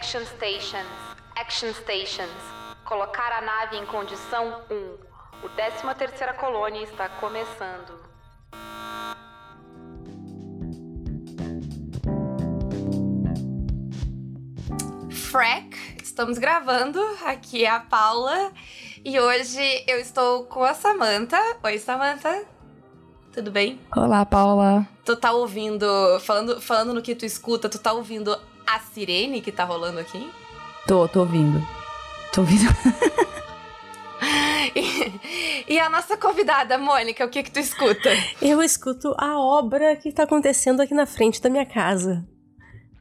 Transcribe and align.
Action 0.00 0.24
Stations. 0.24 0.88
Action 1.36 1.74
Stations. 1.74 2.42
Colocar 2.86 3.32
a 3.32 3.42
nave 3.42 3.76
em 3.76 3.84
condição 3.84 4.62
1. 4.70 5.44
O 5.44 5.48
13 5.50 5.94
terceira 5.94 6.32
colônia 6.32 6.82
está 6.82 7.06
começando. 7.06 8.00
Frack, 15.10 15.76
estamos 16.02 16.38
gravando. 16.38 16.98
Aqui 17.26 17.66
é 17.66 17.70
a 17.70 17.80
Paula 17.80 18.52
e 19.04 19.20
hoje 19.20 19.84
eu 19.86 20.00
estou 20.00 20.44
com 20.44 20.64
a 20.64 20.72
Samantha. 20.72 21.38
Oi, 21.62 21.78
Samantha. 21.78 22.46
Tudo 23.34 23.50
bem? 23.50 23.78
Olá, 23.94 24.24
Paula. 24.24 24.88
Tu 25.04 25.14
tá 25.14 25.30
ouvindo, 25.32 25.86
falando, 26.20 26.58
falando 26.58 26.94
no 26.94 27.02
que 27.02 27.14
tu 27.14 27.26
escuta, 27.26 27.68
tu 27.68 27.78
tá 27.78 27.92
ouvindo 27.92 28.34
a 28.74 28.80
sirene 28.80 29.40
que 29.40 29.52
tá 29.52 29.64
rolando 29.64 29.98
aqui? 29.98 30.30
Tô, 30.86 31.06
tô 31.08 31.20
ouvindo. 31.20 31.66
Tô 32.32 32.42
ouvindo. 32.42 32.64
e, 34.74 35.74
e, 35.74 35.80
a 35.80 35.88
nossa 35.88 36.16
convidada, 36.16 36.78
Mônica, 36.78 37.24
o 37.24 37.28
que 37.28 37.42
que 37.42 37.50
tu 37.50 37.58
escuta? 37.58 38.10
Eu 38.40 38.62
escuto 38.62 39.14
a 39.18 39.38
obra 39.38 39.96
que 39.96 40.12
tá 40.12 40.22
acontecendo 40.22 40.80
aqui 40.80 40.94
na 40.94 41.06
frente 41.06 41.40
da 41.40 41.50
minha 41.50 41.66
casa. 41.66 42.24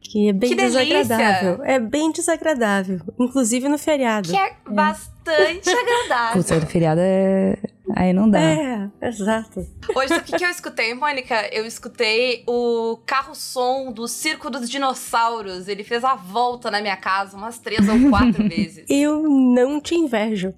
Que 0.02 0.30
é 0.30 0.33
bem 0.33 0.49
que 0.49 0.55
desagradável. 0.55 1.63
É 1.63 1.77
bem 1.77 2.11
desagradável. 2.11 3.02
Inclusive 3.19 3.69
no 3.69 3.77
feriado. 3.77 4.30
Que 4.30 4.38
é, 4.38 4.47
é. 4.47 4.55
bastante 4.67 5.69
agradável. 6.08 6.41
Puta, 6.41 6.59
no 6.59 6.65
feriado 6.65 7.02
é. 7.02 7.58
Aí 7.95 8.13
não 8.13 8.29
dá. 8.29 8.39
É, 8.39 8.89
exato. 9.01 9.65
Hoje, 9.95 10.13
o 10.15 10.23
que, 10.23 10.37
que 10.37 10.45
eu 10.45 10.49
escutei, 10.49 10.93
Mônica? 10.93 11.49
Eu 11.51 11.65
escutei 11.65 12.43
o 12.47 12.97
carro-som 13.05 13.91
do 13.91 14.07
Circo 14.07 14.49
dos 14.49 14.69
Dinossauros. 14.69 15.67
Ele 15.67 15.83
fez 15.83 16.03
a 16.03 16.15
volta 16.15 16.69
na 16.69 16.81
minha 16.81 16.97
casa 16.97 17.35
umas 17.35 17.57
três 17.57 17.87
ou 17.87 18.09
quatro 18.09 18.43
vezes. 18.47 18.85
Eu 18.89 19.23
não 19.23 19.81
te 19.81 19.95
invejo. 19.95 20.53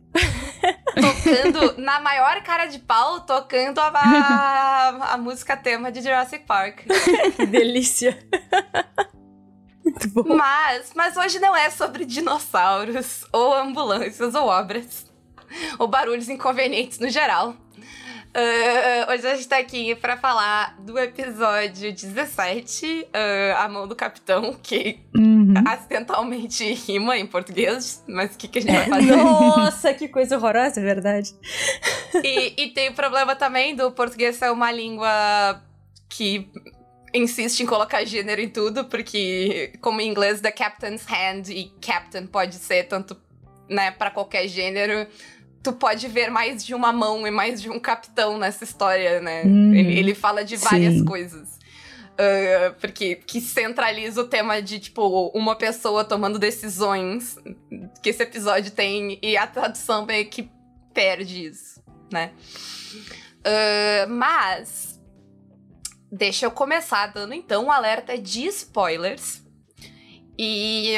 Tocando, 0.93 1.81
na 1.81 1.99
maior 1.99 2.41
cara 2.43 2.65
de 2.65 2.79
pau, 2.79 3.21
tocando 3.21 3.79
a, 3.79 3.87
a, 3.87 5.13
a 5.13 5.17
música 5.17 5.55
tema 5.55 5.91
de 5.91 6.01
Jurassic 6.01 6.45
Park. 6.45 6.81
que 7.35 7.45
delícia. 7.45 8.17
Muito 9.83 10.09
bom. 10.09 10.35
Mas, 10.35 10.91
mas 10.95 11.17
hoje 11.17 11.39
não 11.39 11.55
é 11.55 11.69
sobre 11.69 12.05
dinossauros, 12.05 13.25
ou 13.31 13.53
ambulâncias, 13.55 14.35
ou 14.35 14.47
obras, 14.47 15.10
ou 15.79 15.87
barulhos 15.87 16.29
inconvenientes 16.29 16.99
no 16.99 17.09
geral. 17.09 17.55
Uh, 18.31 19.11
hoje 19.11 19.27
a 19.27 19.35
gente 19.35 19.47
tá 19.49 19.57
aqui 19.57 19.93
pra 19.95 20.15
falar 20.15 20.77
do 20.79 20.97
episódio 20.97 21.91
17, 21.91 23.07
uh, 23.07 23.57
A 23.57 23.67
Mão 23.67 23.85
do 23.85 23.93
Capitão, 23.93 24.53
que 24.63 24.99
uhum. 25.13 25.53
acidentalmente 25.67 26.63
rima 26.73 27.17
em 27.17 27.27
português, 27.27 28.01
mas 28.07 28.33
o 28.33 28.37
que, 28.37 28.47
que 28.47 28.59
a 28.59 28.61
gente 28.61 28.73
vai 28.73 28.87
fazer? 28.87 29.15
Nossa, 29.17 29.93
que 29.93 30.07
coisa 30.07 30.37
horrorosa, 30.37 30.79
é 30.79 30.83
verdade. 30.83 31.35
E, 32.23 32.63
e 32.63 32.67
tem 32.69 32.89
o 32.89 32.93
problema 32.93 33.35
também 33.35 33.75
do 33.75 33.91
português 33.91 34.37
ser 34.37 34.49
uma 34.49 34.71
língua 34.71 35.61
que 36.07 36.49
insiste 37.13 37.59
em 37.61 37.65
colocar 37.65 38.05
gênero 38.05 38.39
em 38.39 38.49
tudo, 38.49 38.85
porque 38.85 39.73
como 39.81 39.99
em 39.99 40.09
inglês 40.09 40.39
the 40.39 40.51
captain's 40.51 41.05
hand 41.05 41.49
e 41.49 41.71
captain 41.81 42.25
pode 42.27 42.55
ser 42.55 42.85
tanto, 42.85 43.17
né, 43.69 43.91
para 43.91 44.09
qualquer 44.09 44.47
gênero, 44.47 45.05
tu 45.63 45.73
pode 45.73 46.07
ver 46.07 46.29
mais 46.29 46.65
de 46.65 46.73
uma 46.73 46.91
mão 46.91 47.25
e 47.25 47.31
mais 47.31 47.61
de 47.61 47.69
um 47.69 47.79
capitão 47.79 48.37
nessa 48.37 48.63
história, 48.63 49.19
né? 49.21 49.43
Hum, 49.45 49.73
ele, 49.73 49.97
ele 49.97 50.15
fala 50.15 50.43
de 50.43 50.57
várias 50.57 50.95
sim. 50.95 51.05
coisas. 51.05 51.59
Uh, 52.11 52.75
porque 52.79 53.15
que 53.15 53.41
centraliza 53.41 54.21
o 54.21 54.27
tema 54.27 54.61
de, 54.61 54.79
tipo, 54.79 55.27
uma 55.33 55.55
pessoa 55.55 56.03
tomando 56.03 56.37
decisões 56.37 57.37
que 58.03 58.09
esse 58.09 58.21
episódio 58.21 58.71
tem, 58.71 59.17
e 59.21 59.37
a 59.37 59.47
tradução 59.47 60.05
meio 60.05 60.29
que 60.29 60.49
perde 60.93 61.45
isso, 61.45 61.81
né? 62.11 62.31
Uh, 63.39 64.09
mas 64.09 64.91
Deixa 66.11 66.45
eu 66.45 66.51
começar 66.51 67.07
dando 67.07 67.33
então 67.33 67.67
um 67.67 67.71
alerta 67.71 68.17
de 68.17 68.45
spoilers. 68.47 69.41
E 70.37 70.95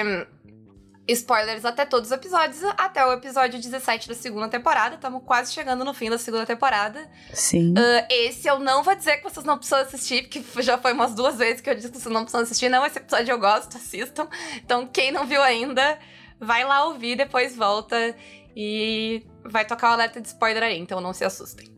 spoilers 1.08 1.66
até 1.66 1.86
todos 1.86 2.10
os 2.10 2.14
episódios, 2.14 2.64
até 2.78 3.06
o 3.06 3.12
episódio 3.12 3.60
17 3.60 4.08
da 4.08 4.16
segunda 4.16 4.48
temporada. 4.48 4.96
Estamos 4.96 5.22
quase 5.26 5.52
chegando 5.52 5.84
no 5.84 5.94
fim 5.94 6.10
da 6.10 6.18
segunda 6.18 6.46
temporada. 6.46 7.10
Sim. 7.34 7.72
Uh, 7.72 8.06
esse 8.10 8.48
eu 8.48 8.60
não 8.60 8.84
vou 8.84 8.96
dizer 8.96 9.18
que 9.18 9.24
vocês 9.24 9.46
não 9.46 9.58
precisam 9.58 9.80
assistir, 9.80 10.24
porque 10.24 10.44
já 10.64 10.78
foi 10.78 10.94
umas 10.94 11.14
duas 11.14 11.38
vezes 11.38 11.62
que 11.62 11.70
eu 11.70 11.76
disse 11.76 11.90
que 11.90 12.00
vocês 12.00 12.14
não 12.14 12.22
precisam 12.22 12.42
assistir. 12.42 12.70
Não, 12.70 12.86
esse 12.86 13.00
episódio 13.00 13.32
eu 13.32 13.40
gosto, 13.40 13.76
assistam. 13.76 14.28
Então, 14.58 14.88
quem 14.88 15.12
não 15.12 15.26
viu 15.26 15.42
ainda, 15.42 16.00
vai 16.40 16.64
lá 16.64 16.86
ouvir, 16.86 17.16
depois 17.16 17.56
volta 17.56 18.16
e 18.56 19.26
vai 19.44 19.66
tocar 19.66 19.90
o 19.90 19.94
alerta 19.94 20.22
de 20.22 20.28
spoiler 20.28 20.64
aí, 20.64 20.80
então 20.80 21.02
não 21.02 21.14
se 21.14 21.26
assustem. 21.26 21.74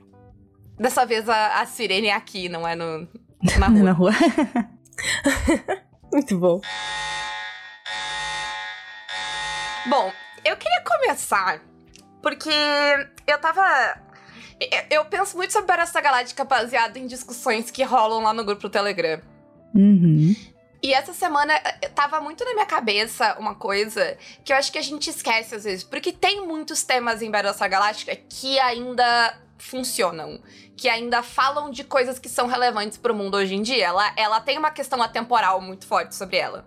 Dessa 0.77 1.05
vez 1.05 1.27
a, 1.29 1.61
a 1.61 1.65
sirene 1.65 2.07
é 2.07 2.13
aqui, 2.13 2.49
não 2.49 2.67
é 2.67 2.75
no, 2.75 3.07
na 3.57 3.67
rua. 3.67 3.79
Na 3.83 3.91
rua. 3.91 4.11
Muito 6.11 6.37
bom. 6.37 6.61
Bom, 9.87 10.11
eu 10.43 10.57
queria 10.57 10.81
começar 10.81 11.61
porque 12.21 12.49
eu 13.27 13.37
tava. 13.39 14.01
Eu 14.89 15.05
penso 15.05 15.37
muito 15.37 15.53
sobre 15.53 15.71
essa 15.73 16.01
galáctica 16.01 16.43
baseado 16.43 16.97
em 16.97 17.05
discussões 17.05 17.69
que 17.69 17.83
rolam 17.83 18.23
lá 18.23 18.33
no 18.33 18.43
grupo 18.43 18.63
do 18.63 18.69
Telegram. 18.69 19.21
Uhum. 19.75 20.35
E 20.81 20.93
essa 20.93 21.13
semana 21.13 21.53
eh, 21.53 21.89
tava 21.89 22.21
muito 22.21 22.43
na 22.45 22.53
minha 22.53 22.65
cabeça 22.65 23.35
uma 23.37 23.55
coisa 23.55 24.17
que 24.43 24.53
eu 24.53 24.57
acho 24.57 24.71
que 24.71 24.77
a 24.77 24.81
gente 24.81 25.09
esquece 25.09 25.55
às 25.55 25.65
vezes. 25.65 25.83
Porque 25.83 26.11
tem 26.11 26.47
muitos 26.47 26.83
temas 26.83 27.21
em 27.21 27.29
Battlestar 27.29 27.69
Galáctica 27.69 28.15
que 28.15 28.57
ainda 28.59 29.37
funcionam, 29.57 30.39
que 30.75 30.89
ainda 30.89 31.21
falam 31.21 31.69
de 31.69 31.83
coisas 31.83 32.17
que 32.17 32.29
são 32.29 32.47
relevantes 32.47 32.97
para 32.97 33.11
o 33.11 33.15
mundo 33.15 33.35
hoje 33.35 33.55
em 33.55 33.61
dia. 33.61 33.85
Ela, 33.85 34.13
ela 34.15 34.39
tem 34.39 34.57
uma 34.57 34.71
questão 34.71 35.01
atemporal 35.01 35.61
muito 35.61 35.85
forte 35.85 36.15
sobre 36.15 36.37
ela. 36.37 36.65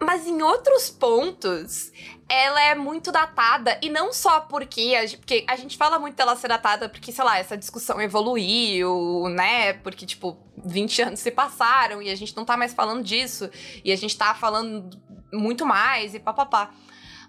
Mas 0.00 0.26
em 0.26 0.40
outros 0.42 0.88
pontos, 0.90 1.90
ela 2.28 2.62
é 2.62 2.74
muito 2.74 3.10
datada, 3.10 3.78
e 3.82 3.88
não 3.88 4.12
só 4.12 4.40
porque 4.40 4.94
a, 4.94 5.16
porque 5.16 5.44
a 5.48 5.56
gente 5.56 5.76
fala 5.76 5.98
muito 5.98 6.14
dela 6.14 6.36
ser 6.36 6.48
datada 6.48 6.88
porque, 6.88 7.10
sei 7.10 7.24
lá, 7.24 7.38
essa 7.38 7.56
discussão 7.56 8.00
evoluiu, 8.00 9.28
né? 9.30 9.72
Porque, 9.72 10.06
tipo, 10.06 10.38
20 10.64 11.02
anos 11.02 11.20
se 11.20 11.30
passaram 11.30 12.00
e 12.00 12.10
a 12.10 12.14
gente 12.14 12.36
não 12.36 12.44
tá 12.44 12.56
mais 12.56 12.72
falando 12.72 13.02
disso, 13.02 13.50
e 13.84 13.90
a 13.90 13.96
gente 13.96 14.16
tá 14.16 14.34
falando 14.34 14.96
muito 15.32 15.66
mais 15.66 16.14
e 16.14 16.20
papapá. 16.20 16.72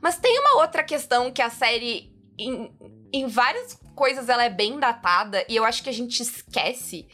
Mas 0.02 0.18
tem 0.18 0.40
uma 0.40 0.62
outra 0.62 0.84
questão 0.84 1.31
que 1.31 1.41
a 1.41 1.50
série, 1.50 2.13
em, 2.38 2.72
em 3.12 3.28
várias 3.28 3.79
coisas 3.96 4.29
ela 4.29 4.44
é 4.44 4.50
bem 4.50 4.79
datada 4.79 5.46
e 5.50 5.56
eu 5.56 5.66
acho 5.66 5.84
que 5.84 5.90
a 5.90 5.94
gente 5.94 6.22
esquece 6.22 7.06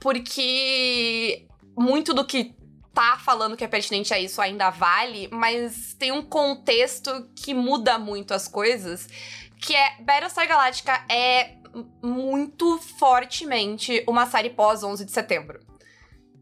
porque 0.00 1.46
muito 1.76 2.14
do 2.14 2.24
que 2.24 2.54
tá 2.94 3.18
falando 3.18 3.56
que 3.56 3.64
é 3.64 3.68
pertinente 3.68 4.14
a 4.14 4.18
isso 4.18 4.40
ainda 4.40 4.70
vale, 4.70 5.28
mas 5.32 5.94
tem 5.98 6.12
um 6.12 6.22
contexto 6.22 7.28
que 7.34 7.52
muda 7.52 7.98
muito 7.98 8.32
as 8.32 8.46
coisas, 8.46 9.08
que 9.60 9.74
é 9.74 9.96
Battlestar 10.00 10.46
Galactica 10.46 11.04
é 11.10 11.56
muito 12.02 12.78
fortemente 12.78 14.04
uma 14.06 14.26
série 14.26 14.50
pós 14.50 14.84
11 14.84 15.04
de 15.04 15.10
setembro. 15.10 15.60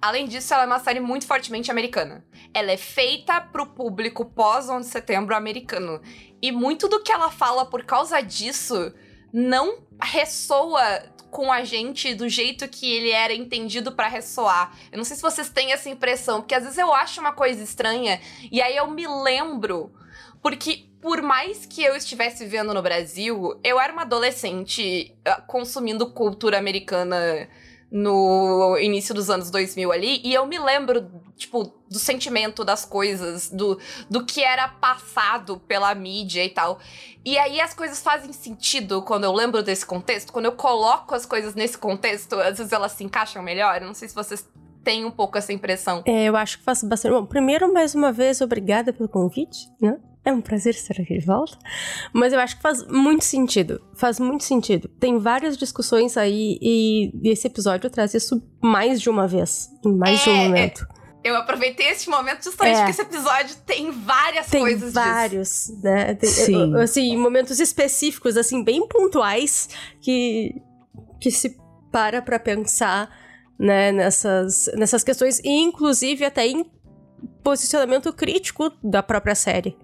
Além 0.00 0.26
disso, 0.26 0.52
ela 0.52 0.64
é 0.64 0.66
uma 0.66 0.80
série 0.80 0.98
muito 0.98 1.26
fortemente 1.26 1.70
americana. 1.70 2.24
Ela 2.52 2.72
é 2.72 2.76
feita 2.76 3.40
pro 3.40 3.66
público 3.66 4.24
pós 4.24 4.68
11 4.68 4.86
de 4.86 4.92
setembro 4.92 5.34
americano. 5.34 6.02
E 6.42 6.50
muito 6.50 6.88
do 6.88 7.00
que 7.00 7.12
ela 7.12 7.30
fala 7.30 7.64
por 7.64 7.84
causa 7.84 8.20
disso 8.20 8.92
não 9.32 9.84
ressoa 10.02 11.02
com 11.32 11.50
a 11.50 11.64
gente 11.64 12.14
do 12.14 12.28
jeito 12.28 12.68
que 12.68 12.94
ele 12.94 13.10
era 13.10 13.32
entendido 13.32 13.90
para 13.90 14.06
ressoar. 14.06 14.76
Eu 14.92 14.98
não 14.98 15.04
sei 15.04 15.16
se 15.16 15.22
vocês 15.22 15.48
têm 15.48 15.72
essa 15.72 15.88
impressão, 15.88 16.42
porque 16.42 16.54
às 16.54 16.62
vezes 16.62 16.78
eu 16.78 16.92
acho 16.92 17.22
uma 17.22 17.32
coisa 17.32 17.64
estranha 17.64 18.20
e 18.50 18.60
aí 18.60 18.76
eu 18.76 18.86
me 18.86 19.08
lembro, 19.08 19.90
porque 20.42 20.84
por 21.00 21.22
mais 21.22 21.64
que 21.64 21.82
eu 21.82 21.96
estivesse 21.96 22.44
vivendo 22.44 22.74
no 22.74 22.82
Brasil, 22.82 23.58
eu 23.64 23.80
era 23.80 23.92
uma 23.92 24.02
adolescente 24.02 25.16
ah, 25.24 25.40
consumindo 25.40 26.10
cultura 26.10 26.58
americana 26.58 27.48
no 27.92 28.78
início 28.78 29.14
dos 29.14 29.28
anos 29.28 29.50
2000 29.50 29.92
ali, 29.92 30.22
e 30.24 30.32
eu 30.32 30.46
me 30.46 30.58
lembro, 30.58 31.10
tipo, 31.36 31.70
do 31.90 31.98
sentimento 31.98 32.64
das 32.64 32.86
coisas, 32.86 33.50
do, 33.50 33.78
do 34.08 34.24
que 34.24 34.42
era 34.42 34.66
passado 34.66 35.60
pela 35.68 35.94
mídia 35.94 36.42
e 36.42 36.48
tal. 36.48 36.78
E 37.22 37.36
aí 37.36 37.60
as 37.60 37.74
coisas 37.74 38.00
fazem 38.00 38.32
sentido 38.32 39.02
quando 39.02 39.24
eu 39.24 39.32
lembro 39.32 39.62
desse 39.62 39.84
contexto, 39.84 40.32
quando 40.32 40.46
eu 40.46 40.52
coloco 40.52 41.14
as 41.14 41.26
coisas 41.26 41.54
nesse 41.54 41.76
contexto, 41.76 42.40
às 42.40 42.56
vezes 42.56 42.72
elas 42.72 42.92
se 42.92 43.04
encaixam 43.04 43.42
melhor. 43.42 43.82
Eu 43.82 43.88
não 43.88 43.94
sei 43.94 44.08
se 44.08 44.14
vocês 44.14 44.48
têm 44.82 45.04
um 45.04 45.10
pouco 45.10 45.36
essa 45.36 45.52
impressão. 45.52 46.02
É, 46.06 46.24
eu 46.24 46.34
acho 46.34 46.58
que 46.58 46.64
faço 46.64 46.88
bastante. 46.88 47.12
Bom, 47.12 47.26
primeiro, 47.26 47.70
mais 47.70 47.94
uma 47.94 48.10
vez, 48.10 48.40
obrigada 48.40 48.90
pelo 48.90 49.08
convite, 49.08 49.68
né? 49.78 49.98
É 50.24 50.32
um 50.32 50.40
prazer 50.40 50.72
estar 50.74 51.00
aqui 51.00 51.18
de 51.18 51.26
volta. 51.26 51.58
Mas 52.12 52.32
eu 52.32 52.38
acho 52.38 52.56
que 52.56 52.62
faz 52.62 52.86
muito 52.86 53.24
sentido. 53.24 53.80
Faz 53.94 54.20
muito 54.20 54.44
sentido. 54.44 54.88
Tem 54.88 55.18
várias 55.18 55.56
discussões 55.56 56.16
aí 56.16 56.58
e 56.62 57.10
esse 57.24 57.46
episódio 57.48 57.90
traz 57.90 58.14
isso 58.14 58.40
mais 58.62 59.00
de 59.00 59.10
uma 59.10 59.26
vez, 59.26 59.68
em 59.84 59.92
mais 59.96 60.20
é, 60.20 60.24
de 60.24 60.30
um 60.30 60.34
é, 60.34 60.44
momento. 60.48 60.86
Eu 61.24 61.36
aproveitei 61.36 61.88
esse 61.88 62.08
momento 62.08 62.44
justamente 62.44 62.74
É. 62.76 62.78
porque 62.78 62.90
esse 62.90 63.02
episódio 63.02 63.56
tem 63.66 63.90
várias 63.90 64.46
Tem 64.46 64.60
coisas 64.60 64.92
disso. 64.92 65.04
vários, 65.06 65.72
né? 65.82 66.14
Tem, 66.14 66.30
Sim. 66.30 66.76
assim, 66.76 67.16
momentos 67.16 67.58
específicos, 67.60 68.36
assim, 68.36 68.62
bem 68.62 68.86
pontuais 68.88 69.68
que, 70.00 70.54
que 71.20 71.30
se 71.30 71.56
para 71.92 72.22
pra 72.22 72.38
pensar, 72.38 73.08
né, 73.58 73.92
nessas, 73.92 74.68
nessas 74.74 75.04
questões, 75.04 75.38
e 75.44 75.48
inclusive 75.48 76.24
até 76.24 76.46
em 76.46 76.64
posicionamento 77.44 78.12
crítico 78.12 78.72
da 78.82 79.02
própria 79.02 79.34
série. 79.34 79.76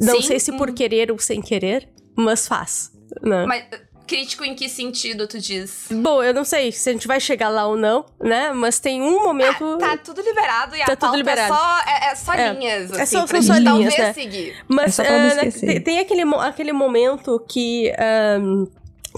Não 0.00 0.16
Sim, 0.16 0.22
sei 0.22 0.40
se 0.40 0.52
por 0.56 0.70
hum. 0.70 0.74
querer 0.74 1.10
ou 1.12 1.18
sem 1.18 1.40
querer, 1.42 1.88
mas 2.16 2.48
faz, 2.48 2.90
né? 3.22 3.44
Mas 3.46 3.64
crítico 4.06 4.42
em 4.42 4.54
que 4.56 4.68
sentido 4.68 5.28
tu 5.28 5.38
diz? 5.38 5.86
Bom, 5.92 6.20
eu 6.22 6.34
não 6.34 6.44
sei 6.44 6.72
se 6.72 6.88
a 6.90 6.92
gente 6.92 7.06
vai 7.06 7.20
chegar 7.20 7.48
lá 7.48 7.66
ou 7.66 7.76
não, 7.76 8.04
né? 8.20 8.50
Mas 8.52 8.80
tem 8.80 9.00
um 9.00 9.22
momento. 9.22 9.78
Tá 9.78 9.96
tudo 9.98 10.20
liberado 10.20 10.74
e 10.74 10.82
a 10.82 10.86
Tá 10.86 10.96
tudo 10.96 11.00
pauta 11.00 11.16
liberado. 11.16 11.54
é 11.54 11.56
só, 11.56 11.78
é, 11.86 12.10
é 12.10 12.14
só 12.16 12.32
É. 12.34 12.52
linhas, 12.52 12.90
É 12.92 13.02
assim, 13.02 13.16
só- 13.18 13.26
pra 13.26 13.40
são 13.42 13.54
gente 13.54 13.68
só 13.68 13.74
linhas, 13.76 13.94
talvez 13.94 13.98
né? 13.98 14.12
seguir. 14.12 14.56
Mas 14.68 14.86
É 14.86 14.90
só 14.90 15.02
pra 15.04 15.14
ah, 15.14 15.18
né, 15.34 15.46
esquecer. 15.48 15.80
tem, 15.84 15.98
aquele, 16.00 16.22
aquele 16.22 16.72
momento 16.72 17.38
que, 17.48 17.92
ahn, 17.98 18.64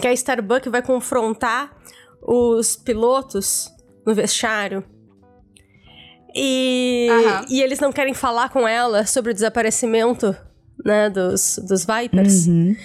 que 0.00 0.06
a 0.08 0.12
Starbucks 0.12 0.70
vai 0.70 0.82
confrontar 0.82 1.74
os 2.20 2.76
pilotos 2.76 3.70
no 4.04 4.14
vestiário. 4.14 4.84
E, 6.34 7.08
e 7.48 7.62
eles 7.62 7.78
não 7.78 7.92
querem 7.92 8.14
falar 8.14 8.48
com 8.50 8.66
ela 8.66 9.04
sobre 9.06 9.30
o 9.30 9.34
desaparecimento 9.34 10.36
né, 10.84 11.10
dos, 11.10 11.58
dos 11.66 11.84
Vipers. 11.84 12.46
Uhum. 12.46 12.76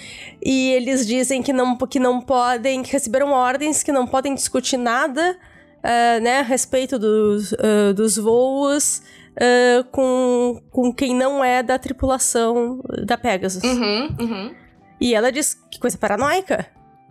E 0.44 0.70
eles 0.72 1.06
dizem 1.06 1.42
que 1.42 1.52
não, 1.52 1.76
que 1.76 1.98
não 1.98 2.20
podem, 2.20 2.82
que 2.82 2.92
receberam 2.92 3.30
ordens 3.30 3.82
que 3.82 3.92
não 3.92 4.06
podem 4.06 4.34
discutir 4.34 4.76
nada 4.76 5.36
ah, 5.82 6.20
né, 6.20 6.40
a 6.40 6.42
respeito 6.42 6.98
dos, 6.98 7.52
ah, 7.54 7.92
dos 7.94 8.16
voos 8.16 9.02
ah, 9.40 9.84
com, 9.90 10.60
com 10.70 10.92
quem 10.92 11.14
não 11.14 11.44
é 11.44 11.62
da 11.62 11.78
tripulação 11.78 12.80
da 13.06 13.16
Pegasus. 13.16 13.62
Uhum, 13.62 14.16
uhum. 14.20 14.54
E 15.00 15.14
ela 15.14 15.30
diz 15.30 15.54
que 15.70 15.78
coisa 15.78 15.96
paranoica, 15.96 16.66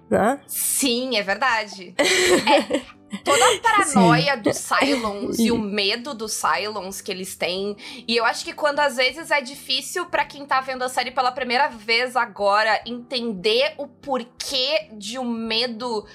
né? 0.10 0.40
Sim, 0.48 1.18
é 1.18 1.24
verdade. 1.24 1.96
É, 3.10 3.18
toda 3.24 3.42
a 3.42 3.60
paranoia 3.60 4.36
dos 4.36 4.58
Cylons 4.58 5.40
e 5.40 5.50
o 5.50 5.58
medo 5.58 6.14
dos 6.14 6.34
Cylons 6.34 7.00
que 7.00 7.10
eles 7.10 7.36
têm. 7.36 7.78
E 8.06 8.18
eu 8.18 8.26
acho 8.26 8.44
que 8.44 8.52
quando 8.52 8.80
às 8.80 8.98
vezes 8.98 9.32
é 9.32 9.40
difícil 9.40 10.08
pra 10.08 10.26
quem 10.26 10.46
tá 10.46 10.60
vendo 10.60 10.84
a 10.84 10.90
série 10.90 11.12
pela 11.12 11.32
primeira 11.32 11.70
vez 11.70 12.18
agora 12.18 12.82
entender 12.86 13.74
o 13.78 13.88
porquê 13.88 14.90
de 14.92 15.18
o 15.18 15.24
medo 15.24 16.06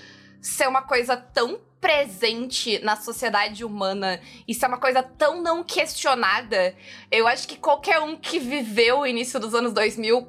ser 0.41 0.69
uma 0.69 0.83
coisa 0.83 1.17
tão 1.17 1.61
presente 1.81 2.79
na 2.85 2.95
sociedade 2.95 3.65
humana 3.65 4.21
e 4.47 4.55
ser 4.55 4.67
uma 4.67 4.79
coisa 4.79 5.03
tão 5.03 5.43
não 5.43 5.65
questionada, 5.65 6.77
eu 7.11 7.27
acho 7.27 7.49
que 7.49 7.56
qualquer 7.56 7.99
um 8.00 8.17
que 8.17 8.38
viveu 8.38 9.00
o 9.00 9.06
início 9.06 9.41
dos 9.41 9.55
anos 9.55 9.73
2000 9.73 10.29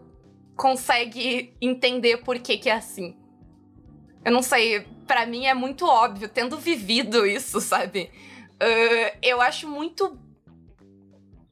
consegue 0.56 1.54
entender 1.62 2.18
por 2.18 2.40
que 2.40 2.58
que 2.58 2.70
é 2.70 2.74
assim. 2.74 3.16
Eu 4.26 4.32
não 4.32 4.42
sei, 4.42 4.88
pra 5.06 5.26
mim 5.26 5.46
é 5.46 5.54
muito 5.54 5.86
óbvio, 5.86 6.30
tendo 6.30 6.58
vivido 6.58 7.26
isso, 7.26 7.60
sabe? 7.60 8.10
Ah, 8.60 9.18
eu 9.22 9.42
acho 9.42 9.68
muito. 9.68 10.18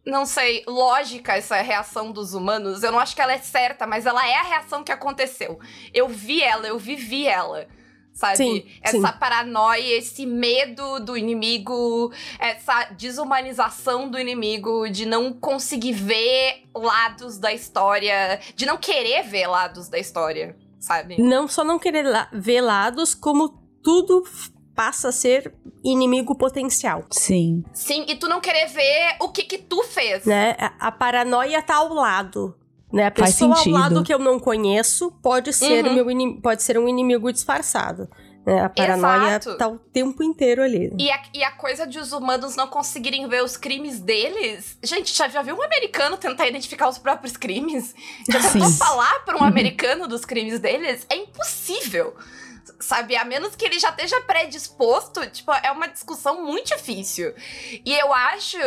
Não 0.05 0.25
sei, 0.25 0.63
lógica 0.65 1.35
essa 1.35 1.61
reação 1.61 2.11
dos 2.11 2.33
humanos. 2.33 2.81
Eu 2.81 2.91
não 2.91 2.99
acho 2.99 3.15
que 3.15 3.21
ela 3.21 3.33
é 3.33 3.37
certa, 3.37 3.85
mas 3.85 4.05
ela 4.05 4.27
é 4.27 4.35
a 4.35 4.43
reação 4.43 4.83
que 4.83 4.91
aconteceu. 4.91 5.59
Eu 5.93 6.07
vi 6.07 6.41
ela, 6.41 6.67
eu 6.67 6.79
vivi 6.79 7.27
ela. 7.27 7.67
Sabe? 8.13 8.37
Sim, 8.37 8.65
essa 8.81 9.07
sim. 9.07 9.19
paranoia, 9.19 9.97
esse 9.97 10.25
medo 10.25 10.99
do 10.99 11.15
inimigo, 11.15 12.11
essa 12.39 12.85
desumanização 12.91 14.09
do 14.09 14.19
inimigo, 14.19 14.89
de 14.89 15.05
não 15.05 15.31
conseguir 15.31 15.93
ver 15.93 16.63
lados 16.75 17.37
da 17.37 17.53
história, 17.53 18.41
de 18.53 18.65
não 18.65 18.77
querer 18.77 19.23
ver 19.23 19.47
lados 19.47 19.87
da 19.87 19.97
história, 19.97 20.57
sabe? 20.81 21.21
Não 21.21 21.47
só 21.47 21.63
não 21.63 21.79
querer 21.79 22.03
la- 22.03 22.27
ver 22.33 22.59
lados, 22.59 23.15
como 23.15 23.49
tudo 23.81 24.23
passa 24.75 25.09
a 25.09 25.11
ser 25.11 25.53
inimigo 25.83 26.35
potencial. 26.35 27.05
Sim. 27.11 27.63
Sim, 27.73 28.05
e 28.09 28.15
tu 28.15 28.27
não 28.27 28.41
querer 28.41 28.67
ver 28.67 29.15
o 29.21 29.29
que 29.29 29.43
que 29.43 29.57
tu 29.57 29.83
fez. 29.83 30.25
né? 30.25 30.55
A, 30.59 30.87
a 30.87 30.91
paranoia 30.91 31.61
tá 31.61 31.75
ao 31.75 31.93
lado. 31.93 32.55
Né? 32.91 33.07
A 33.07 33.11
Faz 33.15 33.35
pessoa 33.35 33.57
ao 33.57 33.67
lado 33.69 34.03
que 34.03 34.13
eu 34.13 34.19
não 34.19 34.37
conheço 34.37 35.11
pode 35.23 35.53
ser, 35.53 35.85
Uhum. 35.85 35.93
meu 36.05 36.41
pode 36.41 36.61
ser 36.63 36.77
um 36.77 36.89
inimigo 36.89 37.31
disfarçado. 37.31 38.09
Né? 38.45 38.61
A 38.61 38.69
paranoia 38.69 39.37
Exato. 39.37 39.57
tá 39.57 39.67
o 39.67 39.77
tempo 39.77 40.23
inteiro 40.23 40.63
ali. 40.63 40.91
E 40.97 41.11
a, 41.11 41.23
e 41.33 41.43
a 41.43 41.51
coisa 41.51 41.85
de 41.85 41.99
os 41.99 42.11
humanos 42.11 42.55
não 42.55 42.67
conseguirem 42.67 43.27
ver 43.27 43.43
os 43.43 43.55
crimes 43.55 43.99
deles. 43.99 44.77
Gente, 44.83 45.15
já, 45.15 45.27
já 45.27 45.41
viu 45.41 45.55
um 45.55 45.61
americano 45.61 46.17
tentar 46.17 46.47
identificar 46.47 46.89
os 46.89 46.97
próprios 46.97 47.37
crimes? 47.37 47.93
Já 48.29 48.41
Sim. 48.41 48.59
tentou 48.59 48.71
falar 48.71 49.23
para 49.25 49.37
um 49.37 49.43
americano 49.43 50.07
dos 50.07 50.25
crimes 50.25 50.59
deles? 50.59 51.05
É 51.09 51.15
impossível. 51.15 52.15
Sabe? 52.79 53.15
A 53.15 53.23
menos 53.23 53.55
que 53.55 53.65
ele 53.65 53.79
já 53.79 53.89
esteja 53.89 54.19
predisposto, 54.21 55.25
tipo, 55.29 55.51
é 55.51 55.71
uma 55.71 55.87
discussão 55.87 56.43
muito 56.43 56.75
difícil. 56.75 57.33
E 57.85 57.93
eu 57.93 58.13
acho 58.13 58.57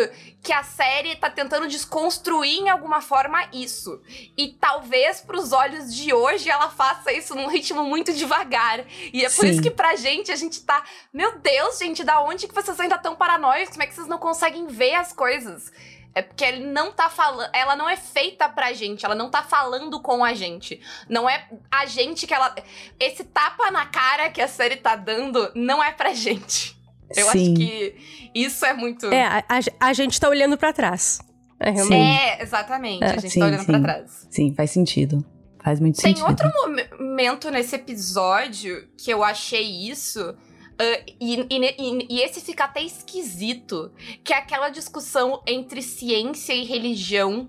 que 0.42 0.52
a 0.52 0.62
série 0.62 1.16
tá 1.16 1.30
tentando 1.30 1.66
desconstruir 1.66 2.60
em 2.60 2.68
alguma 2.68 3.00
forma 3.00 3.48
isso. 3.52 4.00
E 4.36 4.48
talvez 4.48 5.20
pros 5.20 5.52
olhos 5.52 5.94
de 5.94 6.12
hoje 6.12 6.48
ela 6.48 6.70
faça 6.70 7.12
isso 7.12 7.34
num 7.34 7.48
ritmo 7.48 7.84
muito 7.84 8.12
devagar. 8.12 8.84
E 9.12 9.24
é 9.24 9.30
por 9.30 9.44
Sim. 9.46 9.50
isso 9.50 9.62
que 9.62 9.70
pra 9.70 9.96
gente 9.96 10.30
a 10.30 10.36
gente 10.36 10.60
tá, 10.62 10.84
meu 11.12 11.38
Deus, 11.38 11.78
gente, 11.78 12.04
da 12.04 12.20
onde 12.22 12.46
que 12.46 12.54
vocês 12.54 12.78
ainda 12.78 12.98
tão 12.98 13.16
paranoicos? 13.16 13.70
Como 13.70 13.82
é 13.82 13.86
que 13.86 13.94
vocês 13.94 14.06
não 14.06 14.18
conseguem 14.18 14.66
ver 14.66 14.94
as 14.94 15.12
coisas? 15.12 15.72
É 16.14 16.22
porque 16.22 16.44
ele 16.44 16.64
não 16.64 16.92
tá 16.92 17.10
falando, 17.10 17.50
ela 17.52 17.74
não 17.74 17.88
é 17.88 17.96
feita 17.96 18.48
pra 18.48 18.72
gente, 18.72 19.04
ela 19.04 19.14
não 19.16 19.28
tá 19.30 19.42
falando 19.42 20.00
com 20.00 20.22
a 20.24 20.32
gente. 20.32 20.80
Não 21.08 21.28
é 21.28 21.48
a 21.70 21.86
gente 21.86 22.26
que 22.26 22.32
ela 22.32 22.54
esse 23.00 23.24
tapa 23.24 23.70
na 23.72 23.84
cara 23.86 24.30
que 24.30 24.40
a 24.40 24.46
série 24.46 24.76
tá 24.76 24.94
dando 24.94 25.50
não 25.54 25.82
é 25.82 25.90
pra 25.92 26.14
gente. 26.14 26.76
Eu 27.16 27.26
Sim. 27.26 27.52
acho 27.52 27.54
que 27.56 28.30
isso 28.34 28.64
é 28.64 28.72
muito 28.72 29.06
É, 29.12 29.24
a, 29.24 29.38
a- 29.48 29.88
a 29.88 29.92
gente 29.92 30.18
tá 30.20 30.28
olhando 30.28 30.56
pra 30.56 30.72
trás. 30.72 31.20
É, 31.60 31.70
realmente. 31.70 32.02
Sim. 32.18 32.18
É, 32.28 32.42
exatamente. 32.42 33.02
É, 33.04 33.06
a 33.06 33.18
gente 33.18 33.30
sim, 33.30 33.40
tá 33.40 33.46
olhando 33.46 33.60
sim. 33.60 33.66
pra 33.66 33.80
trás. 33.80 34.26
Sim, 34.30 34.54
faz 34.54 34.70
sentido. 34.70 35.24
Faz 35.62 35.80
muito 35.80 36.00
Tem 36.00 36.14
sentido. 36.14 36.28
outro 36.28 36.50
momento 36.98 37.50
nesse 37.50 37.74
episódio 37.76 38.86
que 38.98 39.10
eu 39.10 39.24
achei 39.24 39.88
isso. 39.88 40.36
Ah, 40.78 41.00
e, 41.20 41.46
e- 41.50 42.06
e- 42.10 42.20
esse 42.22 42.40
fica 42.40 42.64
até 42.64 42.82
esquisito. 42.82 43.90
Que 44.22 44.32
é 44.32 44.38
aquela 44.38 44.68
discussão 44.70 45.40
entre 45.46 45.82
ciência 45.82 46.52
e 46.52 46.64
religião 46.64 47.48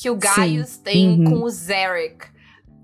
que 0.00 0.08
o 0.10 0.16
Gaius 0.16 0.76
tem 0.76 1.20
Uhum. 1.20 1.24
com 1.24 1.42
o 1.44 1.50
Zarek. 1.50 2.28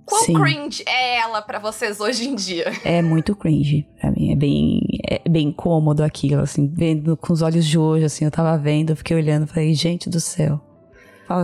Quão 0.05 0.23
Sim. 0.25 0.35
cringe 0.35 0.85
é 0.87 1.16
ela 1.19 1.43
pra 1.43 1.59
vocês 1.59 1.99
hoje 2.00 2.28
em 2.28 2.35
dia? 2.37 2.66
É 2.85 3.02
muito 3.02 3.35
cringe 3.35 3.87
pra 4.00 4.11
mim. 4.12 4.31
É 4.33 4.37
bem, 4.37 4.81
é 5.09 5.28
bem 5.28 5.50
cômodo 5.52 6.05
aquilo, 6.05 6.43
assim, 6.43 6.69
vendo 6.73 7.16
com 7.16 7.33
os 7.33 7.43
olhos 7.43 7.66
de 7.66 7.76
hoje, 7.76 8.05
assim, 8.05 8.25
eu 8.25 8.31
tava 8.31 8.57
vendo, 8.57 8.90
eu 8.90 8.97
fiquei 8.97 9.16
olhando, 9.16 9.49
falei, 9.49 9.75
gente 9.75 10.09
do 10.09 10.21
céu. 10.21 10.61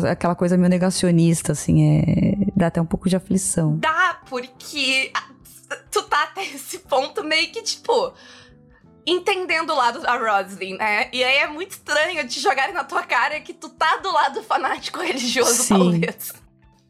Aquela 0.09 0.37
coisa 0.37 0.57
meio 0.57 0.69
negacionista, 0.71 1.51
assim, 1.53 1.83
é. 1.99 2.35
Dá 2.55 2.69
até 2.69 2.81
um 2.81 2.87
pouco 2.87 3.09
de 3.09 3.17
aflição. 3.17 3.79
Dá, 3.79 4.21
porque 4.31 5.11
tu 5.91 6.03
tá 6.05 6.25
até 6.25 6.45
esse 6.45 6.79
ponto 6.81 7.23
meio 7.25 7.51
que, 7.53 7.63
tipo, 7.63 8.15
entendendo 9.07 9.71
o 9.71 9.77
lado 9.77 10.01
da 10.01 10.17
Roslyn, 10.17 10.77
né? 10.77 11.09
E 11.13 11.23
aí 11.23 11.39
é 11.39 11.47
muito 11.47 11.73
estranho 11.73 12.27
te 12.27 12.41
jogarem 12.41 12.75
na 12.75 12.85
tua 12.85 13.03
cara 13.03 13.41
que 13.41 13.53
tu 13.53 13.69
tá 13.69 13.97
do 13.97 14.13
lado 14.13 14.43
fanático 14.43 15.01
religioso, 15.01 15.63
Sim. 15.63 15.79
talvez. 15.79 16.33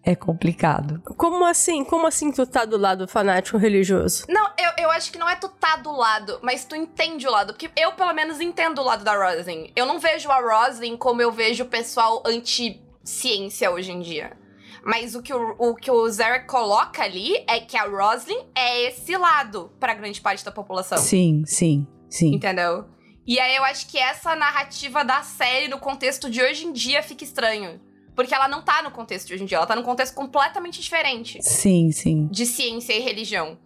É 0.05 0.17
complicado. 0.17 1.01
Como 1.17 1.45
assim? 1.45 1.85
Como 1.85 2.09
assim 2.09 2.33
tu 2.33 2.45
tá 2.45 2.65
do 2.65 2.77
lado 2.77 3.07
fanático 3.07 3.57
religioso? 3.57 4.25
Não, 4.29 4.51
eu, 4.59 4.85
eu 4.85 4.91
acho 4.91 5.13
que 5.13 5.19
não 5.19 5.29
é 5.29 5.37
tu 5.37 5.49
tá 5.49 5.77
do 5.77 5.93
lado, 5.93 6.41
mas 6.43 6.65
tu 6.65 6.75
entende 6.75 7.27
o 7.27 7.31
lado. 7.31 7.53
Porque 7.53 7.71
eu, 7.77 7.93
pelo 7.93 8.13
menos, 8.13 8.41
entendo 8.41 8.81
o 8.81 8.85
lado 8.85 9.05
da 9.05 9.15
Roslyn. 9.15 9.71
Eu 9.77 9.87
não 9.87 10.01
vejo 10.01 10.29
a 10.29 10.41
Roslyn 10.41 10.97
como 10.97 11.23
eu 11.23 11.31
vejo 11.31 11.63
o 11.63 11.69
pessoal 11.69 12.21
anti-ciência 12.27 13.71
hoje 13.71 13.93
em 13.93 14.01
dia. 14.01 14.37
Mas 14.85 15.15
o 15.15 15.23
que 15.23 15.33
o, 15.33 15.55
o 15.59 15.75
que 15.75 15.91
o 15.91 16.09
Zarek 16.09 16.47
coloca 16.47 17.03
ali 17.03 17.37
é 17.47 17.61
que 17.61 17.77
a 17.77 17.85
Roslyn 17.85 18.47
é 18.55 18.89
esse 18.89 19.17
lado 19.17 19.71
pra 19.79 19.95
grande 19.95 20.21
parte 20.21 20.45
da 20.45 20.51
população. 20.51 20.99
Sim, 20.99 21.45
sim, 21.47 21.87
sim. 22.09 22.35
Entendeu? 22.35 22.87
E 23.25 23.39
aí 23.39 23.55
eu 23.55 23.65
acho 23.65 23.87
que 23.89 23.99
essa 23.99 24.35
narrativa 24.35 25.05
da 25.05 25.23
série 25.23 25.69
no 25.69 25.79
contexto 25.79 26.29
de 26.29 26.43
hoje 26.43 26.67
em 26.67 26.73
dia 26.73 27.03
fica 27.03 27.23
estranho. 27.23 27.81
Porque 28.15 28.35
ela 28.35 28.49
não 28.49 28.61
tá 28.61 28.83
no 28.83 28.91
contexto 28.91 29.29
de 29.29 29.35
hoje 29.35 29.43
em 29.45 29.47
dia, 29.47 29.57
ela 29.57 29.67
tá 29.67 29.75
num 29.75 29.83
contexto 29.83 30.15
completamente 30.15 30.81
diferente 30.81 31.39
Sim, 31.43 31.91
sim. 31.93 32.29
de 32.31 32.45
ciência 32.45 32.93
e 32.93 33.01
religião. 33.01 33.57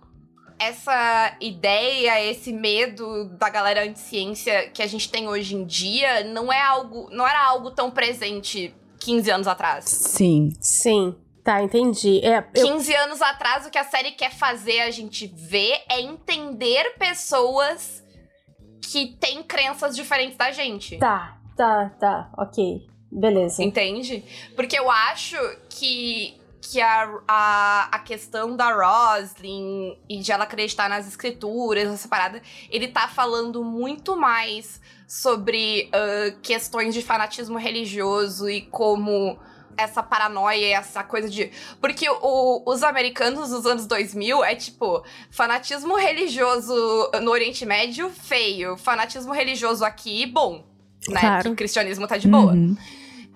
Essa 0.58 1.37
ideia, 1.40 2.25
esse 2.30 2.52
medo 2.52 3.25
da 3.37 3.49
galera 3.49 3.82
anti-ciência 3.82 4.70
que 4.70 4.82
a 4.82 4.87
gente 4.87 5.11
tem 5.11 5.28
hoje 5.28 5.54
em 5.56 5.64
dia 5.64 6.25
não 6.25 6.52
é 6.52 6.62
algo, 6.62 7.08
não 7.11 7.26
era 7.26 7.44
algo 7.44 7.73
tão 7.73 7.90
presente 7.90 8.73
15 9.00 9.31
anos 9.31 9.47
atrás. 9.47 9.85
Sim. 9.85 10.53
Sim. 10.61 11.17
Tá, 11.43 11.62
entendi. 11.62 12.21
É, 12.25 12.45
eu, 12.55 12.73
15 12.73 12.95
anos 12.95 13.23
atrás, 13.23 13.67
o 13.67 13.71
que 13.71 13.79
a 13.79 13.85
série 13.85 14.11
quer 14.12 14.33
fazer 14.33 14.81
a 14.81 14.91
gente 14.91 15.29
ver 15.29 15.81
é 15.88 16.00
entender 16.00 16.95
pessoas 16.99 18.03
que 18.91 19.17
têm 19.21 19.43
crenças 19.43 19.95
diferentes 19.95 20.37
da 20.37 20.50
gente. 20.50 20.99
Tá. 20.99 21.38
tá, 21.57 21.91
tá, 22.00 22.31
ok. 22.37 22.87
Beleza. 23.11 23.62
Entende? 23.62 24.25
Porque 24.55 24.79
eu 24.79 24.91
acho 24.91 25.37
que, 25.71 26.35
que 26.70 26.80
a, 26.80 27.20
a, 27.28 27.88
a 27.92 27.99
questão 28.00 28.56
da 28.56 28.73
Roslyn 28.73 29.96
e 30.08 30.18
de 30.18 30.32
ela 30.32 30.44
acreditar 30.44 30.88
nas 30.88 31.06
escrituras, 31.06 31.92
essa 31.92 32.08
parada, 32.08 32.42
ele 32.68 32.88
tá 32.88 33.06
falando 33.06 33.62
muito 33.62 34.16
mais 34.16 34.80
sobre 35.06 35.88
uh, 35.88 36.37
questões 36.40 36.94
de 36.94 37.02
fanatismo 37.02 37.56
religioso 37.56 38.50
e 38.50 38.62
como 38.62 39.38
essa 39.76 40.02
paranoia, 40.02 40.76
essa 40.76 41.04
coisa 41.04 41.28
de. 41.28 41.50
Porque 41.80 42.08
o, 42.08 42.62
os 42.66 42.82
americanos 42.82 43.50
dos 43.50 43.66
anos 43.66 43.87
2000 43.87 44.44
é 44.44 44.54
tipo, 44.54 45.04
fanatismo 45.30 45.96
religioso 45.96 46.75
no 47.23 47.30
Oriente 47.30 47.64
Médio, 47.64 48.11
feio. 48.11 48.76
Fanatismo 48.76 49.32
religioso 49.32 49.85
aqui, 49.85 50.26
bom. 50.26 50.64
Né? 51.08 51.20
Claro. 51.20 51.42
Que 51.42 51.49
o 51.50 51.54
cristianismo 51.54 52.08
tá 52.08 52.16
de 52.16 52.26
boa. 52.26 52.52
Uhum. 52.52 52.76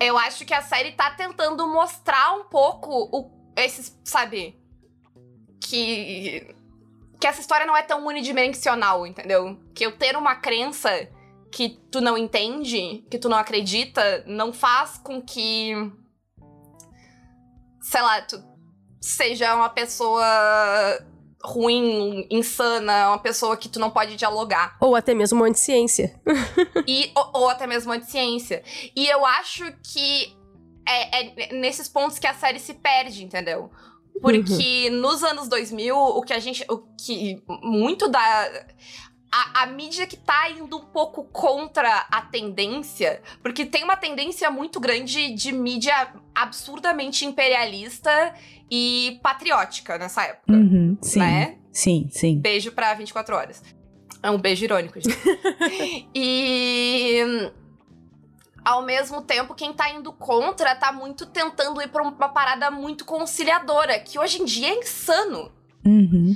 Eu 0.01 0.17
acho 0.17 0.45
que 0.45 0.53
a 0.53 0.63
série 0.63 0.93
tá 0.93 1.11
tentando 1.11 1.67
mostrar 1.67 2.33
um 2.33 2.45
pouco 2.45 2.89
o, 3.11 3.31
esses, 3.55 3.95
sabe? 4.03 4.59
Que. 5.59 6.55
Que 7.19 7.27
essa 7.27 7.39
história 7.39 7.67
não 7.67 7.77
é 7.77 7.83
tão 7.83 8.03
unidimensional, 8.07 9.05
entendeu? 9.05 9.59
Que 9.75 9.85
eu 9.85 9.95
ter 9.95 10.17
uma 10.17 10.35
crença 10.35 11.07
que 11.51 11.69
tu 11.91 12.01
não 12.01 12.17
entende, 12.17 13.05
que 13.11 13.19
tu 13.19 13.29
não 13.29 13.37
acredita, 13.37 14.23
não 14.25 14.51
faz 14.51 14.97
com 14.97 15.21
que. 15.21 15.71
Sei 17.79 18.01
lá, 18.01 18.21
tu 18.23 18.43
seja 18.99 19.53
uma 19.53 19.69
pessoa 19.69 20.23
ruim, 21.43 22.27
insana, 22.29 23.09
uma 23.09 23.19
pessoa 23.19 23.57
que 23.57 23.69
tu 23.69 23.79
não 23.79 23.89
pode 23.89 24.15
dialogar. 24.15 24.77
Ou 24.79 24.95
até 24.95 25.13
mesmo 25.13 25.43
anti-ciência. 25.43 26.19
E, 26.87 27.11
ou, 27.15 27.41
ou 27.41 27.49
até 27.49 27.67
mesmo 27.67 27.91
anti-ciência. 27.91 28.63
E 28.95 29.07
eu 29.07 29.25
acho 29.25 29.71
que 29.83 30.35
é, 30.87 31.49
é 31.49 31.53
nesses 31.53 31.87
pontos 31.87 32.17
que 32.17 32.27
a 32.27 32.33
série 32.33 32.59
se 32.59 32.73
perde, 32.73 33.23
entendeu? 33.23 33.69
Porque 34.19 34.89
nos 34.89 35.23
anos 35.23 35.47
2000, 35.47 35.95
o 35.95 36.21
que 36.21 36.33
a 36.33 36.39
gente. 36.39 36.65
O 36.69 36.77
que. 36.77 37.41
Muito 37.47 38.07
da. 38.07 38.65
A, 39.33 39.63
a 39.63 39.65
mídia 39.67 40.05
que 40.05 40.17
tá 40.17 40.49
indo 40.49 40.75
um 40.75 40.85
pouco 40.87 41.23
contra 41.23 42.05
a 42.11 42.21
tendência, 42.23 43.21
porque 43.41 43.65
tem 43.65 43.81
uma 43.81 43.95
tendência 43.95 44.51
muito 44.51 44.77
grande 44.77 45.33
de 45.33 45.53
mídia 45.53 46.13
absurdamente 46.35 47.25
imperialista 47.25 48.11
e 48.71 49.19
patriótica 49.21 49.97
nessa 49.97 50.23
época, 50.23 50.53
Uhum, 50.53 50.97
sim. 51.01 51.19
né? 51.19 51.57
Sim, 51.73 52.07
sim. 52.09 52.39
Beijo 52.39 52.71
pra 52.71 52.93
24 52.93 53.35
horas. 53.35 53.61
É 54.23 54.29
um 54.31 54.37
beijo 54.39 54.63
irônico, 54.63 54.99
gente. 54.99 55.17
e. 56.15 57.51
Ao 58.63 58.83
mesmo 58.83 59.23
tempo, 59.23 59.55
quem 59.55 59.73
tá 59.73 59.89
indo 59.89 60.13
contra 60.13 60.75
tá 60.75 60.91
muito 60.91 61.25
tentando 61.25 61.81
ir 61.81 61.87
pra 61.87 62.03
uma 62.03 62.29
parada 62.29 62.69
muito 62.69 63.03
conciliadora, 63.05 63.97
que 63.99 64.19
hoje 64.19 64.39
em 64.41 64.45
dia 64.45 64.67
é 64.69 64.77
insano, 64.77 65.51
Uhum. 65.83 66.35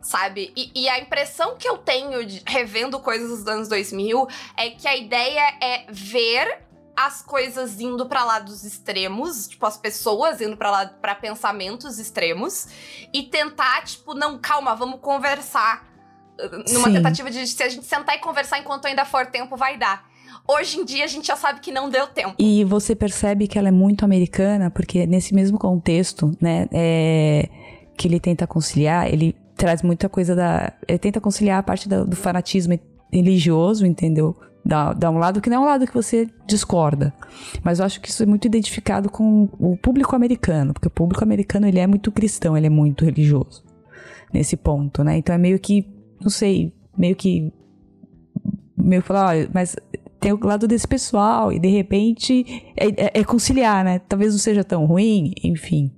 sabe? 0.00 0.50
E, 0.56 0.70
e 0.74 0.88
a 0.88 0.98
impressão 0.98 1.56
que 1.58 1.68
eu 1.68 1.76
tenho 1.76 2.24
de- 2.24 2.42
revendo 2.46 2.98
coisas 3.00 3.28
dos 3.40 3.46
anos 3.46 3.68
2000 3.68 4.26
é 4.56 4.70
que 4.70 4.88
a 4.88 4.96
ideia 4.96 5.54
é 5.60 5.84
ver 5.90 6.60
as 7.06 7.22
coisas 7.22 7.80
indo 7.80 8.06
pra 8.06 8.24
lados 8.24 8.64
extremos, 8.64 9.48
tipo, 9.48 9.64
as 9.64 9.76
pessoas 9.76 10.40
indo 10.40 10.56
pra 10.56 10.70
lá 10.70 10.86
para 10.86 11.14
pensamentos 11.14 11.98
extremos 11.98 12.68
e 13.12 13.22
tentar, 13.22 13.84
tipo, 13.84 14.14
não, 14.14 14.38
calma, 14.38 14.74
vamos 14.74 15.00
conversar. 15.00 15.88
Numa 16.72 16.88
Sim. 16.88 16.94
tentativa 16.94 17.30
de 17.30 17.46
se 17.46 17.62
a 17.62 17.68
gente 17.68 17.84
sentar 17.84 18.16
e 18.16 18.18
conversar 18.18 18.58
enquanto 18.58 18.86
ainda 18.86 19.04
for 19.04 19.26
tempo, 19.26 19.56
vai 19.56 19.76
dar. 19.76 20.08
Hoje 20.48 20.78
em 20.78 20.84
dia 20.84 21.04
a 21.04 21.06
gente 21.06 21.26
já 21.26 21.36
sabe 21.36 21.60
que 21.60 21.70
não 21.70 21.88
deu 21.88 22.06
tempo. 22.06 22.34
E 22.38 22.64
você 22.64 22.94
percebe 22.94 23.46
que 23.46 23.58
ela 23.58 23.68
é 23.68 23.72
muito 23.72 24.04
americana, 24.04 24.70
porque 24.70 25.06
nesse 25.06 25.34
mesmo 25.34 25.58
contexto, 25.58 26.36
né, 26.40 26.66
é, 26.72 27.48
que 27.96 28.08
ele 28.08 28.18
tenta 28.18 28.46
conciliar, 28.46 29.06
ele 29.12 29.36
traz 29.56 29.82
muita 29.82 30.08
coisa 30.08 30.34
da. 30.34 30.72
Ele 30.88 30.98
tenta 30.98 31.20
conciliar 31.20 31.58
a 31.58 31.62
parte 31.62 31.88
do 31.88 32.16
fanatismo 32.16 32.78
religioso, 33.12 33.84
entendeu? 33.84 34.36
Dá, 34.64 34.92
dá 34.92 35.10
um 35.10 35.18
lado 35.18 35.40
que 35.40 35.48
não 35.48 35.56
é 35.56 35.60
um 35.60 35.64
lado 35.64 35.86
que 35.86 35.94
você 35.94 36.28
discorda. 36.46 37.12
Mas 37.64 37.78
eu 37.78 37.84
acho 37.86 38.00
que 38.00 38.08
isso 38.08 38.22
é 38.22 38.26
muito 38.26 38.46
identificado 38.46 39.10
com 39.10 39.48
o 39.58 39.76
público 39.76 40.14
americano, 40.14 40.72
porque 40.74 40.88
o 40.88 40.90
público 40.90 41.24
americano 41.24 41.66
ele 41.66 41.78
é 41.78 41.86
muito 41.86 42.12
cristão, 42.12 42.56
ele 42.56 42.66
é 42.66 42.70
muito 42.70 43.04
religioso 43.04 43.64
nesse 44.32 44.56
ponto, 44.56 45.02
né? 45.02 45.16
Então 45.16 45.34
é 45.34 45.38
meio 45.38 45.58
que, 45.58 45.88
não 46.20 46.30
sei, 46.30 46.72
meio 46.96 47.16
que. 47.16 47.52
Meio 48.76 49.02
que 49.02 49.08
falar, 49.08 49.28
olha, 49.28 49.50
mas 49.52 49.76
tem 50.18 50.32
o 50.32 50.38
lado 50.46 50.68
desse 50.68 50.86
pessoal, 50.86 51.52
e 51.52 51.58
de 51.58 51.68
repente 51.68 52.44
é, 52.76 52.86
é- 52.88 53.20
é 53.20 53.24
conciliar, 53.24 53.84
né? 53.84 53.98
Talvez 53.98 54.32
não 54.32 54.38
seja 54.38 54.62
tão 54.62 54.84
ruim, 54.84 55.32
enfim. 55.42 55.90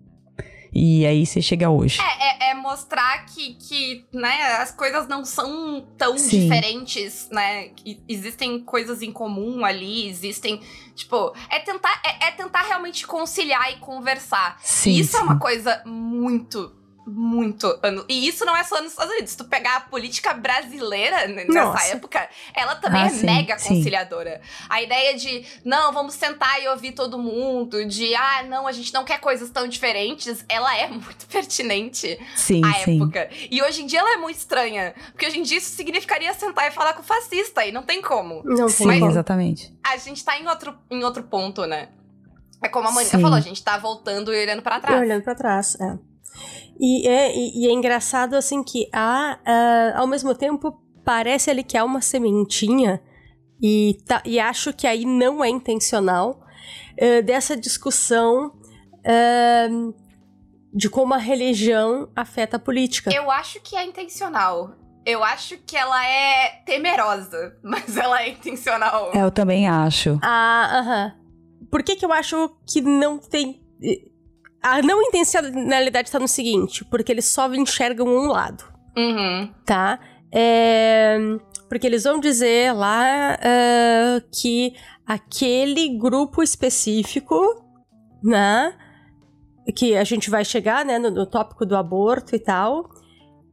E 0.73 1.05
aí 1.05 1.27
você 1.27 1.43
chega 1.43 1.69
hoje. 1.71 2.01
É, 2.01 2.49
é- 2.49 2.51
é 2.51 2.55
mostrar 2.55 3.27
que, 3.27 3.55
que 3.55 4.07
né, 4.13 4.57
as 4.57 4.71
coisas 4.71 5.07
não 5.09 5.25
são 5.25 5.87
tão 5.99 6.17
Sim. 6.17 6.41
diferentes, 6.41 7.29
né? 7.31 7.71
Existem 8.09 8.61
coisas 8.61 9.03
em 9.03 9.13
comum 9.13 9.65
ali, 9.65 10.09
existem. 10.09 10.61
Tipo, 10.95 11.35
é 11.51 11.59
tentar, 11.59 12.01
é, 12.05 12.29
é 12.29 12.31
tentar 12.31 12.63
realmente 12.63 13.07
conciliar 13.07 13.73
e 13.73 13.77
conversar. 13.77 14.59
Sim, 14.63 14.93
isso 14.93 15.17
é 15.17 15.21
sim. 15.21 15.25
uma 15.27 15.39
coisa 15.39 15.83
muito. 15.85 16.75
Muito. 17.05 17.67
ano- 17.83 18.05
E 18.09 18.29
isso 18.29 18.45
não 18.45 18.57
é 18.57 18.63
só 18.63 18.81
nos 18.81 18.93
Estados 18.93 19.13
Unidos. 19.13 19.31
Se 19.33 19.37
tu 19.37 19.45
pegar 19.45 19.77
a 19.77 19.81
política 19.81 20.33
brasileira 20.35 21.27
nessa 21.27 21.53
Nossa. 21.53 21.87
época, 21.89 22.29
ela 22.55 22.77
também 22.77 23.03
Ah, 23.03 23.07
é 23.07 23.11
sim, 23.11 23.27
mega 23.27 23.59
sim. 23.59 23.75
conciliadora. 23.77 24.41
A 24.69 24.81
ideia 24.81 25.17
de, 25.17 25.45
não, 25.65 25.93
vamos 25.93 26.15
sentar 26.15 26.63
e 26.63 26.69
ouvir 26.69 26.93
todo 26.93 27.19
mundo, 27.19 27.85
de, 27.85 28.15
ah, 28.15 28.45
não, 28.45 28.67
a 28.69 28.73
gente 28.73 28.95
não 28.95 29.05
quer 29.05 29.19
coisas 29.19 29.51
tão 29.51 29.67
diferentes, 29.67 30.45
ela 30.49 30.77
é 30.77 30.87
muito 30.89 31.27
pertinente 31.27 32.19
Sim, 32.37 32.65
à 32.65 32.73
sim. 32.85 33.03
época. 33.03 33.29
E 33.51 33.61
hoje 33.63 33.83
em 33.83 33.87
dia 33.87 33.99
ela 34.01 34.15
é 34.15 34.17
muito 34.19 34.37
estranha. 34.39 34.95
Porque 35.11 35.27
hoje 35.27 35.39
em 35.41 35.43
dia 35.43 35.59
isso 35.59 35.71
significaria 35.75 36.33
sentar 36.35 36.69
e 36.69 36.71
falar 36.71 36.93
com 36.95 37.01
o 37.03 37.05
fascista, 37.05 37.65
e 37.67 37.73
não 37.73 37.83
tem 37.83 38.01
como. 38.01 38.43
Não 38.45 38.69
Sim, 38.69 38.85
como. 38.85 39.11
exatamente. 39.11 39.75
A 39.85 39.97
gente 39.97 40.25
tá 40.25 40.39
em 40.39 40.47
outro, 40.47 40.79
em 40.91 41.03
outro 41.03 41.25
ponto, 41.25 41.67
né? 41.67 41.89
É 42.63 42.69
como 42.69 42.87
a 42.87 42.93
Mônica 42.93 43.17
Sim. 43.17 43.23
falou, 43.23 43.37
a 43.37 43.41
gente 43.41 43.61
tá 43.63 43.77
voltando 43.77 44.33
e 44.33 44.41
olhando 44.41 44.63
pra 44.63 44.77
E 44.77 44.81
trás. 44.81 45.01
olhando 45.01 45.23
pra 45.25 45.35
trás, 45.35 45.75
é. 45.81 45.99
E 46.85 47.07
é, 47.07 47.33
e, 47.33 47.63
e 47.63 47.69
é 47.69 47.73
engraçado, 47.73 48.35
assim, 48.35 48.65
que 48.65 48.89
há, 48.93 49.39
ah, 49.47 49.93
ao 50.01 50.07
mesmo 50.09 50.35
tempo, 50.35 50.83
parece 51.05 51.49
ali 51.49 51.63
que 51.63 51.79
há 51.79 51.85
uma 51.85 52.01
sementinha, 52.01 53.01
e, 53.63 53.99
tá, 54.05 54.21
e 54.25 54.41
acho 54.41 54.73
que 54.73 54.89
aí 54.89 55.05
não 55.05 55.45
é 55.45 55.49
intencional, 55.49 56.45
eh, 56.99 57.23
dessa 57.23 57.57
discussão 57.57 58.53
ah, 59.07 59.69
de 60.75 60.89
como 60.91 61.15
a 61.15 61.19
religião 61.19 62.11
afeta 62.17 62.57
a 62.57 62.61
política. 62.61 63.13
Eu 63.15 63.31
acho 63.31 63.61
que 63.61 63.77
é 63.77 63.85
intencional. 63.85 64.75
Eu 65.05 65.23
acho 65.23 65.59
que 65.59 65.77
ela 65.77 66.05
é 66.05 66.63
temerosa, 66.65 67.57
mas 67.63 67.97
ela 67.97 68.23
é 68.23 68.31
intencional. 68.31 69.13
É, 69.15 69.23
eu 69.23 69.31
também 69.31 69.69
acho. 69.69 70.19
Ah, 70.21 70.81
aham. 70.81 71.15
Por 71.71 71.83
que 71.85 71.95
que 71.95 72.05
eu 72.05 72.13
acho 72.13 72.51
que 72.67 72.81
não 72.81 73.19
tem... 73.19 73.63
A 74.63 74.81
não 74.83 75.03
intencionalidade 75.03 76.11
tá 76.11 76.19
no 76.19 76.29
seguinte, 76.29 76.85
porque 76.85 77.11
eles 77.11 77.25
só 77.27 77.53
enxergam 77.53 78.07
um 78.07 78.29
lado. 78.29 78.65
Uhum. 78.97 79.51
tá? 79.65 79.99
É, 80.31 81.17
porque 81.69 81.87
eles 81.87 82.05
vão 82.05 82.21
dizer 82.21 82.73
lá 82.73 83.35
ah, 83.41 84.23
que 84.31 84.75
aquele 85.07 85.89
grupo 85.99 86.43
específico, 86.43 87.37
né? 88.23 88.75
Que 89.75 89.97
a 89.97 90.05
gente 90.05 90.29
vai 90.29 90.45
chegar, 90.45 90.85
né, 90.85 90.99
no, 90.99 91.11
no 91.11 91.27
tópico 91.27 91.65
do 91.65 91.77
aborto 91.77 92.37
e 92.37 92.39
tal, 92.39 92.89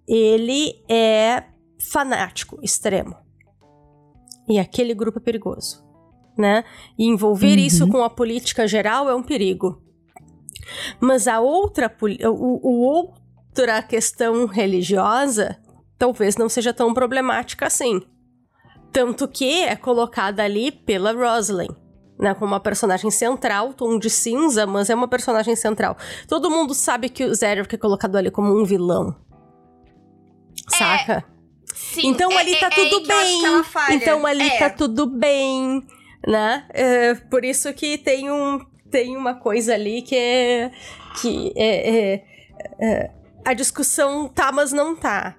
ele 0.07 0.73
é 0.89 1.43
fanático, 1.91 2.59
extremo. 2.61 3.15
E 4.47 4.59
aquele 4.59 4.93
grupo 4.93 5.19
é 5.19 5.21
perigoso, 5.21 5.85
né? 6.37 6.63
E 6.97 7.05
envolver 7.05 7.57
Uhum. 7.57 7.65
isso 7.65 7.87
com 7.87 8.03
a 8.03 8.09
política 8.09 8.67
geral 8.67 9.07
é 9.09 9.15
um 9.15 9.23
perigo. 9.23 9.81
Mas 10.99 11.27
a 11.27 11.39
outra, 11.39 11.93
o, 12.25 12.69
o 12.69 12.81
outra 12.81 13.81
questão 13.81 14.45
religiosa 14.45 15.57
talvez 15.97 16.37
não 16.37 16.47
seja 16.47 16.73
tão 16.73 16.93
problemática 16.93 17.67
assim. 17.67 18.01
Tanto 18.91 19.27
que 19.27 19.63
é 19.63 19.75
colocada 19.75 20.43
ali 20.43 20.71
pela 20.71 21.11
Rosalind, 21.11 21.75
né, 22.17 22.33
como 22.33 22.53
uma 22.53 22.59
personagem 22.59 23.11
central, 23.11 23.73
tom 23.73 23.99
de 23.99 24.09
cinza, 24.09 24.65
mas 24.65 24.89
é 24.89 24.95
uma 24.95 25.07
personagem 25.07 25.55
central. 25.55 25.95
Todo 26.27 26.49
mundo 26.49 26.73
sabe 26.73 27.09
que 27.09 27.23
o 27.25 27.35
Zedric 27.35 27.75
é 27.75 27.77
colocado 27.77 28.15
ali 28.15 28.31
como 28.31 28.57
um 28.59 28.63
vilão. 28.65 29.15
Saca? 30.67 31.23
Sim, 31.73 32.07
então 32.07 32.31
é- 32.31 32.37
ali 32.37 32.53
é- 32.55 32.59
tá 32.59 32.67
é 32.67 32.69
tudo 32.69 33.11
eu 33.11 33.17
acho 33.17 33.87
bem. 33.87 33.95
Então 33.97 34.25
ali 34.25 34.47
É. 34.47 34.57
tá 34.59 34.69
tudo 34.69 35.05
bem, 35.05 35.83
né? 36.27 36.65
É, 36.69 37.13
por 37.15 37.43
isso 37.45 37.71
que 37.73 37.97
tem 37.97 38.31
um 38.31 38.59
tem 38.89 39.15
uma 39.15 39.35
coisa 39.35 39.73
ali 39.73 40.01
que 40.01 40.15
é 40.15 40.71
que 41.21 41.53
é, 41.55 41.89
é- 41.89 42.23
é, 42.81 43.11
a 43.45 43.53
discussão 43.53 44.27
tá, 44.27 44.51
mas 44.51 44.71
não 44.71 44.95
tá. 44.95 45.35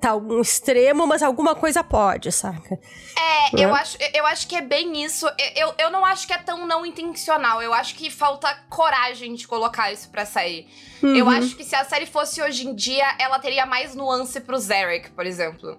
tá 0.00 0.10
algum 0.10 0.40
extremo, 0.40 1.06
mas 1.06 1.22
alguma 1.22 1.54
coisa 1.54 1.84
pode, 1.84 2.32
saca? 2.32 2.78
É, 3.18 3.64
eu 3.64 3.74
acho, 3.74 3.98
eu 4.14 4.26
acho 4.26 4.46
que 4.46 4.56
é 4.56 4.62
bem 4.62 5.04
isso. 5.04 5.26
Eu, 5.54 5.74
eu 5.78 5.90
não 5.90 6.04
acho 6.04 6.26
que 6.26 6.32
é 6.32 6.38
tão 6.38 6.66
não 6.66 6.86
intencional. 6.86 7.60
Eu 7.62 7.74
acho 7.74 7.94
que 7.94 8.10
falta 8.10 8.48
coragem 8.70 9.34
de 9.34 9.46
colocar 9.46 9.92
isso 9.92 10.10
pra 10.10 10.24
sair. 10.24 10.68
Uhum. 11.02 11.14
Eu 11.16 11.28
acho 11.28 11.56
que 11.56 11.64
se 11.64 11.74
a 11.74 11.84
série 11.84 12.06
fosse 12.06 12.40
hoje 12.42 12.66
em 12.66 12.74
dia, 12.74 13.04
ela 13.18 13.38
teria 13.38 13.66
mais 13.66 13.94
nuance 13.94 14.40
pro 14.40 14.58
Zarek, 14.58 15.10
por 15.10 15.26
exemplo. 15.26 15.78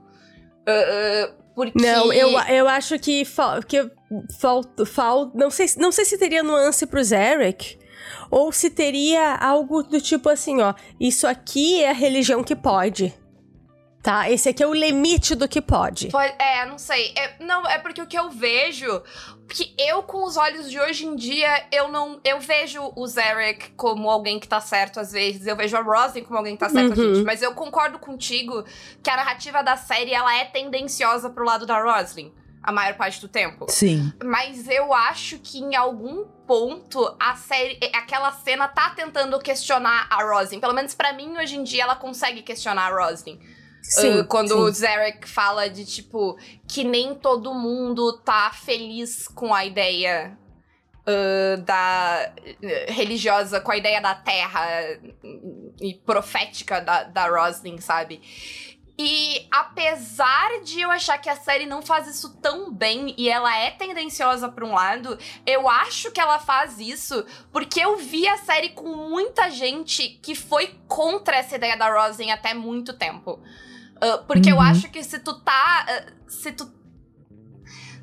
Uh, 0.67 1.31
uh, 1.31 1.40
porque... 1.55 1.81
Não, 1.81 2.11
eu, 2.11 2.29
eu 2.39 2.67
acho 2.67 2.97
que, 2.99 3.25
fa 3.25 3.61
que 3.61 3.89
falta. 4.39 4.85
Fal 4.85 5.31
não, 5.33 5.49
sei, 5.49 5.67
não 5.77 5.91
sei 5.91 6.05
se 6.05 6.17
teria 6.17 6.43
nuance 6.43 6.85
pro 6.85 7.03
Zarek. 7.03 7.79
Ou 8.29 8.51
se 8.51 8.69
teria 8.69 9.35
algo 9.35 9.83
do 9.83 9.99
tipo 9.99 10.29
assim, 10.29 10.61
ó. 10.61 10.73
Isso 10.99 11.27
aqui 11.27 11.83
é 11.83 11.89
a 11.89 11.93
religião 11.93 12.43
que 12.43 12.55
pode 12.55 13.13
tá? 14.01 14.29
Esse 14.29 14.49
aqui 14.49 14.63
é 14.63 14.67
o 14.67 14.73
limite 14.73 15.35
do 15.35 15.47
que 15.47 15.61
pode. 15.61 16.07
pode 16.09 16.33
é, 16.39 16.65
não 16.65 16.77
sei. 16.77 17.13
É, 17.15 17.35
não, 17.39 17.67
é 17.67 17.77
porque 17.77 18.01
o 18.01 18.07
que 18.07 18.17
eu 18.17 18.29
vejo. 18.29 19.01
Que 19.47 19.75
eu, 19.77 20.01
com 20.03 20.23
os 20.23 20.37
olhos 20.37 20.71
de 20.71 20.79
hoje 20.79 21.05
em 21.05 21.15
dia, 21.15 21.65
eu 21.71 21.89
não. 21.89 22.19
Eu 22.23 22.39
vejo 22.39 22.91
o 22.95 23.05
Zarek 23.05 23.71
como 23.71 24.09
alguém 24.09 24.39
que 24.39 24.47
tá 24.47 24.61
certo 24.61 24.99
às 24.99 25.11
vezes. 25.11 25.45
Eu 25.45 25.55
vejo 25.55 25.75
a 25.75 25.81
Rosin 25.81 26.23
como 26.23 26.37
alguém 26.37 26.53
que 26.55 26.59
tá 26.59 26.69
certo 26.69 26.97
uhum. 26.97 27.15
gente. 27.15 27.25
Mas 27.25 27.41
eu 27.41 27.53
concordo 27.53 27.99
contigo 27.99 28.63
que 29.03 29.09
a 29.09 29.17
narrativa 29.17 29.61
da 29.61 29.75
série 29.75 30.13
ela 30.13 30.35
é 30.35 30.45
tendenciosa 30.45 31.29
pro 31.29 31.45
lado 31.45 31.65
da 31.65 31.81
Roslyn 31.81 32.31
a 32.63 32.71
maior 32.71 32.95
parte 32.95 33.19
do 33.19 33.27
tempo. 33.27 33.65
Sim. 33.69 34.13
Mas 34.23 34.67
eu 34.69 34.93
acho 34.93 35.39
que 35.39 35.59
em 35.59 35.75
algum 35.75 36.25
ponto 36.45 37.15
a 37.19 37.35
série, 37.35 37.79
aquela 37.93 38.31
cena 38.31 38.67
tá 38.67 38.91
tentando 38.91 39.39
questionar 39.39 40.07
a 40.09 40.23
Rosin. 40.23 40.59
Pelo 40.59 40.73
menos 40.73 40.93
para 40.93 41.11
mim 41.11 41.35
hoje 41.37 41.57
em 41.57 41.63
dia 41.63 41.83
ela 41.83 41.95
consegue 41.95 42.41
questionar 42.41 42.91
a 42.91 43.07
Rosin. 43.07 43.39
Sim, 43.81 44.19
uh, 44.19 44.25
quando 44.25 44.49
sim. 44.49 44.55
o 44.55 44.71
Zarek 44.71 45.27
fala 45.27 45.69
de, 45.69 45.85
tipo, 45.85 46.37
que 46.67 46.83
nem 46.83 47.15
todo 47.15 47.53
mundo 47.53 48.17
tá 48.19 48.51
feliz 48.51 49.27
com 49.27 49.53
a 49.53 49.65
ideia 49.65 50.37
uh, 51.01 51.61
da 51.61 52.31
uh, 52.37 52.91
religiosa, 52.91 53.59
com 53.59 53.71
a 53.71 53.77
ideia 53.77 53.99
da 53.99 54.13
terra 54.13 54.65
e 55.79 55.93
profética 56.05 56.79
da, 56.79 57.03
da 57.03 57.27
Roslin, 57.27 57.79
sabe? 57.79 58.21
E 59.03 59.47
apesar 59.49 60.61
de 60.63 60.79
eu 60.79 60.91
achar 60.91 61.17
que 61.17 61.27
a 61.27 61.35
série 61.35 61.65
não 61.65 61.81
faz 61.81 62.07
isso 62.07 62.37
tão 62.37 62.71
bem 62.71 63.15
e 63.17 63.29
ela 63.29 63.57
é 63.57 63.71
tendenciosa 63.71 64.47
para 64.47 64.63
um 64.63 64.75
lado, 64.75 65.17
eu 65.43 65.67
acho 65.67 66.11
que 66.11 66.19
ela 66.19 66.37
faz 66.37 66.79
isso 66.79 67.25
porque 67.51 67.79
eu 67.79 67.97
vi 67.97 68.27
a 68.27 68.37
série 68.37 68.69
com 68.69 68.95
muita 68.95 69.49
gente 69.49 70.07
que 70.21 70.35
foi 70.35 70.79
contra 70.87 71.37
essa 71.37 71.55
ideia 71.55 71.75
da 71.75 71.89
Roslyn 71.91 72.29
até 72.29 72.53
muito 72.53 72.93
tempo. 72.93 73.41
Uh, 73.95 74.23
porque 74.27 74.51
uhum. 74.51 74.57
eu 74.57 74.61
acho 74.61 74.87
que 74.91 75.03
se 75.03 75.17
tu 75.17 75.33
tá. 75.39 75.87
Uh, 75.89 76.31
se 76.31 76.51
tu. 76.51 76.71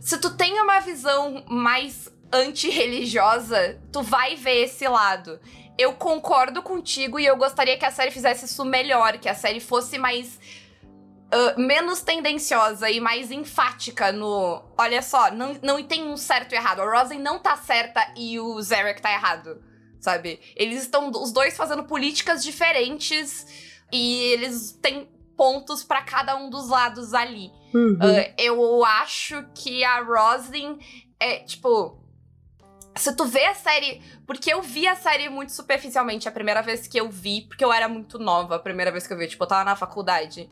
Se 0.01 0.19
tu 0.19 0.37
tem 0.37 0.61
uma 0.61 0.81
visão 0.81 1.45
mais 1.49 2.13
antirreligiosa, 2.33 3.81
tu 3.93 4.03
vai 4.03 4.35
ver 4.35 4.65
esse 4.65 4.89
lado. 4.89 5.39
Eu 5.77 5.93
concordo 5.93 6.61
contigo 6.61 7.21
e 7.21 7.27
eu 7.27 7.37
gostaria 7.37 7.79
que 7.79 7.85
a 7.85 7.91
série 7.93 8.11
fizesse 8.11 8.47
isso 8.47 8.65
melhor, 8.65 9.19
que 9.19 9.29
a 9.29 9.35
série 9.35 9.61
fosse 9.61 9.97
mais. 9.97 10.41
Uh, 11.29 11.61
menos 11.61 12.01
tendenciosa 12.01 12.91
e 12.91 13.01
mais 13.01 13.31
enfática 13.31 14.11
no. 14.11 14.63
Olha 14.79 15.03
só, 15.03 15.31
não, 15.31 15.55
não 15.63 15.83
tem 15.83 16.07
um 16.09 16.17
certo 16.17 16.53
e 16.53 16.57
errado. 16.57 16.81
A 16.81 16.91
Rosen 16.91 17.21
não 17.21 17.39
tá 17.39 17.57
certa 17.57 18.01
e 18.17 18.41
o 18.41 18.61
Zarek 18.63 19.03
tá 19.03 19.13
errado. 19.13 19.63
Sabe? 20.01 20.41
Eles 20.57 20.83
estão 20.83 21.11
os 21.11 21.33
dois 21.33 21.57
fazendo 21.57 21.85
políticas 21.85 22.43
diferentes 22.43 23.47
e 23.93 24.23
eles 24.33 24.73
têm 24.81 25.09
pontos 25.37 25.85
para 25.85 26.03
cada 26.03 26.35
um 26.37 26.49
dos 26.49 26.69
lados 26.69 27.13
ali. 27.13 27.51
Uhum. 27.75 27.95
Uh, 27.95 28.33
eu 28.39 28.85
acho 28.85 29.45
que 29.55 29.85
a 29.85 30.01
Roslyn 30.01 30.79
é, 31.21 31.41
tipo. 31.41 31.99
Se 32.97 33.15
tu 33.15 33.25
vê 33.25 33.45
a 33.45 33.55
série. 33.55 34.03
Porque 34.27 34.53
eu 34.53 34.63
vi 34.63 34.87
a 34.87 34.97
série 34.97 35.29
muito 35.29 35.53
superficialmente 35.53 36.29
a 36.29 36.33
primeira 36.33 36.63
vez 36.63 36.87
que 36.87 36.99
eu 36.99 37.09
vi, 37.09 37.43
porque 37.43 37.65
eu 37.65 37.73
era 37.73 37.89
muito 37.89 38.19
nova 38.19 38.57
a 38.57 38.59
primeira 38.59 38.91
vez 38.91 39.07
que 39.07 39.13
eu 39.13 39.19
vi. 39.19 39.29
Tipo, 39.29 39.45
eu 39.45 39.49
tava 39.49 39.65
na 39.65 39.77
faculdade. 39.77 40.49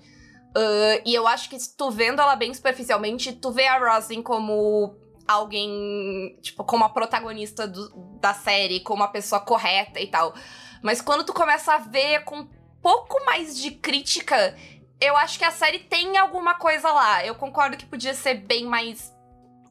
Uh, 0.56 1.02
e 1.04 1.14
eu 1.14 1.28
acho 1.28 1.50
que 1.50 1.58
tu 1.76 1.90
vendo 1.90 2.22
ela 2.22 2.34
bem 2.34 2.54
superficialmente, 2.54 3.30
tu 3.30 3.50
vê 3.50 3.66
a 3.66 3.76
Roslyn 3.76 4.22
como 4.22 4.96
alguém, 5.28 6.38
tipo, 6.40 6.64
como 6.64 6.82
a 6.82 6.88
protagonista 6.88 7.68
do, 7.68 7.90
da 8.22 8.32
série, 8.32 8.80
como 8.80 9.02
a 9.02 9.08
pessoa 9.08 9.38
correta 9.38 10.00
e 10.00 10.06
tal. 10.06 10.34
Mas 10.82 11.02
quando 11.02 11.24
tu 11.24 11.34
começa 11.34 11.74
a 11.74 11.78
ver 11.78 12.24
com 12.24 12.38
um 12.38 12.48
pouco 12.80 13.22
mais 13.26 13.58
de 13.58 13.72
crítica, 13.72 14.56
eu 14.98 15.14
acho 15.18 15.38
que 15.38 15.44
a 15.44 15.50
série 15.50 15.80
tem 15.80 16.16
alguma 16.16 16.54
coisa 16.54 16.90
lá. 16.90 17.26
Eu 17.26 17.34
concordo 17.34 17.76
que 17.76 17.84
podia 17.84 18.14
ser 18.14 18.34
bem 18.34 18.64
mais. 18.64 19.12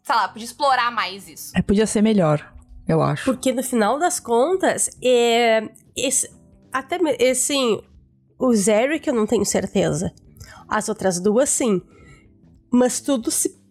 Sei 0.04 0.15
lá, 0.15 0.28
podia 0.28 0.45
explorar 0.45 0.91
mais 0.91 1.28
isso. 1.28 1.58
É, 1.58 1.63
podia 1.63 1.88
ser 1.88 2.04
melhor, 2.04 2.54
eu 2.88 3.02
acho. 3.02 3.26
Porque 3.26 3.52
no 3.52 3.63
final 3.63 3.98
das 3.98 4.19
contas, 4.19 4.88
é, 5.04 5.67
esse, 5.98 6.30
até 6.71 7.00
assim, 7.32 7.82
o 8.38 8.54
Zeric 8.54 9.08
eu 9.08 9.15
não 9.15 9.26
tenho 9.26 9.45
certeza. 9.45 10.13
As 10.67 10.89
outras 10.89 11.19
duas 11.19 11.49
sim. 11.49 11.82
Mas 12.71 12.99
tudo 12.99 13.32
se 13.32 13.63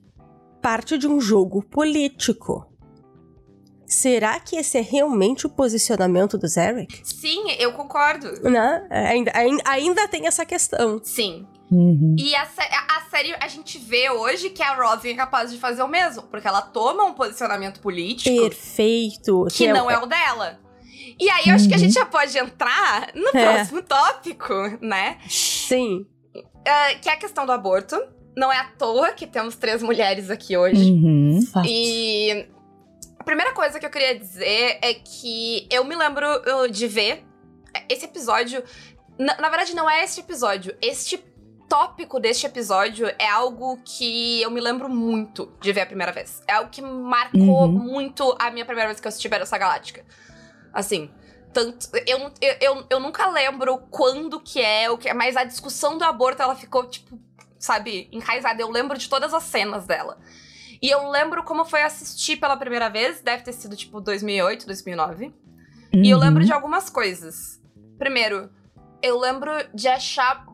parte 0.62 0.96
de 0.96 1.06
um 1.06 1.20
jogo 1.20 1.62
político. 1.62 2.66
Será 3.86 4.40
que 4.40 4.56
esse 4.56 4.78
é 4.78 4.80
realmente 4.80 5.46
o 5.46 5.50
posicionamento 5.50 6.38
do 6.38 6.48
Zarek? 6.48 7.02
Sim, 7.04 7.50
eu 7.58 7.72
concordo. 7.72 8.32
Né? 8.42 8.86
Ainda, 8.90 9.30
ainda, 9.34 9.62
ainda 9.66 10.08
tem 10.08 10.26
essa 10.26 10.44
questão. 10.46 11.00
Sim. 11.04 11.46
Uhum. 11.70 12.16
E 12.18 12.34
a, 12.34 12.42
a, 12.42 12.96
a, 12.96 13.00
série, 13.10 13.34
a 13.40 13.48
gente 13.48 13.78
vê 13.78 14.10
hoje 14.10 14.50
que 14.50 14.62
a 14.62 14.74
Robin 14.74 15.10
é 15.10 15.14
capaz 15.14 15.50
de 15.50 15.58
fazer 15.58 15.82
o 15.82 15.88
mesmo, 15.88 16.22
porque 16.22 16.46
ela 16.46 16.62
toma 16.62 17.04
um 17.04 17.12
posicionamento 17.12 17.80
político. 17.80 18.34
Perfeito. 18.34 19.46
Que, 19.50 19.66
que 19.66 19.72
não 19.72 19.90
é 19.90 19.96
o... 19.96 20.00
é 20.00 20.04
o 20.04 20.06
dela. 20.06 20.60
E 21.18 21.28
aí, 21.28 21.48
eu 21.48 21.54
acho 21.54 21.68
que 21.68 21.74
a 21.74 21.76
uhum. 21.76 21.82
gente 21.82 21.94
já 21.94 22.06
pode 22.06 22.36
entrar 22.36 23.10
no 23.14 23.28
é. 23.38 23.52
próximo 23.52 23.82
tópico, 23.82 24.54
né? 24.80 25.18
Sim. 25.28 26.06
Uh, 26.66 27.00
que 27.00 27.08
é 27.08 27.12
a 27.12 27.16
questão 27.16 27.44
do 27.44 27.52
aborto. 27.52 28.00
Não 28.36 28.52
é 28.52 28.58
à 28.58 28.64
toa 28.64 29.12
que 29.12 29.26
temos 29.26 29.54
três 29.54 29.82
mulheres 29.82 30.28
aqui 30.30 30.56
hoje. 30.56 30.90
Uhum. 30.90 31.38
E 31.64 32.48
a 33.18 33.24
primeira 33.24 33.52
coisa 33.52 33.78
que 33.78 33.86
eu 33.86 33.90
queria 33.90 34.18
dizer 34.18 34.78
é 34.82 34.94
que 34.94 35.68
eu 35.70 35.84
me 35.84 35.94
lembro 35.94 36.26
de 36.70 36.88
ver 36.88 37.24
esse 37.88 38.04
episódio. 38.06 38.62
Na, 39.16 39.36
na 39.36 39.48
verdade, 39.48 39.74
não 39.74 39.88
é 39.88 40.02
este 40.02 40.20
episódio. 40.20 40.76
Este 40.82 41.22
tópico 41.68 42.20
deste 42.20 42.46
episódio 42.46 43.06
é 43.18 43.28
algo 43.28 43.78
que 43.84 44.42
eu 44.42 44.50
me 44.50 44.60
lembro 44.60 44.88
muito 44.88 45.52
de 45.60 45.72
ver 45.72 45.82
a 45.82 45.86
primeira 45.86 46.12
vez. 46.12 46.42
É 46.46 46.54
algo 46.54 46.70
que 46.70 46.82
marcou 46.82 47.40
uhum. 47.40 47.68
muito 47.68 48.36
a 48.38 48.50
minha 48.50 48.64
primeira 48.64 48.88
vez 48.88 49.00
que 49.00 49.06
eu 49.06 49.08
assisti 49.08 49.28
Battlestar 49.28 49.58
Galáctica. 49.58 50.04
Assim, 50.72 51.10
tanto. 51.54 51.88
Eu, 52.06 52.18
eu, 52.40 52.56
eu, 52.60 52.86
eu, 52.90 53.00
nunca 53.00 53.30
lembro 53.30 53.78
quando 53.90 54.40
que 54.40 54.60
é, 54.60 54.90
o 54.90 54.98
que 54.98 55.08
é, 55.08 55.14
mas 55.14 55.36
a 55.36 55.44
discussão 55.44 55.96
do 55.96 56.04
aborto 56.04 56.42
ela 56.42 56.56
ficou, 56.56 56.84
tipo, 56.86 57.18
sabe, 57.58 58.08
enraizada. 58.12 58.60
Eu 58.60 58.70
lembro 58.70 58.98
de 58.98 59.08
todas 59.08 59.32
as 59.32 59.44
cenas 59.44 59.86
dela. 59.86 60.18
E 60.82 60.90
eu 60.90 61.08
lembro 61.08 61.44
como 61.44 61.64
foi 61.64 61.82
assistir 61.82 62.36
pela 62.36 62.56
primeira 62.56 62.90
vez, 62.90 63.22
deve 63.22 63.44
ter 63.44 63.52
sido 63.52 63.76
tipo 63.76 64.00
2008, 64.00 64.66
2009. 64.66 65.26
Uhum. 65.26 65.32
E 65.92 66.10
eu 66.10 66.18
lembro 66.18 66.40
uhum. 66.40 66.46
de 66.46 66.52
algumas 66.52 66.90
coisas. 66.90 67.62
Primeiro, 67.96 68.50
eu 69.00 69.18
lembro 69.18 69.50
de 69.72 69.88
achar. 69.88 70.46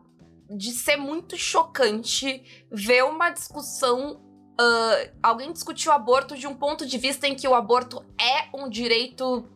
de 0.49 0.71
ser 0.71 0.97
muito 0.97 1.35
chocante 1.35 2.65
ver 2.71 3.03
uma 3.03 3.29
discussão. 3.29 4.21
Uh, 4.59 5.11
alguém 5.23 5.51
discutir 5.51 5.89
o 5.89 5.91
aborto 5.91 6.37
de 6.37 6.45
um 6.45 6.53
ponto 6.53 6.85
de 6.85 6.97
vista 6.97 7.27
em 7.27 7.33
que 7.33 7.47
o 7.47 7.55
aborto 7.55 8.05
é 8.19 8.55
um 8.55 8.69
direito 8.69 9.49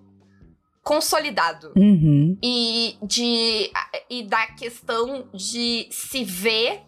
consolidado. 0.86 1.74
Uhum. 1.76 2.38
E, 2.41 2.95
de, 3.02 3.71
e 4.08 4.24
da 4.24 4.45
questão 4.52 5.28
de 5.34 5.88
se 5.89 6.24
ver 6.24 6.84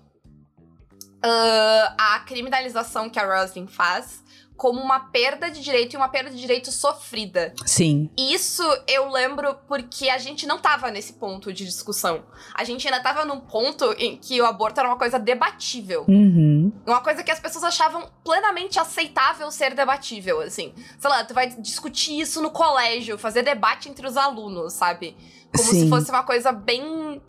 uh, 1.26 1.96
a 1.98 2.20
criminalização 2.20 3.10
que 3.10 3.20
a 3.20 3.26
Roslyn 3.26 3.66
faz 3.66 4.24
como 4.58 4.82
uma 4.82 5.00
perda 5.00 5.52
de 5.52 5.62
direito 5.62 5.94
e 5.94 5.98
uma 5.98 6.10
perda 6.10 6.32
de 6.32 6.42
direito 6.42 6.72
sofrida. 6.72 7.54
Sim. 7.66 8.10
Isso 8.18 8.64
eu 8.88 9.10
lembro 9.10 9.56
porque 9.68 10.10
a 10.10 10.18
gente 10.18 10.48
não 10.48 10.58
tava 10.58 10.90
nesse 10.90 11.14
ponto 11.14 11.54
de 11.54 11.64
discussão. 11.64 12.24
A 12.56 12.64
gente 12.64 12.88
ainda 12.88 13.00
tava 13.00 13.24
num 13.24 13.40
ponto 13.40 13.94
em 13.94 14.18
que 14.18 14.42
o 14.42 14.46
aborto 14.46 14.80
era 14.80 14.90
uma 14.90 14.98
coisa 14.98 15.20
debatível. 15.20 16.06
Uhum. 16.08 16.74
Uma 16.86 17.02
coisa 17.02 17.24
que 17.24 17.30
as 17.30 17.40
pessoas 17.40 17.64
achavam 17.64 18.10
plenamente 18.24 18.80
aceitável 18.80 19.50
ser 19.52 19.76
debatível, 19.76 20.42
assim. 20.42 20.74
Sei 21.00 21.10
lá, 21.10 21.24
tu 21.24 21.36
vai 21.36 21.48
discutir 21.50 22.20
isso 22.20 22.42
no 22.42 22.50
colégio, 22.50 23.18
fazer 23.18 23.44
debate 23.44 23.90
entre 23.90 24.08
os 24.08 24.18
alunos, 24.18 24.74
sabe? 24.74 25.16
Como 25.56 25.70
Sim. 25.70 25.84
se 25.84 25.90
fosse 25.90 26.10
uma 26.10 26.24
coisa 26.24 26.52
bem 26.52 27.22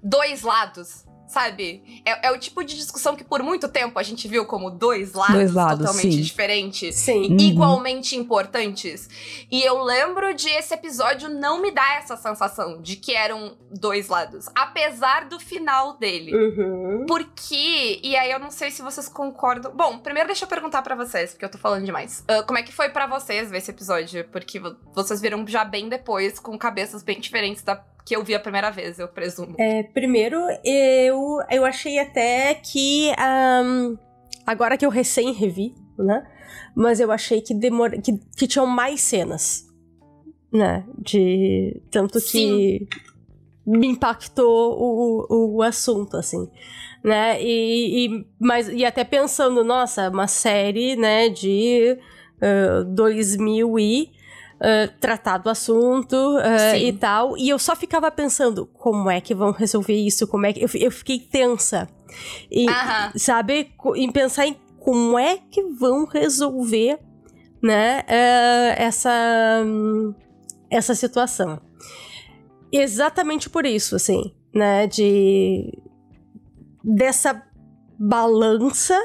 dois 0.00 0.42
lados 0.42 1.07
sabe? 1.28 2.02
É, 2.04 2.28
é, 2.28 2.32
o 2.32 2.38
tipo 2.38 2.64
de 2.64 2.74
discussão 2.74 3.14
que 3.14 3.22
por 3.22 3.42
muito 3.42 3.68
tempo 3.68 3.98
a 3.98 4.02
gente 4.02 4.26
viu 4.26 4.46
como 4.46 4.70
dois 4.70 5.12
lados, 5.12 5.34
dois 5.34 5.52
lados 5.52 5.86
totalmente 5.86 6.16
sim. 6.16 6.22
diferentes 6.22 6.96
sim. 6.96 7.36
e 7.38 7.48
igualmente 7.50 8.16
uhum. 8.16 8.22
importantes. 8.22 9.08
E 9.50 9.62
eu 9.62 9.82
lembro 9.82 10.34
de 10.34 10.48
esse 10.48 10.72
episódio 10.74 11.28
não 11.28 11.60
me 11.60 11.70
dar 11.70 11.98
essa 11.98 12.16
sensação 12.16 12.80
de 12.80 12.96
que 12.96 13.14
eram 13.14 13.56
dois 13.70 14.08
lados, 14.08 14.46
apesar 14.54 15.28
do 15.28 15.38
final 15.38 15.98
dele. 15.98 16.34
Uhum. 16.34 17.04
Porque, 17.06 18.00
e 18.02 18.16
aí 18.16 18.30
eu 18.30 18.38
não 18.38 18.50
sei 18.50 18.70
se 18.70 18.80
vocês 18.80 19.08
concordam. 19.08 19.72
Bom, 19.74 19.98
primeiro 19.98 20.28
deixa 20.28 20.44
eu 20.44 20.48
perguntar 20.48 20.82
para 20.82 20.94
vocês, 20.94 21.32
porque 21.32 21.44
eu 21.44 21.50
tô 21.50 21.58
falando 21.58 21.84
demais. 21.84 22.24
Uh, 22.30 22.44
como 22.46 22.58
é 22.58 22.62
que 22.62 22.72
foi 22.72 22.88
para 22.88 23.06
vocês 23.06 23.50
ver 23.50 23.58
esse 23.58 23.70
episódio? 23.70 24.24
Porque 24.32 24.60
vocês 24.94 25.20
viram 25.20 25.46
já 25.46 25.64
bem 25.64 25.88
depois, 25.88 26.38
com 26.38 26.56
cabeças 26.56 27.02
bem 27.02 27.20
diferentes 27.20 27.62
da 27.62 27.76
que 28.08 28.16
eu 28.16 28.24
vi 28.24 28.34
a 28.34 28.40
primeira 28.40 28.70
vez, 28.70 28.98
eu 28.98 29.06
presumo. 29.06 29.54
É, 29.58 29.82
primeiro, 29.82 30.38
eu, 30.64 31.40
eu 31.50 31.64
achei 31.66 31.98
até 31.98 32.54
que. 32.54 33.12
Um, 33.62 33.98
agora 34.46 34.78
que 34.78 34.86
eu 34.86 34.88
recém 34.88 35.30
revi, 35.34 35.74
né? 35.98 36.26
Mas 36.74 37.00
eu 37.00 37.12
achei 37.12 37.42
que, 37.42 37.52
demor 37.52 37.90
que, 37.90 38.18
que 38.34 38.46
tinham 38.46 38.66
mais 38.66 39.02
cenas. 39.02 39.68
Né? 40.50 40.86
De. 40.98 41.82
Tanto 41.90 42.18
Sim. 42.18 42.28
que 42.28 42.88
me 43.66 43.88
impactou 43.88 44.74
o, 44.80 45.56
o 45.56 45.62
assunto, 45.62 46.16
assim. 46.16 46.48
Né? 47.04 47.42
E, 47.42 48.06
e, 48.06 48.26
mas, 48.40 48.70
e 48.70 48.86
até 48.86 49.04
pensando, 49.04 49.62
nossa, 49.62 50.08
uma 50.08 50.26
série, 50.26 50.96
né, 50.96 51.28
de 51.28 51.98
uh, 52.40 52.84
2000 52.86 53.78
e 53.78 54.17
uh, 54.58 54.92
tratar 55.00 55.38
do 55.38 55.48
assunto 55.48 56.14
uh, 56.14 56.76
e 56.76 56.92
tal. 56.92 57.36
E 57.36 57.48
eu 57.48 57.58
só 57.58 57.74
ficava 57.74 58.10
pensando, 58.10 58.66
como 58.66 59.10
é 59.10 59.20
que 59.20 59.34
vão 59.34 59.50
resolver 59.50 59.94
isso? 59.94 60.26
Como 60.26 60.46
é 60.46 60.52
que. 60.52 60.62
Eu, 60.62 60.68
eu 60.74 60.90
fiquei 60.90 61.18
tensa. 61.18 61.88
E, 62.50 62.66
sabe? 63.16 63.72
Em 63.96 64.10
pensar 64.10 64.46
em 64.46 64.56
como 64.78 65.18
é 65.18 65.36
que 65.36 65.62
vão 65.62 66.04
resolver, 66.06 66.98
né? 67.62 68.00
Uh, 68.00 68.82
essa. 68.82 69.64
Essa 70.70 70.94
situação. 70.94 71.60
Exatamente 72.70 73.48
por 73.48 73.64
isso, 73.64 73.96
assim, 73.96 74.34
né? 74.54 74.86
De. 74.86 75.72
Dessa 76.84 77.42
balança 77.98 78.96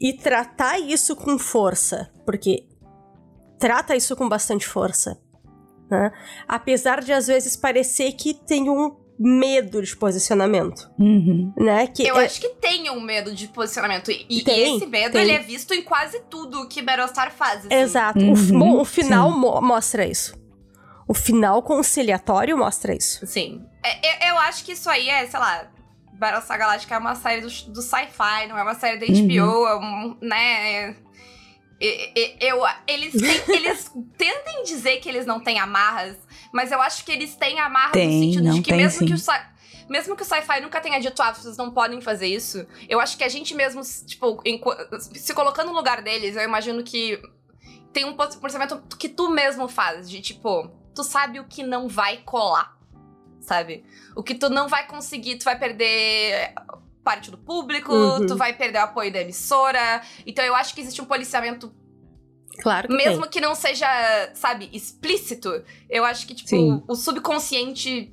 e 0.00 0.12
tratar 0.12 0.78
isso 0.78 1.16
com 1.16 1.38
força. 1.38 2.10
Porque 2.24 2.68
trata 3.58 3.96
isso 3.96 4.16
com 4.16 4.28
bastante 4.28 4.66
força. 4.66 5.18
Né? 5.90 6.12
Apesar 6.48 7.02
de 7.02 7.12
às 7.12 7.26
vezes 7.26 7.56
parecer 7.56 8.12
que 8.12 8.34
tem 8.34 8.68
um 8.68 8.96
medo 9.18 9.82
de 9.82 9.96
posicionamento, 9.96 10.90
uhum. 10.98 11.52
né? 11.56 11.86
Que 11.86 12.06
eu 12.06 12.18
é... 12.18 12.26
acho 12.26 12.40
que 12.40 12.50
tem 12.50 12.90
um 12.90 13.00
medo 13.00 13.34
de 13.34 13.48
posicionamento 13.48 14.10
e, 14.10 14.42
tem, 14.42 14.74
e 14.74 14.76
esse 14.76 14.86
medo 14.86 15.12
tem. 15.12 15.22
ele 15.22 15.32
é 15.32 15.38
visto 15.38 15.72
em 15.72 15.82
quase 15.82 16.20
tudo 16.28 16.68
que 16.68 16.82
Battlestar 16.82 17.32
faz. 17.32 17.60
Assim. 17.60 17.74
Exato. 17.74 18.18
Uhum. 18.18 18.32
O, 18.32 18.58
bom, 18.58 18.80
o 18.80 18.84
final 18.84 19.30
mo 19.30 19.60
mostra 19.60 20.06
isso. 20.06 20.36
O 21.08 21.14
final 21.14 21.62
conciliatório 21.62 22.58
mostra 22.58 22.94
isso. 22.94 23.26
Sim. 23.26 23.64
É, 23.82 24.28
eu, 24.28 24.34
eu 24.34 24.38
acho 24.40 24.64
que 24.64 24.72
isso 24.72 24.90
aí 24.90 25.08
é, 25.08 25.26
sei 25.26 25.38
lá, 25.38 25.70
Battlestar 26.12 26.58
Galactica 26.58 26.94
é 26.94 26.98
uma 26.98 27.14
série 27.14 27.40
do, 27.40 27.48
do 27.72 27.80
sci-fi, 27.80 28.48
não 28.48 28.58
é 28.58 28.62
uma 28.62 28.74
série 28.74 28.98
da 28.98 29.06
HBO, 29.06 29.62
uhum. 29.62 29.68
é 29.68 29.76
um, 29.76 30.16
né? 30.20 30.96
Eu, 31.78 32.62
eles, 32.86 33.12
têm, 33.12 33.42
eles 33.56 33.90
tentem 34.16 34.62
dizer 34.64 34.98
que 34.98 35.08
eles 35.08 35.26
não 35.26 35.40
têm 35.40 35.58
amarras, 35.58 36.16
mas 36.52 36.72
eu 36.72 36.80
acho 36.80 37.04
que 37.04 37.12
eles 37.12 37.34
têm 37.36 37.60
amarras 37.60 37.92
tem, 37.92 38.06
no 38.06 38.24
sentido 38.24 38.54
de 38.54 38.62
que 38.62 38.70
tem, 38.70 38.78
mesmo 38.78 38.98
sim. 39.00 39.06
que 39.06 39.12
o 39.12 39.18
mesmo 39.88 40.16
que 40.16 40.22
o 40.22 40.26
sci-fi 40.26 40.60
nunca 40.60 40.80
tenha 40.80 40.98
dito, 40.98 41.22
ah, 41.22 41.32
vocês 41.32 41.56
não 41.56 41.70
podem 41.70 42.00
fazer 42.00 42.26
isso, 42.26 42.66
eu 42.88 42.98
acho 42.98 43.16
que 43.16 43.22
a 43.22 43.28
gente 43.28 43.54
mesmo, 43.54 43.82
tipo, 44.04 44.40
em, 44.44 44.60
se 44.98 45.32
colocando 45.32 45.68
no 45.68 45.76
lugar 45.76 46.02
deles, 46.02 46.34
eu 46.34 46.42
imagino 46.42 46.82
que 46.82 47.20
tem 47.92 48.04
um 48.04 48.16
pensamento 48.16 48.82
que 48.98 49.08
tu 49.08 49.30
mesmo 49.30 49.68
faz, 49.68 50.10
de 50.10 50.20
tipo, 50.20 50.68
tu 50.94 51.04
sabe 51.04 51.38
o 51.38 51.44
que 51.44 51.62
não 51.62 51.88
vai 51.88 52.18
colar, 52.18 52.76
sabe? 53.40 53.84
O 54.16 54.22
que 54.22 54.34
tu 54.34 54.50
não 54.50 54.66
vai 54.66 54.86
conseguir, 54.86 55.36
tu 55.36 55.44
vai 55.44 55.58
perder 55.58 56.52
parte 57.06 57.30
do 57.30 57.38
público, 57.38 57.94
uhum. 57.94 58.26
tu 58.26 58.36
vai 58.36 58.52
perder 58.52 58.78
o 58.78 58.82
apoio 58.82 59.12
da 59.12 59.20
emissora. 59.20 60.02
Então 60.26 60.44
eu 60.44 60.56
acho 60.56 60.74
que 60.74 60.80
existe 60.80 61.00
um 61.00 61.04
policiamento. 61.04 61.72
Claro 62.58 62.88
que 62.88 62.96
Mesmo 62.96 63.22
tem. 63.22 63.30
que 63.30 63.40
não 63.40 63.54
seja, 63.54 63.86
sabe, 64.34 64.68
explícito, 64.72 65.62
eu 65.88 66.04
acho 66.04 66.26
que, 66.26 66.34
tipo, 66.34 66.48
Sim. 66.48 66.82
o 66.88 66.94
subconsciente 66.96 68.12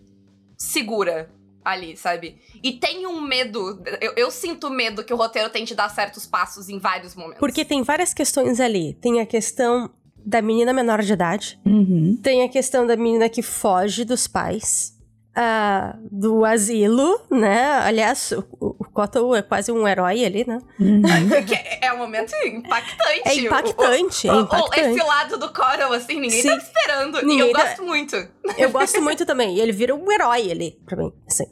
segura 0.56 1.32
ali, 1.65 1.95
sabe? 1.97 2.38
E 2.62 2.73
tem 2.73 3.08
um 3.08 3.21
medo. 3.21 3.82
Eu, 4.01 4.13
eu, 4.15 4.29
sinto 4.29 4.69
medo 4.69 5.03
que 5.03 5.13
o 5.13 5.17
roteiro 5.17 5.49
tente 5.49 5.73
dar 5.73 5.89
certos 5.89 6.27
passos 6.27 6.69
em 6.69 6.77
vários 6.77 7.15
momentos. 7.15 7.39
Porque 7.39 7.63
tem 7.63 7.82
várias 7.84 8.13
questões 8.13 8.60
ali. 8.60 8.93
Tem 8.95 9.21
a 9.21 9.25
questão 9.25 9.89
da 10.25 10.41
menina 10.41 10.73
menor 10.73 11.01
de 11.01 11.13
idade. 11.13 11.60
Uhum. 11.65 12.19
Tem 12.21 12.43
a 12.43 12.49
questão 12.49 12.86
da 12.86 12.95
menina 12.95 13.29
que 13.29 13.41
foge 13.41 14.03
dos 14.03 14.27
pais. 14.27 14.92
Uh, 15.36 15.98
do 16.12 16.46
asilo, 16.46 17.19
né? 17.32 17.80
Aliás, 17.80 18.32
o, 18.34 18.46
o 18.60 18.86
Cotton 18.93 19.36
é 19.36 19.41
quase 19.41 19.72
um 19.72 19.88
herói 19.88 20.24
ali, 20.24 20.46
né? 20.48 20.60
Uhum. 20.80 21.02
é, 21.52 21.88
é 21.88 21.93
um 21.93 21.98
momento 21.98 22.32
impactante. 22.46 23.22
É 23.26 23.36
impactante, 23.36 24.28
o, 24.28 24.32
o, 24.32 24.36
é 24.36 24.41
impactante. 24.41 24.80
Esse 24.80 25.04
lado 25.04 25.38
do 25.39 25.52
Coral, 25.52 25.91
assim, 25.91 26.19
ninguém 26.19 26.39
Sim. 26.43 26.50
tá 26.50 26.58
esperando. 26.58 27.22
Ninguém 27.24 27.48
e 27.48 27.50
eu 27.50 27.52
tá... 27.52 27.63
gosto 27.63 27.84
muito. 27.84 28.28
Eu 28.60 28.69
gosto 28.69 29.02
muito 29.02 29.26
também. 29.26 29.56
E 29.56 29.60
ele 29.60 29.72
vira 29.72 29.96
um 29.96 30.12
herói 30.12 30.52
ali, 30.52 30.80
pra 30.86 30.96
mim, 30.96 31.12
assim. 31.28 31.48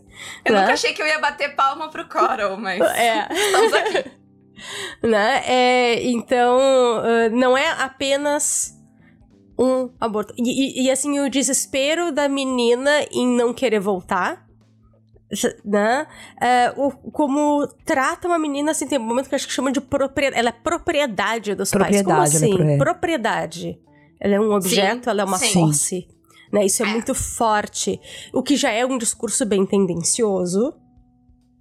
Eu 0.45 0.53
né? 0.53 0.61
nunca 0.61 0.73
achei 0.73 0.93
que 0.93 1.01
eu 1.01 1.07
ia 1.07 1.17
bater 1.17 1.55
palma 1.55 1.89
pro 1.89 2.07
Coral, 2.07 2.57
mas... 2.57 2.79
É. 2.95 3.27
Estamos 3.33 3.73
aqui. 3.73 4.11
né? 5.01 5.43
É, 5.47 6.03
então, 6.03 6.59
uh, 6.59 7.35
não 7.35 7.57
é 7.57 7.67
apenas 7.79 8.79
um 9.61 9.89
aborto. 9.99 10.33
E, 10.37 10.41
e, 10.41 10.85
e, 10.85 10.91
assim, 10.91 11.19
o 11.19 11.29
desespero 11.29 12.11
da 12.11 12.27
menina 12.27 12.89
em 13.11 13.27
não 13.27 13.53
querer 13.53 13.79
voltar. 13.79 14.49
Né? 15.63 16.07
É, 16.41 16.73
o, 16.75 16.91
como 17.11 17.65
trata 17.85 18.27
uma 18.27 18.39
menina, 18.39 18.71
assim, 18.71 18.87
tem 18.87 18.97
um 18.97 19.03
momento 19.03 19.29
que 19.29 19.35
eu 19.35 19.37
acho 19.37 19.47
que 19.47 19.53
chama 19.53 19.71
de 19.71 19.79
propriedade. 19.79 20.39
Ela 20.39 20.49
é 20.49 20.51
propriedade 20.51 21.53
dos 21.55 21.69
propriedade, 21.69 22.05
pais. 22.05 22.33
Como 22.33 22.63
assim? 22.63 22.71
É 22.73 22.77
propriedade. 22.77 23.79
Ela 24.19 24.35
é 24.35 24.39
um 24.39 24.51
objeto, 24.51 25.05
sim, 25.05 25.09
ela 25.09 25.21
é 25.21 25.25
uma 25.25 25.37
sim. 25.37 25.53
posse. 25.53 26.07
Né? 26.51 26.65
Isso 26.65 26.83
é, 26.83 26.89
é 26.89 26.91
muito 26.91 27.13
forte. 27.13 27.99
O 28.33 28.43
que 28.43 28.57
já 28.57 28.71
é 28.71 28.85
um 28.85 28.97
discurso 28.97 29.45
bem 29.45 29.65
tendencioso. 29.65 30.73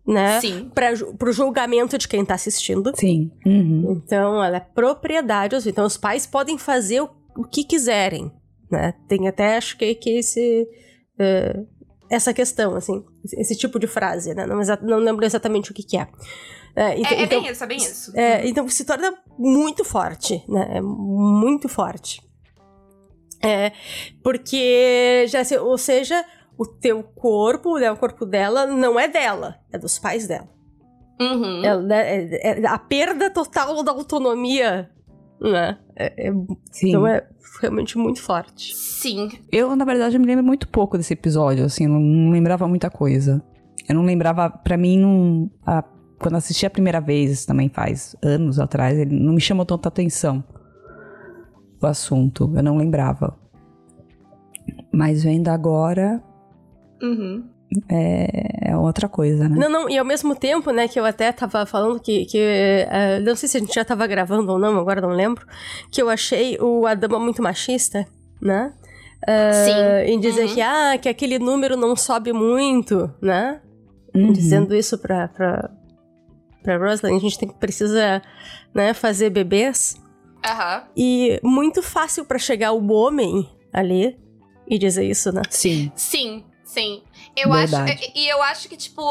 Né? 0.06 0.40
Sim. 0.40 0.70
Pra, 0.74 0.88
pro 1.16 1.32
julgamento 1.32 1.96
de 1.96 2.08
quem 2.08 2.24
tá 2.24 2.34
assistindo. 2.34 2.90
Sim. 2.96 3.30
Uhum. 3.46 4.02
Então, 4.04 4.42
ela 4.42 4.56
é 4.56 4.60
propriedade. 4.60 5.56
Então, 5.68 5.84
os 5.84 5.96
pais 5.96 6.26
podem 6.26 6.58
fazer 6.58 7.02
o 7.02 7.19
o 7.36 7.44
que 7.44 7.64
quiserem, 7.64 8.32
né? 8.70 8.94
Tem 9.08 9.28
até, 9.28 9.56
acho 9.56 9.76
que, 9.76 9.94
que 9.94 10.10
esse... 10.18 10.68
Uh, 11.18 11.66
essa 12.10 12.34
questão, 12.34 12.74
assim, 12.74 13.04
esse 13.38 13.56
tipo 13.56 13.78
de 13.78 13.86
frase, 13.86 14.34
né? 14.34 14.44
Não, 14.44 14.58
não 14.82 14.98
lembro 14.98 15.24
exatamente 15.24 15.70
o 15.70 15.74
que 15.74 15.84
que 15.84 15.96
é. 15.96 16.08
É, 16.74 16.98
então, 16.98 17.12
é, 17.12 17.22
é 17.22 17.26
bem 17.26 17.46
isso, 17.46 17.64
é 17.64 17.66
bem 17.66 17.76
isso. 17.76 18.18
É, 18.18 18.48
então 18.48 18.68
se 18.68 18.84
torna 18.84 19.14
muito 19.38 19.84
forte, 19.84 20.44
né? 20.48 20.78
É 20.78 20.80
muito 20.80 21.68
forte. 21.68 22.20
É, 23.42 23.72
porque, 24.22 25.24
já, 25.28 25.40
ou 25.62 25.78
seja, 25.78 26.24
o 26.58 26.66
teu 26.66 27.02
corpo, 27.02 27.78
né, 27.78 27.90
o 27.90 27.96
corpo 27.96 28.26
dela, 28.26 28.66
não 28.66 29.00
é 29.00 29.08
dela, 29.08 29.58
é 29.72 29.78
dos 29.78 29.98
pais 29.98 30.26
dela. 30.26 30.48
Uhum. 31.18 31.64
Ela, 31.64 31.96
é, 31.96 32.60
é, 32.60 32.66
a 32.66 32.78
perda 32.78 33.30
total 33.30 33.82
da 33.82 33.92
autonomia 33.92 34.90
né? 35.40 35.78
É, 35.96 36.28
é, 36.28 36.32
então 36.82 37.06
é 37.06 37.26
realmente 37.60 37.96
muito 37.96 38.20
forte. 38.22 38.74
Sim. 38.76 39.30
Eu, 39.50 39.74
na 39.74 39.84
verdade, 39.84 40.18
me 40.18 40.26
lembro 40.26 40.44
muito 40.44 40.68
pouco 40.68 40.96
desse 40.96 41.14
episódio, 41.14 41.64
assim, 41.64 41.86
não, 41.86 42.00
não 42.00 42.30
lembrava 42.30 42.68
muita 42.68 42.90
coisa. 42.90 43.42
Eu 43.88 43.94
não 43.94 44.04
lembrava, 44.04 44.50
para 44.50 44.76
mim, 44.76 44.98
não, 44.98 45.50
a, 45.66 45.82
quando 46.18 46.36
assisti 46.36 46.66
a 46.66 46.70
primeira 46.70 47.00
vez, 47.00 47.44
também 47.44 47.68
faz 47.68 48.14
anos 48.22 48.60
atrás, 48.60 48.98
ele 48.98 49.18
não 49.18 49.32
me 49.32 49.40
chamou 49.40 49.64
tanta 49.64 49.88
atenção 49.88 50.44
o 51.82 51.86
assunto, 51.86 52.52
eu 52.54 52.62
não 52.62 52.76
lembrava. 52.76 53.36
Mas 54.92 55.24
vendo 55.24 55.48
agora, 55.48 56.22
uhum. 57.02 57.48
É, 57.88 58.70
é, 58.70 58.76
outra 58.76 59.08
coisa, 59.08 59.48
né? 59.48 59.56
Não, 59.56 59.70
não, 59.70 59.88
e 59.88 59.96
ao 59.96 60.04
mesmo 60.04 60.34
tempo, 60.34 60.70
né, 60.72 60.88
que 60.88 60.98
eu 60.98 61.04
até 61.04 61.30
tava 61.30 61.64
falando 61.64 62.00
que, 62.00 62.26
que 62.26 62.38
uh, 62.38 63.24
não 63.24 63.36
sei 63.36 63.48
se 63.48 63.56
a 63.56 63.60
gente 63.60 63.74
já 63.74 63.84
tava 63.84 64.06
gravando 64.06 64.52
ou 64.52 64.58
não, 64.58 64.76
agora 64.78 65.00
não 65.00 65.10
lembro, 65.10 65.46
que 65.90 66.02
eu 66.02 66.08
achei 66.08 66.58
o 66.60 66.86
Adama 66.86 67.18
muito 67.18 67.42
machista, 67.42 68.06
né? 68.40 68.72
Uh, 69.22 70.04
Sim. 70.06 70.12
Em 70.12 70.18
dizer 70.18 70.46
uhum. 70.46 70.54
que, 70.54 70.60
ah, 70.60 70.98
que 70.98 71.08
aquele 71.08 71.38
número 71.38 71.76
não 71.76 71.94
sobe 71.94 72.32
muito, 72.32 73.12
né? 73.20 73.60
Uhum. 74.14 74.32
Dizendo 74.32 74.74
isso 74.74 74.98
pra, 74.98 75.28
pra, 75.28 75.70
pra 76.62 76.76
Rosalind, 76.76 77.18
a 77.18 77.20
gente 77.20 77.38
tem, 77.38 77.48
precisa 77.48 78.20
né, 78.74 78.92
fazer 78.94 79.30
bebês. 79.30 79.94
Aham. 80.44 80.84
E 80.96 81.38
muito 81.42 81.82
fácil 81.82 82.24
para 82.24 82.38
chegar 82.38 82.72
o 82.72 82.92
homem 82.92 83.48
ali 83.72 84.18
e 84.66 84.78
dizer 84.78 85.04
isso, 85.04 85.30
né? 85.30 85.42
Sim. 85.50 85.92
Sim, 85.94 86.44
Sim. 86.70 87.02
Eu 87.36 87.52
Verdade. 87.52 87.92
acho. 87.92 88.12
E 88.14 88.28
eu 88.28 88.42
acho 88.42 88.68
que, 88.68 88.76
tipo, 88.76 89.02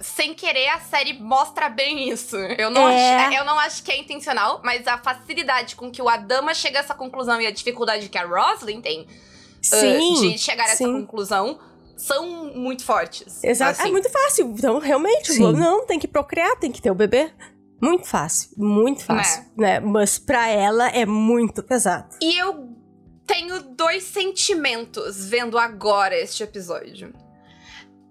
sem 0.00 0.34
querer, 0.34 0.68
a 0.68 0.80
série 0.80 1.12
mostra 1.14 1.68
bem 1.68 2.08
isso. 2.08 2.36
Eu 2.36 2.70
não, 2.70 2.88
É. 2.88 3.26
acho, 3.26 3.36
eu 3.36 3.44
não 3.44 3.58
acho 3.58 3.82
que 3.82 3.92
é 3.92 3.98
intencional, 3.98 4.60
mas 4.64 4.86
a 4.86 4.98
facilidade 4.98 5.76
com 5.76 5.90
que 5.90 6.00
o 6.00 6.08
Adama 6.08 6.54
chega 6.54 6.78
a 6.78 6.80
essa 6.80 6.94
conclusão 6.94 7.40
e 7.40 7.46
a 7.46 7.50
dificuldade 7.50 8.08
que 8.08 8.18
a 8.18 8.24
Roslyn 8.24 8.80
tem 8.80 9.02
uh, 9.02 9.06
Sim. 9.62 10.14
de 10.32 10.38
chegar 10.38 10.64
a 10.64 10.72
essa 10.72 10.78
sim. 10.78 10.92
conclusão 11.00 11.58
são 11.96 12.54
muito 12.54 12.82
fortes. 12.84 13.44
Exato. 13.44 13.80
assim. 13.80 13.88
É 13.88 13.92
muito 13.92 14.10
fácil. 14.10 14.54
Então, 14.56 14.78
realmente, 14.78 15.32
Sim. 15.32 15.52
não, 15.52 15.84
tem 15.86 15.98
que 15.98 16.08
procriar, 16.08 16.56
tem 16.56 16.72
que 16.72 16.80
ter 16.80 16.90
o 16.90 16.94
bebê. 16.94 17.30
Muito 17.82 18.06
fácil, 18.06 18.50
muito 18.58 19.02
fácil, 19.04 19.42
né? 19.56 19.80
Mas 19.80 20.18
pra 20.18 20.48
ela 20.48 20.88
é 20.88 21.06
muito 21.06 21.62
pesado. 21.62 22.14
E 22.20 22.38
eu 22.38 22.68
tenho 23.26 23.62
dois 23.74 24.02
sentimentos 24.04 25.26
vendo 25.28 25.58
agora 25.58 26.14
este 26.18 26.42
episódio. 26.42 27.12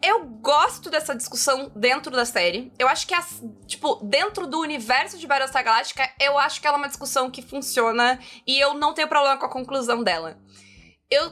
Eu 0.01 0.25
gosto 0.25 0.89
dessa 0.89 1.13
discussão 1.15 1.71
dentro 1.75 2.09
da 2.11 2.23
série. 2.25 2.71
Eu 2.79 2.87
acho 2.87 3.05
que, 3.05 3.13
as, 3.13 3.43
tipo, 3.67 3.95
dentro 4.03 4.47
do 4.47 4.59
universo 4.59 5.17
de 5.17 5.27
Battlestar 5.27 5.63
Galactica, 5.63 6.09
eu 6.21 6.37
acho 6.37 6.61
que 6.61 6.67
ela 6.67 6.77
é 6.77 6.79
uma 6.79 6.87
discussão 6.87 7.29
que 7.29 7.41
funciona 7.41 8.17
e 8.47 8.57
eu 8.59 8.73
não 8.73 8.93
tenho 8.93 9.07
problema 9.09 9.37
com 9.37 9.45
a 9.45 9.49
conclusão 9.51 10.01
dela. 10.01 10.37
Eu 11.11 11.31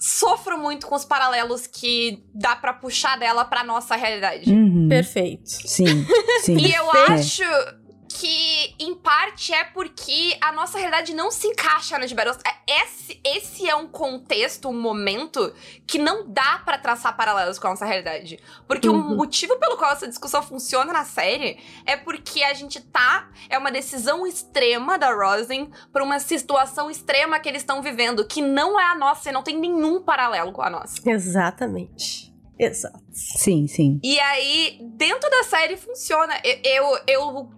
sofro 0.00 0.58
muito 0.58 0.88
com 0.88 0.96
os 0.96 1.04
paralelos 1.04 1.68
que 1.68 2.24
dá 2.34 2.56
pra 2.56 2.72
puxar 2.72 3.16
dela 3.16 3.44
pra 3.44 3.62
nossa 3.62 3.94
realidade. 3.94 4.50
Uhum. 4.50 4.88
Perfeito. 4.88 5.48
Sim, 5.48 6.04
sim. 6.40 6.56
E 6.58 6.74
eu 6.74 6.92
É. 6.96 7.12
acho 7.12 7.42
que, 8.18 8.74
em 8.78 8.94
parte, 8.94 9.52
é 9.52 9.64
porque 9.64 10.36
a 10.40 10.52
nossa 10.52 10.78
realidade 10.78 11.14
não 11.14 11.30
se 11.30 11.46
encaixa 11.48 11.98
na 11.98 12.06
de 12.06 12.14
Battlestar. 12.14 12.62
Esse, 12.66 13.20
esse 13.24 13.68
é 13.68 13.74
um 13.74 13.86
contexto, 13.88 14.68
um 14.68 14.80
momento 14.80 15.52
que 15.86 15.98
não 15.98 16.28
dá 16.28 16.60
pra 16.64 16.78
traçar 16.78 17.16
paralelos 17.16 17.58
com 17.58 17.66
a 17.66 17.70
nossa 17.70 17.84
realidade. 17.84 18.38
Porque 18.66 18.88
o 18.88 18.92
Uhum. 18.92 19.16
motivo 19.16 19.58
pelo 19.58 19.76
qual 19.76 19.92
essa 19.92 20.06
discussão 20.08 20.42
funciona 20.42 20.92
na 20.92 21.04
série 21.04 21.58
é 21.86 21.96
porque 21.96 22.42
a 22.42 22.54
gente 22.54 22.80
tá. 22.80 23.28
É 23.48 23.58
uma 23.58 23.70
decisão 23.72 24.26
extrema 24.26 24.98
da 24.98 25.12
Rosin 25.12 25.70
pra 25.92 26.04
uma 26.04 26.18
situação 26.20 26.90
extrema 26.90 27.38
que 27.40 27.48
eles 27.48 27.62
estão 27.62 27.82
vivendo, 27.82 28.26
que 28.26 28.40
não 28.42 28.78
é 28.78 28.84
a 28.84 28.94
nossa 28.94 29.30
e 29.30 29.32
não 29.32 29.42
tem 29.42 29.56
nenhum 29.58 30.02
paralelo 30.02 30.52
com 30.52 30.62
a 30.62 30.70
nossa. 30.70 31.00
Exatamente. 31.08 32.32
Exato. 32.58 33.00
Sim, 33.12 33.66
sim. 33.66 33.98
E 34.04 34.20
aí, 34.20 34.78
dentro 34.94 35.28
da 35.28 35.42
série 35.42 35.76
funciona. 35.76 36.34
Eu, 36.44 36.60
eu, 36.64 36.98
eu, 37.08 37.50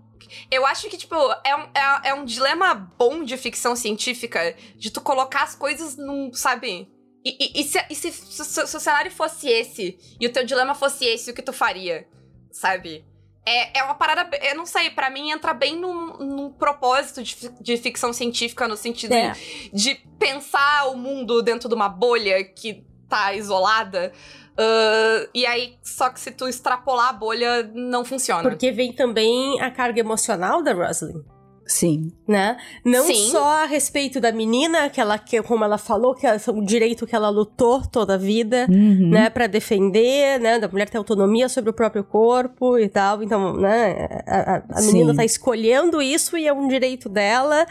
eu 0.51 0.65
acho 0.67 0.89
que, 0.89 0.97
tipo, 0.97 1.15
é 1.45 1.55
um, 1.57 1.63
é, 1.75 2.09
é 2.11 2.15
um 2.15 2.25
dilema 2.25 2.75
bom 2.75 3.23
de 3.25 3.37
ficção 3.37 3.75
científica 3.77 4.55
de 4.77 4.91
tu 4.91 5.01
colocar 5.01 5.43
as 5.43 5.55
coisas 5.55 5.97
num, 5.97 6.33
sabe? 6.33 6.89
E, 7.25 7.37
e- 7.59 7.61
e 7.61 7.65
se, 7.65 7.79
e 7.91 7.95
se, 7.95 8.13
se- 8.13 8.45
se 8.67 8.77
o 8.77 8.81
cenário 8.81 9.11
fosse 9.11 9.49
esse, 9.49 9.99
e 10.21 10.27
o 10.27 10.33
teu 10.33 10.45
dilema 10.45 10.75
fosse 10.75 11.05
esse, 11.07 11.31
o 11.31 11.35
que 11.35 11.41
tu 11.43 11.53
faria? 11.53 12.07
Sabe? 12.53 13.05
É, 13.47 13.79
é 13.81 13.83
uma 13.83 13.95
parada, 13.95 14.29
eu 14.43 14.55
não 14.55 14.65
sei, 14.65 14.91
pra 14.91 15.11
mim 15.11 15.31
entra 15.31 15.53
bem 15.53 15.77
num, 15.79 16.17
num 16.19 16.51
propósito 16.53 17.23
de, 17.23 17.37
de 17.61 17.77
ficção 17.77 18.13
científica, 18.13 18.67
no 18.69 18.77
sentido 18.77 19.13
É. 19.13 19.35
de 19.73 19.97
pensar 20.19 20.87
o 20.89 20.97
mundo 20.97 21.43
dentro 21.43 21.69
de 21.69 21.75
uma 21.75 21.89
bolha 21.89 22.43
que 22.45 22.85
tá 23.09 23.35
isolada. 23.35 24.13
Ah, 24.57 25.27
e 25.35 25.45
aí, 25.47 25.75
só 25.83 26.11
que 26.11 26.21
se 26.21 26.31
tu 26.31 26.47
extrapolar 26.49 27.09
a 27.09 27.13
bolha, 27.13 27.71
não 27.75 28.05
funciona. 28.05 28.43
Porque 28.43 28.71
vem 28.71 28.93
também 28.93 29.61
a 29.61 29.71
carga 29.71 30.01
emocional 30.01 30.63
da 30.63 30.73
Roslyn. 30.73 31.23
Sim. 31.67 32.13
né? 32.29 32.59
Não 32.85 33.07
Sim. 33.07 33.31
só 33.31 33.63
a 33.63 33.65
respeito 33.65 34.21
da 34.21 34.31
menina, 34.31 34.91
que 34.91 35.01
ela, 35.01 35.17
que, 35.19 35.43
como 35.43 35.65
ela 35.65 35.79
falou, 35.79 36.15
que 36.15 36.27
é 36.27 36.37
o 36.49 36.61
direito 36.63 37.07
que 37.07 37.17
ela 37.17 37.31
lutou 37.31 37.81
toda 37.87 38.15
a 38.15 38.19
vida, 38.19 38.67
Uhum. 38.69 39.09
né, 39.09 39.31
para 39.31 39.47
defender, 39.47 40.39
né, 40.41 40.59
da 40.59 40.69
mulher 40.69 40.91
ter 40.91 40.99
autonomia 40.99 41.49
sobre 41.49 41.71
o 41.71 41.73
próprio 41.73 42.05
corpo 42.05 42.79
e 42.79 42.87
tal. 42.87 43.23
Então, 43.23 43.57
né, 43.57 44.23
a, 44.27 44.63
a- 44.69 44.77
Sim. 44.83 44.93
menina 44.93 45.15
tá 45.17 45.25
escolhendo 45.25 46.03
isso 46.03 46.37
e 46.37 46.47
é 46.47 46.53
um 46.53 46.69
direito 46.69 47.09
dela. 47.09 47.67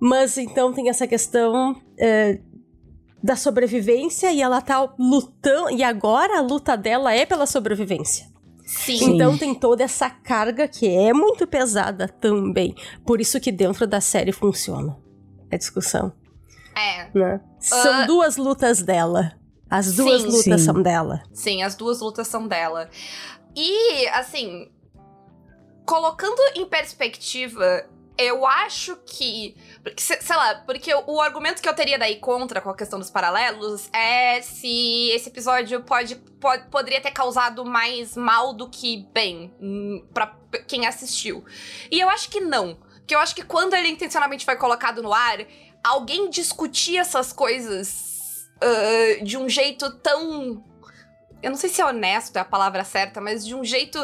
Mas 0.00 0.36
então 0.36 0.72
tem 0.72 0.88
essa 0.88 1.06
questão 1.06 1.80
é, 1.96 2.40
da 3.24 3.36
sobrevivência 3.36 4.30
e 4.30 4.42
ela 4.42 4.60
tá 4.60 4.86
lutando. 4.98 5.70
E 5.70 5.82
agora 5.82 6.38
a 6.38 6.42
luta 6.42 6.76
dela 6.76 7.14
é 7.14 7.24
pela 7.24 7.46
sobrevivência. 7.46 8.26
Sim. 8.66 9.14
Então 9.14 9.36
tem 9.38 9.54
toda 9.54 9.82
essa 9.82 10.10
carga 10.10 10.68
que 10.68 10.86
é 10.86 11.12
muito 11.14 11.46
pesada 11.46 12.06
também. 12.06 12.74
Por 13.06 13.20
isso 13.22 13.40
que 13.40 13.50
dentro 13.50 13.86
da 13.86 14.00
série 14.00 14.30
funciona 14.32 14.98
a 15.50 15.56
discussão, 15.56 16.12
É, 16.76 17.08
né? 17.18 17.40
São 17.58 17.92
Ah. 17.94 18.04
duas 18.06 18.36
lutas 18.36 18.82
dela. 18.82 19.32
As 19.70 19.94
duas 19.96 20.20
Sim. 20.22 20.28
lutas 20.28 20.42
Sim. 20.44 20.58
são 20.58 20.82
dela. 20.82 21.22
sim, 21.32 21.62
as 21.62 21.74
duas 21.74 22.00
lutas 22.00 22.28
são 22.28 22.46
dela. 22.46 22.90
E, 23.56 24.06
assim, 24.08 24.70
colocando 25.86 26.40
em 26.56 26.66
perspectiva, 26.66 27.86
eu 28.16 28.46
acho 28.46 28.96
que. 29.04 29.56
Sei 29.96 30.36
lá, 30.36 30.62
porque 30.66 30.92
o, 30.94 31.20
argumento 31.20 31.60
que 31.60 31.68
eu 31.68 31.74
teria 31.74 31.98
daí 31.98 32.16
contra 32.16 32.60
com 32.60 32.70
a 32.70 32.76
questão 32.76 32.98
dos 32.98 33.10
paralelos 33.10 33.88
é 33.92 34.40
se 34.40 35.10
esse 35.10 35.28
episódio 35.28 35.82
pode, 35.82 36.16
pode 36.40 36.68
poderia 36.68 37.00
ter 37.00 37.10
causado 37.10 37.64
mais 37.64 38.16
mal 38.16 38.52
do 38.52 38.68
que 38.68 39.06
bem 39.12 39.52
hum, 39.60 40.06
pra 40.14 40.28
p- 40.28 40.62
quem 40.64 40.86
assistiu. 40.86 41.44
E 41.90 42.00
eu 42.00 42.08
acho 42.08 42.30
que 42.30 42.40
não. 42.40 42.76
Porque 42.98 43.14
eu 43.14 43.18
acho 43.18 43.34
que 43.34 43.44
quando 43.44 43.74
ele 43.74 43.88
intencionalmente 43.88 44.44
foi 44.44 44.56
colocado 44.56 45.02
no 45.02 45.12
ar, 45.12 45.38
alguém 45.82 46.30
discutir 46.30 46.96
essas 46.96 47.32
coisas 47.32 48.48
ah, 48.62 49.22
de 49.22 49.36
um 49.36 49.48
jeito 49.48 49.90
tão. 49.98 50.64
Eu 51.42 51.50
não 51.50 51.58
sei 51.58 51.68
se 51.68 51.82
é 51.82 51.84
honesto 51.84 52.36
é 52.36 52.40
a 52.40 52.44
palavra 52.44 52.82
certa, 52.84 53.20
mas 53.20 53.44
de 53.44 53.54
um 53.54 53.62
jeito. 53.62 53.98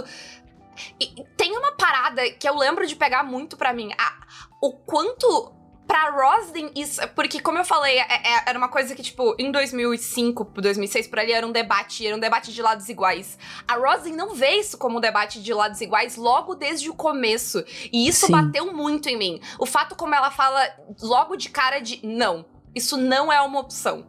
E- 1.01 1.25
tem 1.37 1.57
uma 1.57 1.73
parada 1.73 2.31
que 2.33 2.49
eu 2.49 2.57
lembro 2.57 2.87
de 2.87 2.97
pegar 2.97 3.23
muito 3.23 3.57
pra 3.57 3.73
mim. 3.73 3.91
A- 3.99 4.27
o 4.63 4.73
quanto. 4.73 5.57
Pra 5.87 6.09
Roslyn, 6.11 6.71
isso. 6.77 7.01
Porque, 7.17 7.41
como 7.41 7.59
eu 7.59 7.65
falei, 7.65 7.99
é- 7.99 8.03
é- 8.03 8.43
era 8.47 8.57
uma 8.57 8.69
coisa 8.69 8.95
que, 8.95 9.03
tipo, 9.03 9.35
em 9.41 9.51
2005, 9.51 10.45
2006, 10.45 11.09
por 11.09 11.19
ali, 11.19 11.33
era 11.33 11.45
um 11.45 11.51
debate, 11.51 12.07
era 12.07 12.15
um 12.15 12.21
debate 12.21 12.53
de 12.53 12.63
lados 12.63 12.89
iguais. 12.89 13.37
A 13.67 13.75
Roslyn 13.75 14.15
não 14.15 14.33
vê 14.33 14.51
isso 14.61 14.79
como 14.79 14.99
um 14.99 15.01
debate 15.01 15.43
de 15.43 15.53
lados 15.53 15.81
iguais 15.81 16.15
logo 16.15 16.55
desde 16.55 16.89
o 16.89 16.95
começo. 16.95 17.65
E 17.93 18.07
isso 18.07 18.27
Sim. 18.27 18.33
bateu 18.33 18.73
muito 18.73 19.09
em 19.09 19.17
mim. 19.19 19.41
O 19.59 19.67
fato 19.67 19.97
como 19.97 20.15
ela 20.15 20.31
fala 20.31 20.65
logo 21.03 21.35
de 21.35 21.49
cara 21.49 21.81
de 21.81 21.99
não, 22.07 22.47
isso 22.73 22.97
não 22.97 23.33
é 23.33 23.41
uma 23.41 23.59
opção. 23.59 24.07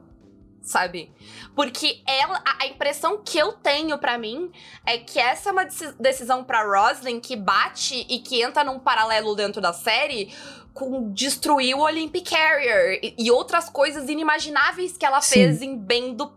Sabe? 0.62 1.12
Porque 1.56 2.02
ela, 2.08 2.42
a, 2.60 2.66
impressão 2.66 3.22
que 3.24 3.38
eu 3.38 3.52
tenho 3.54 3.98
pra 3.98 4.18
mim 4.18 4.52
é 4.86 4.98
que 4.98 5.20
essa 5.20 5.50
é 5.50 5.52
uma 5.52 5.66
deci- 5.66 5.94
decisão 6.00 6.44
pra 6.44 6.64
Roslyn 6.64 7.20
que 7.20 7.36
bate 7.36 8.06
e 8.10 8.20
que 8.20 8.42
entra 8.42 8.64
num 8.64 8.80
paralelo 8.80 9.36
dentro 9.36 9.62
da 9.62 9.74
série 9.74 10.34
com 10.74 11.12
destruir 11.12 11.76
o 11.76 11.82
Olympic 11.82 12.30
Carrier 12.30 13.00
e, 13.04 13.16
e 13.20 13.30
outras 13.32 13.70
coisas 13.70 14.08
inimagináveis 14.10 14.96
que 14.96 15.06
ela 15.06 15.20
Sim. 15.20 15.34
fez 15.34 15.62
em 15.62 15.78
bem 15.78 16.14
do, 16.16 16.32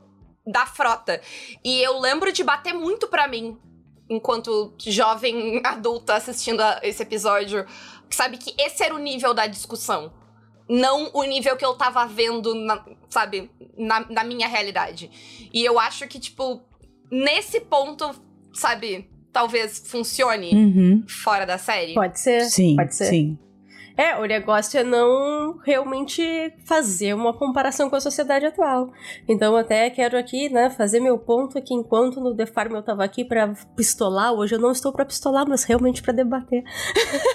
da 0.45 0.67
frota. 0.67 1.21
E 1.65 1.81
eu 1.81 2.01
lembro 2.01 2.33
de 2.33 2.43
bater 2.43 2.75
muito 2.75 3.07
pra 3.07 3.29
mim 3.29 3.57
enquanto 4.11 4.75
jovem 4.79 5.63
adulta 5.65 6.15
assistindo 6.15 6.61
a 6.61 6.81
esse 6.83 7.03
episódio, 7.03 7.65
sabe 8.11 8.37
que 8.37 8.55
esse 8.61 8.83
era 8.83 8.95
o 8.95 8.99
nível 8.99 9.33
da 9.33 9.47
discussão. 9.47 10.13
Não 10.69 11.11
o 11.13 11.23
nível 11.25 11.57
que 11.57 11.65
eu 11.65 11.75
tava 11.75 12.07
vendo, 12.07 12.55
na- 12.55 12.85
sabe, 13.11 13.51
na, 13.77 14.01
na 14.09 14.25
minha 14.25 14.49
realidade. 14.49 15.11
E 15.53 15.63
eu 15.65 15.79
acho 15.79 16.09
que, 16.09 16.19
tipo, 16.19 16.63
nesse 17.11 17.61
ponto, 17.61 18.15
sabe, 18.53 19.09
talvez 19.33 19.83
funcione 19.87 20.55
Uhum. 20.55 21.05
fora 21.07 21.45
da 21.45 21.59
série. 21.59 21.95
Pode 21.95 22.19
ser. 22.19 22.43
Sim, 22.45 22.77
Pode 22.77 22.95
ser. 22.95 23.07
sim. 23.07 23.39
É, 23.97 24.17
o 24.17 24.25
negócio 24.25 24.79
é 24.79 24.83
não 24.83 25.59
realmente 25.65 26.53
fazer 26.65 27.15
uma 27.15 27.33
comparação 27.33 27.89
com 27.89 27.95
a 27.95 28.01
sociedade 28.01 28.45
atual. 28.45 28.91
Então, 29.29 29.57
até 29.57 29.89
quero 29.89 30.19
aqui, 30.19 30.49
né, 30.49 30.69
fazer 30.71 30.99
meu 30.99 31.17
ponto 31.17 31.57
aqui 31.57 31.73
enquanto 31.73 32.21
no 32.21 32.35
The 32.35 32.47
Farm 32.47 32.75
eu 32.75 32.83
tava 32.83 33.05
aqui 33.05 33.25
pra 33.25 33.55
pistolar. 33.77 34.33
Hoje 34.33 34.57
eu 34.57 34.59
não 34.59 34.73
estou 34.73 34.93
pra 34.93 35.05
pistolar, 35.05 35.45
mas 35.49 35.63
realmente 35.65 36.03
pra 36.03 36.13
debater. 36.13 36.65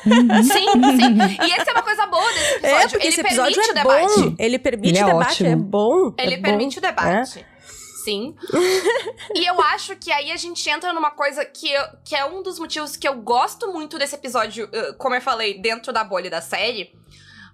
Uhum. 0.05 0.43
Sim, 0.43 0.67
sim. 0.97 1.45
E 1.47 1.51
essa 1.53 1.71
é 1.71 1.73
uma 1.73 1.83
coisa 1.83 2.05
boa 2.07 2.27
desse 2.33 2.55
episódio. 2.55 2.77
É, 2.77 2.87
porque 2.87 2.97
Ele 2.97 3.07
esse 3.07 3.21
episódio 3.21 3.55
permite 3.55 3.69
é 3.69 3.71
o 3.71 3.75
debate. 3.75 4.19
bom. 4.21 4.35
Ele 4.37 4.59
permite 4.59 4.89
Ele 4.89 4.99
é 4.99 5.05
debate, 5.05 5.31
ótimo. 5.31 5.49
é 5.49 5.55
bom. 5.55 6.13
Ele 6.17 6.33
é 6.33 6.37
bom. 6.37 6.43
permite 6.43 6.77
o 6.77 6.81
debate. 6.81 7.45
Sim. 8.03 8.35
e 9.35 9.45
eu 9.49 9.61
acho 9.61 9.95
que 9.95 10.11
aí 10.11 10.31
a 10.31 10.37
gente 10.37 10.67
entra 10.69 10.93
numa 10.93 11.11
coisa 11.11 11.43
que, 11.45 11.71
eu- 11.71 11.87
que 12.05 12.15
é 12.15 12.25
um 12.25 12.41
dos 12.43 12.57
motivos 12.59 12.95
que 12.95 13.07
eu 13.07 13.15
gosto 13.21 13.71
muito 13.73 13.97
desse 13.97 14.15
episódio, 14.15 14.65
uh, 14.67 14.93
como 14.97 15.15
eu 15.15 15.21
falei, 15.21 15.59
dentro 15.59 15.91
da 15.93 16.03
bolha 16.03 16.29
da 16.29 16.41
série. 16.41 16.93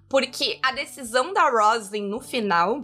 Porque 0.10 0.60
a 0.64 0.72
decisão 0.72 1.34
da 1.34 1.50
Roslyn 1.50 2.08
no 2.08 2.20
final. 2.22 2.84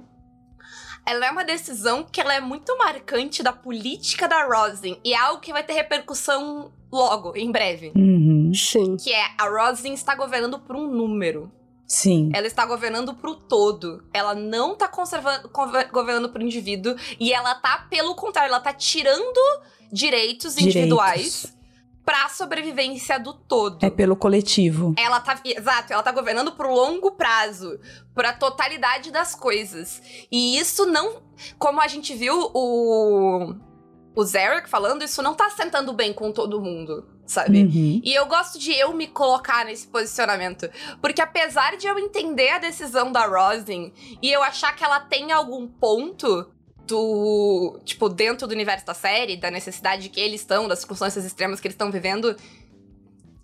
Ela 1.05 1.25
é 1.25 1.31
uma 1.31 1.43
decisão 1.43 2.03
que 2.03 2.21
ela 2.21 2.33
é 2.33 2.39
muito 2.39 2.77
marcante 2.77 3.41
da 3.41 3.51
política 3.51 4.27
da 4.27 4.43
Roslyn. 4.45 4.99
E 5.03 5.13
é 5.13 5.17
algo 5.17 5.41
que 5.41 5.51
vai 5.51 5.63
ter 5.63 5.73
repercussão 5.73 6.71
logo, 6.91 7.35
em 7.35 7.51
breve. 7.51 7.91
Uhum. 7.95 8.51
Sim. 8.53 8.97
Que 8.97 9.11
é 9.11 9.25
a 9.39 9.47
Roslyn 9.49 9.93
está 9.93 10.13
governando 10.13 10.59
por 10.59 10.75
um 10.75 10.85
número. 10.87 11.51
Sim. 11.91 12.31
Ela 12.33 12.47
está 12.47 12.65
governando 12.65 13.13
pro 13.13 13.35
todo. 13.35 14.01
Ela 14.13 14.33
não 14.33 14.75
tá 14.77 14.87
conservando, 14.87 15.49
governando 15.91 16.29
pro 16.29 16.41
indivíduo. 16.41 16.95
E 17.19 17.33
ela 17.33 17.53
tá, 17.55 17.85
pelo 17.89 18.15
contrário, 18.15 18.47
ela 18.47 18.61
tá 18.61 18.71
tirando 18.71 19.37
direitos, 19.91 20.55
Direitos. 20.55 20.57
individuais 20.57 21.53
pra 22.05 22.29
sobrevivência 22.29 23.19
do 23.19 23.33
todo. 23.33 23.85
É 23.85 23.89
pelo 23.89 24.15
coletivo. 24.15 24.95
Ela 24.97 25.19
tá. 25.19 25.37
Exato, 25.43 25.91
ela 25.91 26.01
tá 26.01 26.13
governando 26.13 26.53
pro 26.53 26.73
longo 26.73 27.11
prazo, 27.11 27.77
pra 28.15 28.31
totalidade 28.31 29.11
das 29.11 29.35
coisas. 29.35 30.01
E 30.31 30.57
isso 30.57 30.85
não. 30.85 31.21
Como 31.59 31.81
a 31.81 31.89
gente 31.89 32.13
viu 32.13 32.51
o. 32.53 33.53
O 34.15 34.23
Zarek 34.23 34.69
falando, 34.69 35.03
isso 35.03 35.21
não 35.21 35.33
tá 35.33 35.49
sentando 35.49 35.93
bem 35.93 36.11
com 36.13 36.31
todo 36.31 36.61
mundo, 36.61 37.05
sabe? 37.25 37.63
Uhum. 37.63 38.01
E 38.03 38.13
eu 38.13 38.25
gosto 38.25 38.59
de 38.59 38.73
eu 38.73 38.93
me 38.93 39.07
colocar 39.07 39.63
nesse 39.65 39.87
posicionamento. 39.87 40.69
Porque 41.01 41.21
apesar 41.21 41.77
de 41.77 41.87
eu 41.87 41.97
entender 41.97 42.49
a 42.49 42.59
decisão 42.59 43.11
da 43.11 43.25
Rosin 43.25 43.93
e 44.21 44.31
eu 44.31 44.43
achar 44.43 44.75
que 44.75 44.83
ela 44.83 44.99
tem 44.99 45.31
algum 45.31 45.65
ponto 45.65 46.45
do. 46.85 47.79
Tipo, 47.85 48.09
dentro 48.09 48.47
do 48.47 48.51
universo 48.51 48.85
da 48.85 48.93
série, 48.93 49.37
da 49.37 49.49
necessidade 49.49 50.09
que 50.09 50.19
eles 50.19 50.41
estão, 50.41 50.67
das 50.67 50.79
circunstâncias 50.79 51.23
extremas 51.23 51.59
que 51.61 51.67
eles 51.67 51.75
estão 51.75 51.89
vivendo. 51.89 52.35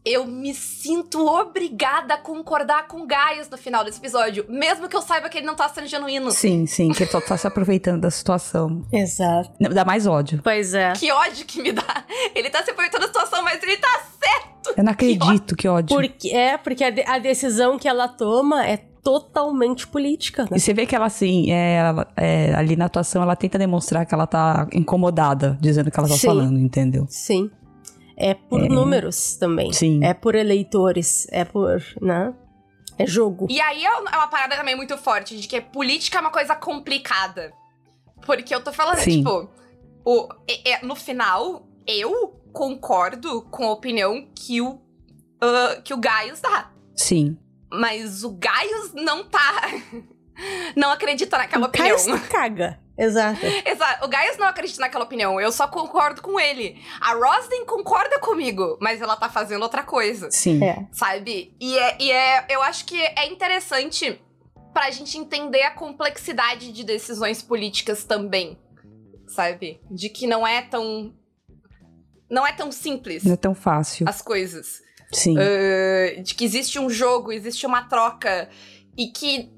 Eu 0.10 0.26
me 0.26 0.54
sinto 0.54 1.26
obrigada 1.28 2.14
a 2.14 2.18
concordar 2.18 2.88
com 2.88 3.02
o 3.02 3.06
Gaius 3.06 3.50
no 3.50 3.58
final 3.58 3.84
desse 3.84 4.00
episódio. 4.00 4.46
Mesmo 4.48 4.88
que 4.88 4.96
eu 4.96 5.02
saiba 5.02 5.28
que 5.28 5.38
ele 5.38 5.46
não 5.46 5.56
tá 5.56 5.68
sendo 5.68 5.86
genuíno. 5.88 6.32
Sim, 6.32 6.66
sim, 6.66 6.94
que 6.94 7.04
ele 7.04 7.12
só 7.12 7.20
tá 7.20 7.36
se 7.36 7.46
aproveitando 7.46 8.02
da 8.02 8.10
situação. 8.12 8.86
Exato. 8.92 9.52
Dá 9.60 9.84
mais 9.84 10.08
ódio. 10.08 10.40
Pois 10.42 10.74
é. 10.74 10.94
Que 10.94 11.12
ódio 11.12 11.46
que 11.46 11.62
me 11.62 11.74
dá. 11.74 12.06
Ele 12.34 12.50
tá 12.50 12.64
se 12.64 12.72
aproveitando 12.72 13.02
da 13.02 13.08
situação, 13.08 13.44
mas 13.44 13.62
ele 13.62 13.76
tá 13.78 14.02
certo. 14.24 14.78
Eu 14.78 14.84
não 14.84 14.92
acredito, 14.94 15.56
que 15.56 15.68
ódio. 15.68 15.96
Porque, 15.96 16.30
é, 16.30 16.58
porque 16.58 16.84
a, 16.84 16.90
de- 16.90 17.04
a 17.06 17.20
decisão 17.20 17.78
que 17.78 17.88
ela 17.88 18.08
toma 18.08 18.66
é 18.66 18.78
totalmente 19.04 19.88
política, 19.88 20.44
né? 20.44 20.50
E 20.58 20.60
você 20.60 20.74
vê 20.74 20.86
que 20.86 20.96
ela, 20.96 21.06
assim, 21.06 21.52
é, 21.52 21.76
ela- 21.76 22.08
é, 22.16 22.54
ali 22.54 22.76
na 22.76 22.86
atuação, 22.86 23.22
ela 23.22 23.36
tenta 23.36 23.58
demonstrar 23.58 24.06
que 24.06 24.14
ela 24.14 24.28
tá 24.28 24.68
incomodada, 24.74 25.58
dizendo 25.62 25.88
o 25.88 25.92
que 25.92 26.00
ela 26.00 26.08
tá 26.10 26.16
Sim. 26.16 26.28
falando, 26.28 26.60
entendeu? 26.60 27.06
Sim. 27.10 27.50
É 28.18 28.34
por 28.34 28.62
números 28.68 29.36
também. 29.36 29.72
Sim. 29.72 30.04
É 30.04 30.14
por 30.14 30.34
eleitores. 30.34 31.28
É 31.32 31.46
por, 31.46 31.82
né? 32.02 32.34
É 32.98 33.06
jogo. 33.06 33.46
E 33.50 33.62
aí 33.62 33.86
é 33.86 33.92
uma 34.00 34.28
parada 34.28 34.56
também 34.56 34.76
muito 34.76 34.98
forte, 34.98 35.38
de 35.40 35.48
que 35.48 35.62
política 35.62 36.18
é 36.18 36.22
uma 36.22 36.32
coisa 36.32 36.56
complicada. 36.56 37.54
Porque 38.26 38.54
eu 38.56 38.64
tô 38.64 38.74
falando, 38.74 38.98
Sim. 38.98 39.20
tipo, 39.20 39.48
o, 40.04 40.28
é- 40.50 40.72
é- 40.72 40.82
no 40.86 40.96
final, 40.96 41.68
eu 41.86 42.42
concordo 42.52 43.44
com 43.52 43.68
a 43.68 43.72
opinião 43.74 44.28
que 44.36 44.60
o, 44.62 44.82
ah, 45.40 45.80
que 45.84 45.94
o 45.94 45.98
Gaius 45.98 46.42
dá. 46.42 46.72
Sim. 46.96 47.38
Mas 47.72 48.24
o 48.24 48.32
Gaius 48.32 48.94
não 48.96 49.26
tá. 49.26 49.54
não 50.76 50.92
acredita 50.92 51.38
naquela 51.38 51.66
O 51.66 51.70
opinião. 51.70 51.98
se 52.00 52.20
caga. 52.22 52.80
Exato. 52.98 53.40
Exato. 53.66 54.06
O 54.06 54.08
Gaius 54.08 54.38
não 54.38 54.48
acredita 54.48 54.82
naquela 54.82 55.04
opinião. 55.06 55.40
Eu 55.40 55.52
só 55.52 55.68
concordo 55.68 56.22
com 56.22 56.40
ele. 56.40 56.82
A 57.00 57.14
Roslyn 57.14 57.66
concorda 57.66 58.20
comigo, 58.20 58.78
mas 58.82 59.02
ela 59.02 59.16
tá 59.16 59.30
fazendo 59.30 59.62
outra 59.62 59.84
coisa 59.84 60.32
Sim. 60.32 60.64
É. 60.64 60.88
sabe? 60.92 61.56
E 61.60 61.78
é, 61.78 61.98
e 62.02 62.12
é 62.12 62.46
eu 62.50 62.62
acho 62.64 62.86
que 62.86 63.00
é 63.00 63.28
interessante 63.28 64.20
pra 64.74 64.90
gente 64.92 65.18
entender 65.18 65.64
a 65.64 65.72
complexidade 65.72 66.72
de 66.72 66.84
decisões 66.84 67.42
políticas 67.42 68.04
também, 68.04 68.58
sabe? 69.28 69.80
De 69.90 70.10
que 70.10 70.26
não 70.26 70.46
é 70.46 70.62
tão 70.62 71.14
não 72.30 72.46
é 72.46 72.52
tão 72.52 72.72
simples 72.72 73.24
Não 73.24 73.34
é 73.34 73.38
tão 73.38 73.56
fácil. 73.56 74.08
as 74.10 74.22
coisas. 74.22 74.82
Sim. 75.12 75.36
Uh, 75.38 76.22
de 76.22 76.36
que 76.36 76.44
existe 76.44 76.78
um 76.78 76.90
jogo, 76.90 77.32
existe 77.32 77.66
uma 77.66 77.84
troca 77.84 78.50
e 78.98 79.08
que 79.08 79.50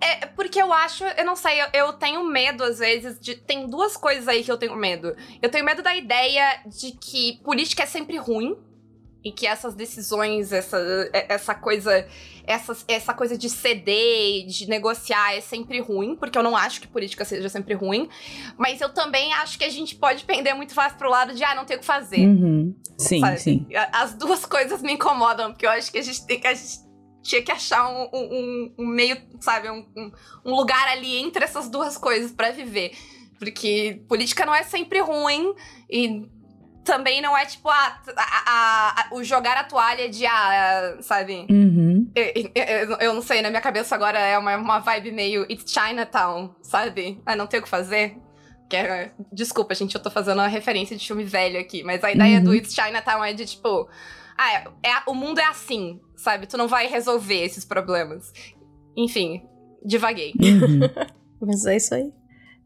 é 0.00 0.26
porque 0.26 0.60
eu 0.60 0.72
acho, 0.72 1.04
eu 1.04 1.24
não 1.24 1.36
sei, 1.36 1.60
eu, 1.60 1.66
eu 1.72 1.92
tenho 1.92 2.24
medo 2.24 2.64
às 2.64 2.78
vezes 2.78 3.18
de 3.20 3.34
tem 3.34 3.66
duas 3.66 3.96
coisas 3.96 4.26
aí 4.28 4.42
que 4.42 4.50
eu 4.50 4.56
tenho 4.56 4.74
medo. 4.76 5.14
Eu 5.42 5.50
tenho 5.50 5.64
medo 5.64 5.82
da 5.82 5.94
ideia 5.94 6.62
de 6.66 6.92
que 6.92 7.38
política 7.44 7.82
é 7.82 7.86
sempre 7.86 8.16
ruim 8.16 8.56
e 9.22 9.30
que 9.30 9.46
essas 9.46 9.74
decisões, 9.74 10.52
essa, 10.52 10.78
essa 11.12 11.54
coisa, 11.54 12.06
essas, 12.46 12.84
essa 12.88 13.12
coisa 13.12 13.36
de 13.36 13.50
ceder, 13.50 14.46
de 14.46 14.66
negociar 14.68 15.36
é 15.36 15.40
sempre 15.40 15.78
ruim, 15.80 16.16
porque 16.16 16.38
eu 16.38 16.42
não 16.42 16.56
acho 16.56 16.80
que 16.80 16.88
política 16.88 17.24
seja 17.24 17.48
sempre 17.48 17.74
ruim, 17.74 18.08
mas 18.56 18.80
eu 18.80 18.88
também 18.88 19.32
acho 19.34 19.58
que 19.58 19.64
a 19.64 19.68
gente 19.68 19.94
pode 19.94 20.24
pender 20.24 20.54
muito 20.54 20.72
fácil 20.72 20.96
pro 20.96 21.10
lado 21.10 21.34
de 21.34 21.44
ah, 21.44 21.54
não 21.54 21.66
tem 21.66 21.76
o 21.76 21.80
que 21.80 21.86
fazer. 21.86 22.26
Uhum. 22.26 22.74
Sim, 22.96 23.20
Sabe? 23.20 23.38
sim. 23.38 23.66
As 23.92 24.14
duas 24.14 24.44
coisas 24.46 24.82
me 24.82 24.92
incomodam, 24.92 25.52
porque 25.52 25.66
eu 25.66 25.70
acho 25.70 25.92
que 25.92 25.98
a 25.98 26.02
gente 26.02 26.26
tem 26.26 26.40
que. 26.40 26.46
A 26.46 26.54
gente 26.54 26.89
tinha 27.22 27.42
que 27.42 27.52
achar 27.52 27.88
um, 27.88 28.08
um- 28.12 28.74
um- 28.78 28.86
meio, 28.86 29.16
sabe, 29.40 29.70
um, 29.70 29.86
um- 29.96 30.12
lugar 30.44 30.88
ali 30.88 31.16
entre 31.18 31.44
essas 31.44 31.68
duas 31.68 31.96
coisas 31.98 32.32
pra 32.32 32.50
viver. 32.50 32.92
Porque 33.38 34.02
política 34.08 34.44
não 34.44 34.54
é 34.54 34.62
sempre 34.62 35.00
ruim 35.00 35.54
e 35.90 36.28
também 36.84 37.20
não 37.20 37.36
é 37.36 37.44
tipo 37.46 37.68
ah, 37.68 38.00
a, 38.16 38.22
a- 38.50 39.00
a- 39.10 39.14
o 39.14 39.22
jogar 39.22 39.56
a 39.56 39.64
toalha 39.64 40.08
de 40.08 40.26
ah, 40.26 40.96
sabe? 41.00 41.46
Uhum. 41.50 42.10
Eu, 42.14 42.50
eu- 42.54 42.96
eu 42.98 43.14
não 43.14 43.22
sei, 43.22 43.40
na 43.42 43.48
minha 43.50 43.60
cabeça 43.62 43.94
agora 43.94 44.18
é 44.18 44.36
uma, 44.36 44.56
uma 44.56 44.78
vibe 44.80 45.12
meio 45.12 45.42
It's 45.50 45.72
Chinatown, 45.72 46.54
sabe? 46.62 47.20
Ah, 47.24 47.36
não 47.36 47.46
tem 47.46 47.60
o 47.60 47.62
que 47.62 47.68
fazer. 47.68 48.16
Que 48.68 48.76
é- 48.76 49.12
desculpa, 49.32 49.74
gente, 49.74 49.94
eu 49.94 50.02
tô 50.02 50.10
fazendo 50.10 50.38
uma 50.38 50.46
referência 50.48 50.96
de 50.96 51.06
filme 51.06 51.24
velho 51.24 51.58
aqui, 51.58 51.82
mas 51.82 52.02
a 52.04 52.12
ideia 52.12 52.38
Uhum. 52.38 52.44
do 52.44 52.54
It's 52.54 52.74
Chinatown 52.74 53.24
é 53.24 53.32
de 53.32 53.44
tipo. 53.46 53.88
Ah, 54.42 54.52
é, 54.54 54.88
é- 54.90 55.02
o 55.06 55.12
mundo 55.14 55.38
é 55.38 55.44
assim, 55.44 56.00
sabe? 56.16 56.46
Tu 56.46 56.56
não 56.56 56.66
vai 56.66 56.86
resolver 56.86 57.44
esses 57.44 57.62
problemas. 57.62 58.32
Enfim, 58.96 59.42
divaguei. 59.84 60.32
Uhum. 60.40 60.80
Mas 61.46 61.66
é 61.66 61.76
isso 61.76 61.94
aí. 61.94 62.10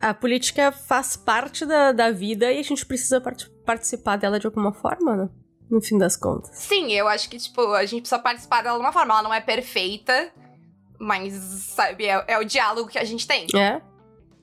A 0.00 0.14
política 0.14 0.70
faz 0.70 1.16
parte 1.16 1.66
da, 1.66 1.90
da 1.90 2.10
vida 2.12 2.52
e 2.52 2.58
a 2.60 2.62
gente 2.62 2.86
precisa 2.86 3.20
part- 3.20 3.50
participar 3.64 4.16
dela 4.16 4.38
de 4.38 4.46
alguma 4.46 4.72
forma, 4.72 5.16
né? 5.16 5.28
No 5.68 5.80
fim 5.82 5.98
das 5.98 6.16
contas. 6.16 6.50
Sim, 6.56 6.92
eu 6.92 7.08
acho 7.08 7.28
que, 7.28 7.38
tipo, 7.38 7.60
a 7.72 7.84
gente 7.86 8.02
precisa 8.02 8.20
participar 8.20 8.62
dela 8.62 8.76
de 8.78 8.84
uma 8.84 8.92
forma. 8.92 9.14
Ela 9.14 9.22
não 9.22 9.34
é 9.34 9.40
perfeita, 9.40 10.30
mas, 11.00 11.32
sabe, 11.32 12.04
é, 12.06 12.22
é 12.28 12.38
o 12.38 12.44
diálogo 12.44 12.88
que 12.88 12.98
a 12.98 13.04
gente 13.04 13.26
tem. 13.26 13.46
É? 13.56 13.80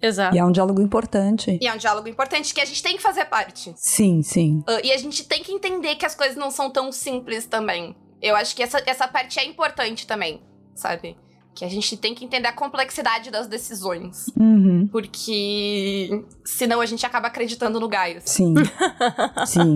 Exato. 0.01 0.35
E 0.35 0.39
é 0.39 0.43
um 0.45 0.51
diálogo 0.51 0.81
importante. 0.81 1.57
E 1.61 1.67
é 1.67 1.73
um 1.73 1.77
diálogo 1.77 2.07
importante 2.07 2.53
que 2.53 2.61
a 2.61 2.65
gente 2.65 2.81
tem 2.81 2.95
que 2.97 3.01
fazer 3.01 3.25
parte. 3.25 3.73
Sim, 3.77 4.21
sim. 4.23 4.63
Ah, 4.67 4.79
e 4.83 4.91
a 4.91 4.97
gente 4.97 5.23
tem 5.25 5.43
que 5.43 5.51
entender 5.51 5.95
que 5.95 6.05
as 6.05 6.15
coisas 6.15 6.35
não 6.35 6.49
são 6.49 6.69
tão 6.69 6.91
simples 6.91 7.45
também. 7.45 7.95
Eu 8.21 8.35
acho 8.35 8.55
que 8.55 8.63
essa, 8.63 8.81
essa 8.85 9.07
parte 9.07 9.39
é 9.39 9.45
importante 9.45 10.05
também, 10.07 10.41
sabe? 10.75 11.17
Que 11.53 11.65
a 11.65 11.67
gente 11.69 11.97
tem 11.97 12.15
que 12.15 12.23
entender 12.23 12.47
a 12.47 12.53
complexidade 12.53 13.29
das 13.29 13.47
decisões. 13.47 14.27
Uhum. 14.39 14.87
Porque 14.91 16.23
senão 16.45 16.79
a 16.81 16.85
gente 16.85 17.05
acaba 17.05 17.27
acreditando 17.27 17.79
no 17.79 17.87
Gaius. 17.87 18.23
Sim. 18.25 18.53
Sim. 19.45 19.75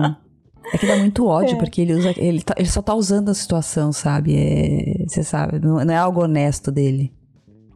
É 0.72 0.78
que 0.78 0.86
dá 0.86 0.96
muito 0.96 1.24
ódio, 1.26 1.54
É. 1.54 1.58
porque 1.58 1.80
ele 1.82 1.94
usa. 1.94 2.12
Ele, 2.16 2.42
tá- 2.42 2.54
ele 2.56 2.68
só 2.68 2.82
tá 2.82 2.92
usando 2.94 3.28
a 3.30 3.34
situação, 3.34 3.92
sabe? 3.92 4.34
É, 4.36 5.04
você 5.06 5.22
sabe, 5.22 5.60
não, 5.60 5.84
não 5.84 5.94
é 5.94 5.96
algo 5.96 6.22
honesto 6.22 6.72
dele. 6.72 7.12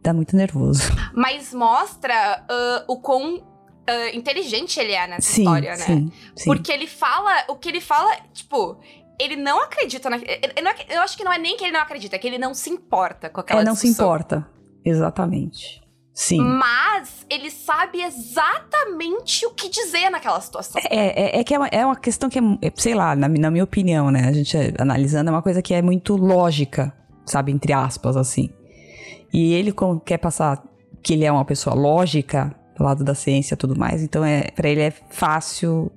Dá 0.03 0.13
muito 0.13 0.35
nervoso. 0.35 0.81
Mas 1.13 1.53
mostra 1.53 2.43
ah, 2.49 2.83
o 2.87 2.99
quão 2.99 3.43
ah, 3.87 4.09
inteligente 4.15 4.79
ele 4.79 4.93
é 4.93 5.07
nessa 5.07 5.31
Sim, 5.31 5.41
história, 5.43 5.71
né? 5.71 5.77
sim, 5.77 6.11
sim. 6.35 6.45
Porque 6.45 6.71
ele 6.71 6.87
fala. 6.87 7.31
O 7.49 7.55
que 7.55 7.69
ele 7.69 7.81
fala, 7.81 8.15
tipo. 8.33 8.79
Ele 9.19 9.35
não 9.35 9.61
acredita 9.61 10.09
na. 10.09 10.15
ele- 10.17 10.25
ele 10.55 10.61
não 10.61 10.71
eu 10.89 11.01
acho 11.03 11.15
que 11.15 11.23
não 11.23 11.31
é 11.31 11.37
nem 11.37 11.55
que 11.55 11.63
ele 11.63 11.73
não 11.73 11.81
acredita, 11.81 12.15
é 12.15 12.19
que 12.19 12.27
ele 12.27 12.39
não 12.39 12.53
se 12.55 12.71
importa 12.71 13.29
com 13.29 13.39
aquela 13.41 13.61
É, 13.61 13.63
não 13.63 13.75
se 13.75 13.83
discussão. 13.87 14.05
importa. 14.07 14.47
Exatamente. 14.83 15.79
Sim. 16.13 16.41
Mas 16.41 17.25
ele 17.29 17.49
sabe 17.51 18.01
exatamente 18.01 19.45
o 19.45 19.51
que 19.51 19.69
dizer 19.69 20.09
naquela 20.09 20.39
situação. 20.41 20.81
É, 20.89 21.37
é, 21.37 21.39
é 21.39 21.43
que 21.43 21.53
é 21.53 21.57
uma, 21.59 21.67
é 21.67 21.85
uma 21.85 21.95
questão 21.95 22.29
que 22.29 22.39
é, 22.39 22.41
é, 22.61 22.71
sei 22.75 22.93
lá, 22.93 23.15
na, 23.15 23.27
na 23.29 23.49
minha 23.51 23.63
opinião, 23.63 24.11
né? 24.11 24.27
A 24.27 24.31
gente 24.33 24.55
é, 24.57 24.73
analisando, 24.79 25.29
é 25.29 25.33
uma 25.33 25.41
coisa 25.41 25.61
que 25.61 25.73
é 25.73 25.81
muito 25.81 26.15
lógica, 26.15 26.93
sabe? 27.25 27.51
Entre 27.51 27.71
aspas, 27.73 28.17
assim. 28.17 28.49
E 29.33 29.53
ele 29.53 29.71
como 29.71 29.99
quer 29.99 30.17
passar 30.17 30.63
que 31.01 31.13
ele 31.13 31.25
é 31.25 31.31
uma 31.31 31.45
pessoa 31.45 31.75
lógica, 31.75 32.55
do 32.77 32.83
lado 32.83 33.03
da 33.03 33.15
ciência 33.15 33.53
e 33.53 33.57
tudo 33.57 33.77
mais, 33.77 34.01
então 34.01 34.23
é 34.23 34.51
para 34.51 34.69
ele 34.69 34.81
é 34.81 34.91
fácil, 34.91 35.91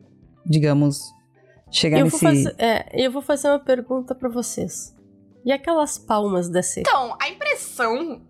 digamos, 0.46 1.00
chegar 1.70 1.98
Eu 1.98 2.04
nesse... 2.04 2.20
vou, 2.20 2.30
fazer, 2.30 2.54
é, 2.58 2.86
eu 2.92 3.10
vou 3.10 3.22
fazer 3.22 3.48
uma 3.48 3.58
pergunta 3.58 4.14
pra 4.14 4.28
vocês. 4.28 4.94
E 5.44 5.52
aquelas 5.52 5.98
palmas 5.98 6.48
da 6.48 6.62
seca? 6.62 6.88
Então, 6.88 7.16
a 7.20 7.28
impressão, 7.28 8.22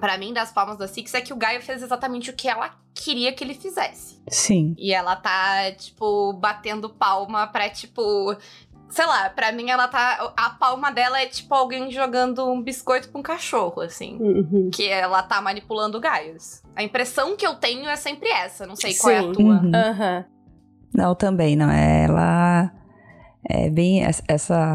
pra 0.00 0.18
mim, 0.18 0.32
das 0.32 0.50
palmas 0.50 0.76
da 0.76 0.88
Six 0.88 1.14
é 1.14 1.20
que 1.20 1.32
o 1.32 1.36
Gaio 1.36 1.62
fez 1.62 1.80
exatamente 1.80 2.30
o 2.30 2.32
que 2.32 2.48
ela 2.48 2.74
queria 2.92 3.32
que 3.32 3.44
ele 3.44 3.54
fizesse. 3.54 4.20
Sim. 4.28 4.74
E 4.76 4.92
ela 4.92 5.14
tá, 5.14 5.70
tipo, 5.72 6.32
batendo 6.32 6.90
palma 6.90 7.46
pra, 7.46 7.70
tipo. 7.70 8.36
Sei 8.88 9.04
lá, 9.04 9.28
pra 9.30 9.52
mim 9.52 9.68
ela 9.68 9.88
tá. 9.88 10.32
A 10.36 10.50
palma 10.50 10.90
dela 10.92 11.20
é 11.20 11.26
tipo 11.26 11.52
alguém 11.54 11.90
jogando 11.90 12.46
um 12.50 12.62
biscoito 12.62 13.08
pra 13.08 13.18
um 13.18 13.22
cachorro, 13.22 13.82
assim. 13.82 14.16
Uhum. 14.20 14.70
Que 14.72 14.88
ela 14.88 15.22
tá 15.22 15.40
manipulando 15.40 15.98
o 15.98 16.00
Gaius. 16.00 16.62
A 16.74 16.82
impressão 16.82 17.36
que 17.36 17.46
eu 17.46 17.54
tenho 17.54 17.88
é 17.88 17.96
sempre 17.96 18.28
essa. 18.28 18.66
Não 18.66 18.76
sei 18.76 18.94
qual 18.94 19.12
é 19.12 19.18
a 19.18 19.22
Sim. 19.22 19.32
tua. 19.32 19.54
Uhum. 19.60 19.72
Aham. 19.74 20.24
Não, 20.94 21.14
também, 21.14 21.56
não. 21.56 21.70
é, 21.70 22.04
Ela. 22.04 22.72
É 23.48 23.70
bem 23.70 24.02
essa, 24.02 24.24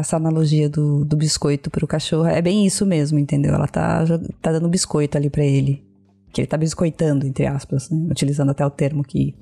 essa 0.00 0.16
analogia 0.16 0.66
do, 0.66 1.04
do 1.04 1.14
biscoito 1.14 1.70
pro 1.70 1.86
cachorro. 1.86 2.26
É 2.26 2.40
bem 2.40 2.64
isso 2.64 2.86
mesmo, 2.86 3.18
entendeu? 3.18 3.54
Ela 3.54 3.66
tá, 3.66 4.02
tá 4.40 4.50
dando 4.52 4.66
biscoito 4.68 5.18
ali 5.18 5.28
para 5.28 5.44
ele. 5.44 5.86
Que 6.32 6.40
ele 6.40 6.48
tá 6.48 6.56
biscoitando, 6.56 7.26
entre 7.26 7.46
aspas, 7.46 7.90
né? 7.90 8.08
Utilizando 8.10 8.50
até 8.50 8.64
o 8.64 8.70
termo 8.70 9.04
que 9.04 9.36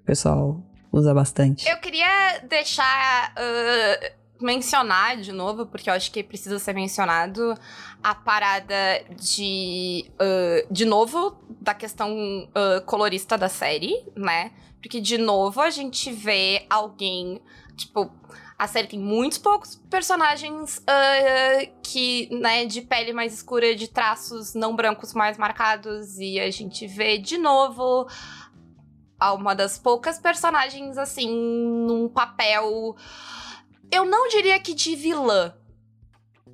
o 0.00 0.04
pessoal 0.06 0.65
usa 0.92 1.12
bastante. 1.14 1.68
Eu 1.68 1.78
queria 1.78 2.40
deixar. 2.48 3.32
Uh 3.32 4.26
mencionar 4.40 5.16
de 5.16 5.32
novo, 5.32 5.66
porque 5.66 5.88
eu 5.88 5.94
acho 5.94 6.10
que 6.10 6.22
precisa 6.22 6.58
ser 6.58 6.74
mencionado, 6.74 7.54
a 8.02 8.14
parada 8.14 9.04
de. 9.18 10.10
Uh, 10.14 10.72
de 10.72 10.84
novo, 10.84 11.36
da 11.60 11.74
questão 11.74 12.10
uh, 12.48 12.84
colorista 12.84 13.36
da 13.36 13.48
série, 13.48 14.04
né? 14.14 14.52
Porque, 14.80 15.00
de 15.00 15.18
novo, 15.18 15.60
a 15.60 15.70
gente 15.70 16.12
vê 16.12 16.66
alguém. 16.68 17.40
Tipo, 17.76 18.10
a 18.58 18.66
série 18.66 18.88
tem 18.88 18.98
muitos 18.98 19.36
poucos 19.36 19.76
personagens 19.90 20.78
uh, 20.78 21.72
que, 21.82 22.28
né, 22.34 22.64
de 22.64 22.80
pele 22.80 23.12
mais 23.12 23.34
escura, 23.34 23.74
de 23.74 23.88
traços 23.88 24.54
não 24.54 24.74
brancos 24.74 25.12
mais 25.12 25.36
marcados, 25.36 26.18
e 26.18 26.40
a 26.40 26.50
gente 26.50 26.86
vê 26.86 27.18
de 27.18 27.36
novo 27.36 28.08
uma 29.20 29.54
das 29.54 29.78
poucas 29.78 30.18
personagens, 30.18 30.98
assim, 30.98 31.28
num 31.28 32.08
papel 32.08 32.96
eu 33.90 34.04
não 34.04 34.28
diria 34.28 34.58
que 34.58 34.74
de 34.74 34.94
vilã, 34.96 35.54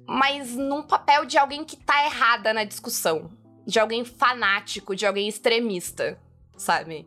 mas 0.07 0.55
num 0.55 0.83
papel 0.83 1.25
de 1.25 1.39
alguém 1.39 1.65
que 1.65 1.77
tá 1.77 2.05
errada 2.05 2.53
na 2.53 2.65
discussão. 2.65 3.31
De 3.67 3.79
alguém 3.79 4.05
fanático, 4.05 4.95
de 4.95 5.07
alguém 5.07 5.29
extremista, 5.29 6.19
sabe? 6.57 7.07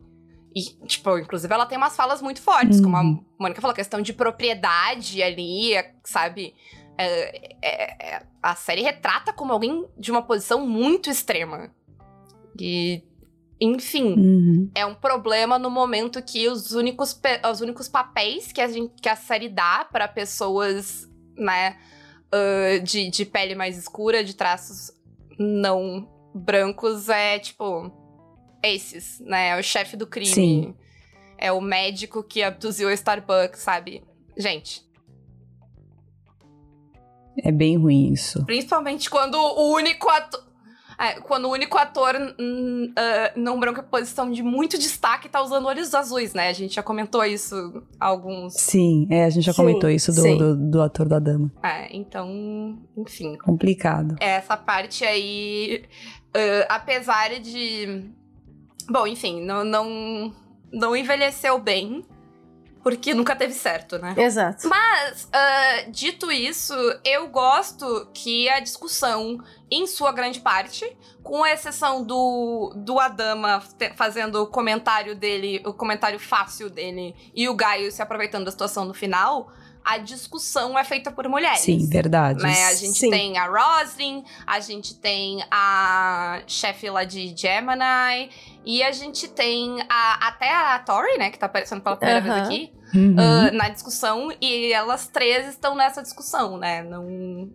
E, 0.54 0.62
tipo, 0.86 1.18
inclusive 1.18 1.52
ela 1.52 1.66
tem 1.66 1.76
umas 1.76 1.94
falas 1.94 2.22
muito 2.22 2.40
fortes, 2.40 2.78
uhum. 2.78 2.84
como 2.84 2.96
a 2.96 3.02
uhum. 3.02 3.24
Mônica 3.38 3.60
falou, 3.60 3.74
questão 3.74 4.00
de 4.00 4.14
propriedade 4.14 5.22
ali, 5.22 5.72
sabe? 6.02 6.54
É, 6.96 7.54
é, 7.60 8.14
é, 8.14 8.22
a 8.42 8.54
série 8.54 8.80
retrata 8.80 9.34
como 9.34 9.52
alguém 9.52 9.86
de 9.98 10.10
uma 10.10 10.22
posição 10.22 10.66
muito 10.66 11.10
extrema. 11.10 11.70
E 12.58 13.04
enfim, 13.60 14.14
uhum. 14.14 14.70
é 14.74 14.84
um 14.84 14.94
problema 14.94 15.58
no 15.58 15.70
momento 15.70 16.22
que 16.22 16.48
os 16.48 16.72
únicos, 16.72 17.18
os 17.50 17.60
únicos 17.60 17.88
papéis 17.88 18.52
que 18.52 18.60
a, 18.60 18.68
gente, 18.68 18.92
que 19.00 19.08
a 19.08 19.16
série 19.16 19.48
dá 19.48 19.86
para 19.90 20.06
pessoas, 20.06 21.08
né, 21.36 21.76
uh, 22.26 22.82
de, 22.82 23.10
de 23.10 23.24
pele 23.24 23.54
mais 23.54 23.78
escura, 23.78 24.22
de 24.22 24.34
traços 24.34 24.92
não 25.38 26.08
brancos, 26.34 27.08
é 27.08 27.38
tipo. 27.38 27.90
Esses, 28.62 29.20
né? 29.20 29.50
É 29.50 29.60
o 29.60 29.62
chefe 29.62 29.96
do 29.96 30.06
crime. 30.06 30.26
Sim. 30.26 30.74
É 31.38 31.52
o 31.52 31.60
médico 31.60 32.22
que 32.22 32.42
abduziu 32.42 32.88
o 32.88 32.90
Starbucks, 32.90 33.60
sabe? 33.60 34.02
Gente. 34.36 34.84
É 37.38 37.52
bem 37.52 37.76
ruim 37.76 38.12
isso. 38.12 38.44
Principalmente 38.44 39.08
quando 39.10 39.36
o 39.36 39.72
único 39.74 40.08
ator. 40.08 40.45
É, 40.98 41.20
quando 41.20 41.46
o 41.46 41.52
único 41.52 41.76
ator 41.76 42.14
uh, 42.14 43.40
não 43.40 43.60
branco 43.60 43.80
em 43.80 43.84
posição 43.84 44.30
de 44.30 44.42
muito 44.42 44.78
destaque 44.78 45.28
tá 45.28 45.42
usando 45.42 45.66
olhos 45.66 45.94
azuis, 45.94 46.32
né? 46.32 46.48
A 46.48 46.52
gente 46.52 46.74
já 46.74 46.82
comentou 46.82 47.24
isso 47.24 47.82
alguns. 48.00 48.54
Sim, 48.54 49.06
é, 49.10 49.24
a 49.24 49.30
gente 49.30 49.44
já 49.44 49.52
sim, 49.52 49.58
comentou 49.58 49.90
isso 49.90 50.12
do, 50.12 50.36
do, 50.36 50.70
do, 50.70 50.82
ator 50.82 51.08
da 51.08 51.18
dama. 51.18 51.52
É, 51.62 51.94
então, 51.94 52.78
enfim. 52.96 53.36
Complicado. 53.36 54.16
Essa 54.20 54.56
parte 54.56 55.04
aí, 55.04 55.84
uh, 56.28 56.66
apesar 56.68 57.38
de. 57.40 58.04
Bom, 58.88 59.06
enfim, 59.06 59.44
não, 59.44 59.64
não, 59.64 60.32
não 60.72 60.96
envelheceu 60.96 61.58
bem 61.58 62.04
porque 62.86 63.12
nunca 63.12 63.34
teve 63.34 63.52
certo, 63.52 63.98
né? 63.98 64.14
Exato. 64.16 64.68
Mas, 64.68 65.24
uh, 65.24 65.90
dito 65.90 66.30
isso, 66.30 66.72
eu 67.04 67.26
gosto 67.26 68.08
que 68.14 68.48
a 68.48 68.60
discussão, 68.60 69.42
em 69.68 69.88
sua 69.88 70.12
grande 70.12 70.38
parte, 70.38 70.96
com 71.20 71.44
exceção 71.44 72.04
do, 72.04 72.72
do 72.76 73.00
Adama 73.00 73.60
fazendo 73.96 74.40
o 74.40 74.46
comentário 74.46 75.16
dele, 75.16 75.60
o 75.66 75.72
comentário 75.72 76.20
fácil 76.20 76.70
dele, 76.70 77.12
e 77.34 77.48
o 77.48 77.54
Gaio 77.56 77.90
se 77.90 78.00
aproveitando 78.02 78.44
da 78.44 78.52
situação 78.52 78.84
no 78.84 78.94
final, 78.94 79.50
a 79.86 79.98
discussão 79.98 80.76
é 80.76 80.82
feita 80.82 81.12
por 81.12 81.28
mulheres. 81.28 81.60
Sim, 81.60 81.88
verdade. 81.88 82.42
Né? 82.42 82.64
A 82.64 82.74
gente 82.74 82.98
Sim. 82.98 83.08
tem 83.08 83.38
a 83.38 83.46
Roslyn, 83.46 84.24
a 84.44 84.58
gente 84.58 84.96
tem 84.96 85.44
a 85.48 86.42
chefe 86.44 86.90
lá 86.90 87.04
de 87.04 87.32
Gemini, 87.36 88.28
e 88.64 88.82
a 88.82 88.90
gente 88.90 89.28
tem 89.28 89.80
a, 89.88 90.26
até 90.26 90.52
a 90.52 90.80
Tori, 90.80 91.16
né, 91.16 91.30
que 91.30 91.38
tá 91.38 91.46
aparecendo 91.46 91.82
pela 91.82 91.96
primeira 91.96 92.20
vez 92.20 92.34
aqui, 92.34 92.72
uhum. 92.92 93.12
uh, 93.12 93.54
na 93.54 93.68
discussão, 93.68 94.28
e 94.40 94.72
elas 94.72 95.06
três 95.06 95.46
estão 95.46 95.76
nessa 95.76 96.02
discussão, 96.02 96.58
né? 96.58 96.82
Não 96.82 97.48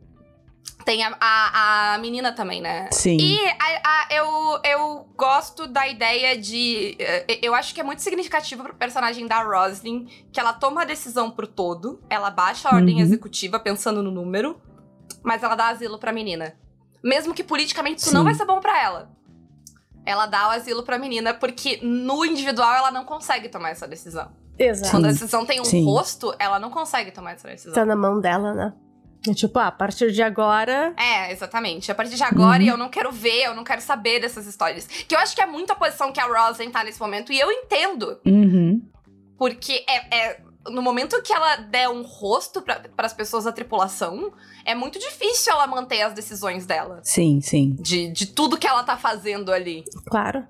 tem 0.86 1.04
a, 1.04 1.16
a, 1.20 1.94
a, 1.94 1.98
menina 1.98 2.32
também, 2.32 2.62
né? 2.62 2.90
Sim. 2.92 3.18
E 3.20 3.38
a, 3.48 3.82
a, 3.84 4.08
eu, 4.12 4.60
eu 4.64 5.06
gosto 5.16 5.68
da 5.68 5.88
ideia 5.88 6.38
de. 6.38 6.96
Eh, 7.00 7.40
eu 7.42 7.54
acho 7.54 7.74
que 7.74 7.82
é 7.82 7.84
muito 7.84 8.02
significativo 8.02 8.64
pro 8.64 8.74
personagem 8.74 9.28
da 9.28 9.42
Roslyn 9.44 10.08
que 10.32 10.40
ela 10.40 10.54
toma 10.54 10.82
a 10.82 10.86
decisão 10.86 11.32
pro 11.32 11.48
todo, 11.48 12.02
ela 12.10 12.30
baixa 12.30 12.70
a 12.70 12.76
ordem 12.76 12.96
uhum. 12.96 13.02
executiva 13.02 13.60
pensando 13.60 14.02
no 14.02 14.12
número, 14.12 14.62
mas 15.24 15.44
ela 15.44 15.56
dá 15.56 15.70
asilo 15.70 15.98
pra 15.98 16.12
menina. 16.12 16.56
Mesmo 17.04 17.34
que 17.34 17.44
politicamente 17.44 18.00
isso 18.00 18.10
Sim. 18.10 18.16
não 18.16 18.24
vai 18.24 18.34
ser 18.34 18.46
bom 18.46 18.60
para 18.60 18.82
ela. 18.82 19.12
Ela 20.06 20.26
dá 20.26 20.48
o 20.48 20.52
asilo 20.52 20.84
pra 20.84 20.98
menina, 20.98 21.34
porque 21.34 21.80
no 21.82 22.26
individual 22.26 22.76
ela 22.76 22.92
não 22.92 23.06
consegue 23.06 23.50
tomar 23.50 23.70
essa 23.70 23.88
decisão. 23.88 24.32
Exato. 24.58 24.92
Quando 24.92 25.06
a 25.06 25.12
decisão 25.12 25.46
tem 25.46 25.60
um 25.60 25.66
Sim. 25.66 25.86
rosto, 25.86 26.34
ela 26.38 26.60
não 26.60 26.70
consegue 26.70 27.12
tomar 27.12 27.34
essa 27.34 27.48
decisão. 27.48 27.74
Tá 27.74 27.86
na 27.86 27.96
mão 27.96 28.20
dela, 28.20 28.54
né? 28.54 28.74
É 29.28 29.34
tipo, 29.34 29.60
ah, 29.60 29.68
a 29.68 29.72
partir 29.72 30.12
de 30.12 30.24
agora. 30.24 30.94
É, 30.98 31.32
exatamente. 31.32 31.92
A 31.92 31.96
partir 31.96 32.16
de 32.16 32.24
agora, 32.24 32.62
uhum. 32.64 32.70
eu 32.70 32.78
não 32.78 32.90
quero 32.90 33.12
ver, 33.12 33.46
eu 33.46 33.56
não 33.56 33.64
quero 33.64 33.82
saber 33.82 34.20
dessas 34.20 34.48
histórias. 34.48 34.88
Que 34.88 35.14
eu 35.14 35.20
acho 35.20 35.36
que 35.36 35.42
é 35.42 35.46
muito 35.46 35.72
a 35.72 35.76
posição 35.76 36.12
que 36.12 36.20
a 36.20 36.26
Roslyn 36.26 36.72
tá 36.72 36.84
nesse 36.84 37.00
momento, 37.00 37.32
e 37.32 37.40
eu 37.40 37.52
entendo. 37.52 38.20
Uhum. 38.26 38.82
Porque 39.38 39.86
é, 39.88 40.16
é, 40.16 40.42
no 40.70 40.82
momento 40.82 41.22
que 41.22 41.34
ela 41.34 41.56
der 41.58 41.90
um 41.90 42.02
rosto 42.02 42.62
para 42.62 42.82
as 42.98 43.14
pessoas 43.14 43.44
da 43.44 43.52
tripulação, 43.52 44.32
é 44.66 44.76
muito 44.76 45.00
difícil 45.00 45.54
ela 45.54 45.68
manter 45.68 46.02
as 46.02 46.14
decisões 46.14 46.66
dela. 46.66 47.00
Sim, 47.04 47.42
sim. 47.42 47.76
De, 47.80 48.12
de 48.12 48.26
tudo 48.26 48.58
que 48.58 48.68
ela 48.68 48.84
tá 48.84 48.98
fazendo 48.98 49.52
ali. 49.52 49.84
Claro. 50.08 50.48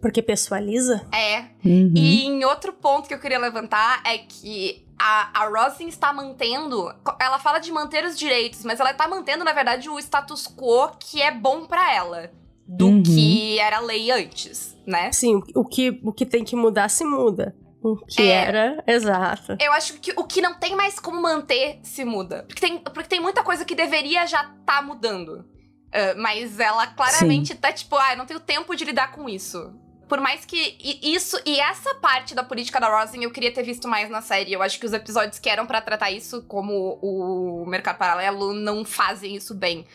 Porque 0.00 0.22
pessoaliza? 0.22 1.04
É. 1.12 1.40
Uhum. 1.64 1.92
E 1.96 2.24
em 2.24 2.44
outro 2.44 2.72
ponto 2.72 3.08
que 3.08 3.14
eu 3.14 3.18
queria 3.18 3.38
levantar 3.38 4.00
é 4.04 4.18
que 4.18 4.86
a, 5.02 5.42
a 5.42 5.48
Rosin 5.48 5.88
está 5.88 6.12
mantendo. 6.12 6.94
Ela 7.20 7.40
fala 7.40 7.58
de 7.58 7.72
manter 7.72 8.04
os 8.04 8.16
direitos, 8.16 8.64
mas 8.64 8.78
ela 8.78 8.92
está 8.92 9.08
mantendo, 9.08 9.42
na 9.44 9.52
verdade, 9.52 9.90
o 9.90 9.98
status 9.98 10.46
quo 10.46 10.92
que 10.96 11.20
é 11.20 11.32
bom 11.32 11.66
para 11.66 11.92
ela. 11.92 12.30
Do 12.64 12.86
uhum. 12.86 13.02
que 13.02 13.58
era 13.58 13.80
lei 13.80 14.12
antes, 14.12 14.78
né? 14.86 15.10
Sim, 15.10 15.42
o 15.56 15.64
que, 15.64 16.00
o 16.04 16.12
que 16.12 16.24
tem 16.24 16.44
que 16.44 16.54
mudar 16.54 16.88
se 16.88 17.04
muda. 17.04 17.54
O 17.82 17.96
que 17.96 18.22
é, 18.22 18.28
era, 18.28 18.84
exato. 18.86 19.56
Eu 19.60 19.72
acho 19.72 19.94
que 19.98 20.12
o 20.16 20.22
que 20.22 20.40
não 20.40 20.54
tem 20.54 20.76
mais 20.76 21.00
como 21.00 21.20
manter 21.20 21.80
se 21.82 22.04
muda. 22.04 22.44
Porque 22.46 22.60
tem, 22.60 22.78
porque 22.78 23.08
tem 23.08 23.20
muita 23.20 23.42
coisa 23.42 23.64
que 23.64 23.74
deveria 23.74 24.24
já 24.24 24.54
tá 24.64 24.80
mudando. 24.80 25.44
Uh, 25.88 26.16
mas 26.16 26.60
ela 26.60 26.86
claramente 26.86 27.48
Sim. 27.48 27.56
tá 27.56 27.72
tipo, 27.72 27.96
ah, 27.96 28.12
eu 28.12 28.18
não 28.18 28.24
tenho 28.24 28.38
tempo 28.38 28.74
de 28.76 28.84
lidar 28.84 29.10
com 29.10 29.28
isso. 29.28 29.74
Por 30.08 30.20
mais 30.20 30.44
que 30.44 30.76
isso 31.02 31.38
e 31.46 31.58
essa 31.58 31.94
parte 31.96 32.34
da 32.34 32.44
política 32.44 32.78
da 32.78 32.88
Rosin 32.88 33.22
eu 33.22 33.30
queria 33.30 33.52
ter 33.52 33.62
visto 33.62 33.88
mais 33.88 34.10
na 34.10 34.20
série. 34.20 34.52
Eu 34.52 34.62
acho 34.62 34.78
que 34.78 34.86
os 34.86 34.92
episódios 34.92 35.38
que 35.38 35.48
eram 35.48 35.66
para 35.66 35.80
tratar 35.80 36.10
isso, 36.10 36.42
como 36.42 36.98
o 37.00 37.64
Mercado 37.66 37.98
Paralelo, 37.98 38.52
não 38.52 38.84
fazem 38.84 39.34
isso 39.34 39.54
bem. 39.54 39.86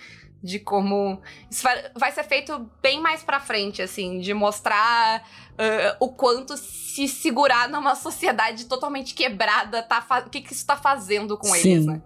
De 0.42 0.60
como. 0.60 1.20
Isso 1.50 1.64
vai, 1.64 1.92
vai 1.96 2.12
ser 2.12 2.24
feito 2.24 2.70
bem 2.82 3.02
mais 3.02 3.24
pra 3.24 3.40
frente, 3.40 3.82
assim, 3.82 4.20
de 4.20 4.34
mostrar 4.34 5.24
uh, 5.54 5.98
o 6.00 6.10
quanto 6.10 6.56
se 6.56 7.08
segurar 7.08 7.68
numa 7.68 7.96
sociedade 7.96 8.66
totalmente 8.66 9.16
quebrada, 9.16 9.82
tá 9.82 10.06
o 10.26 10.30
que, 10.30 10.42
que 10.42 10.54
isso 10.54 10.66
tá 10.66 10.78
fazendo 10.78 11.38
com 11.38 11.48
Sim. 11.48 11.70
eles, 11.70 11.86
né? 11.88 12.02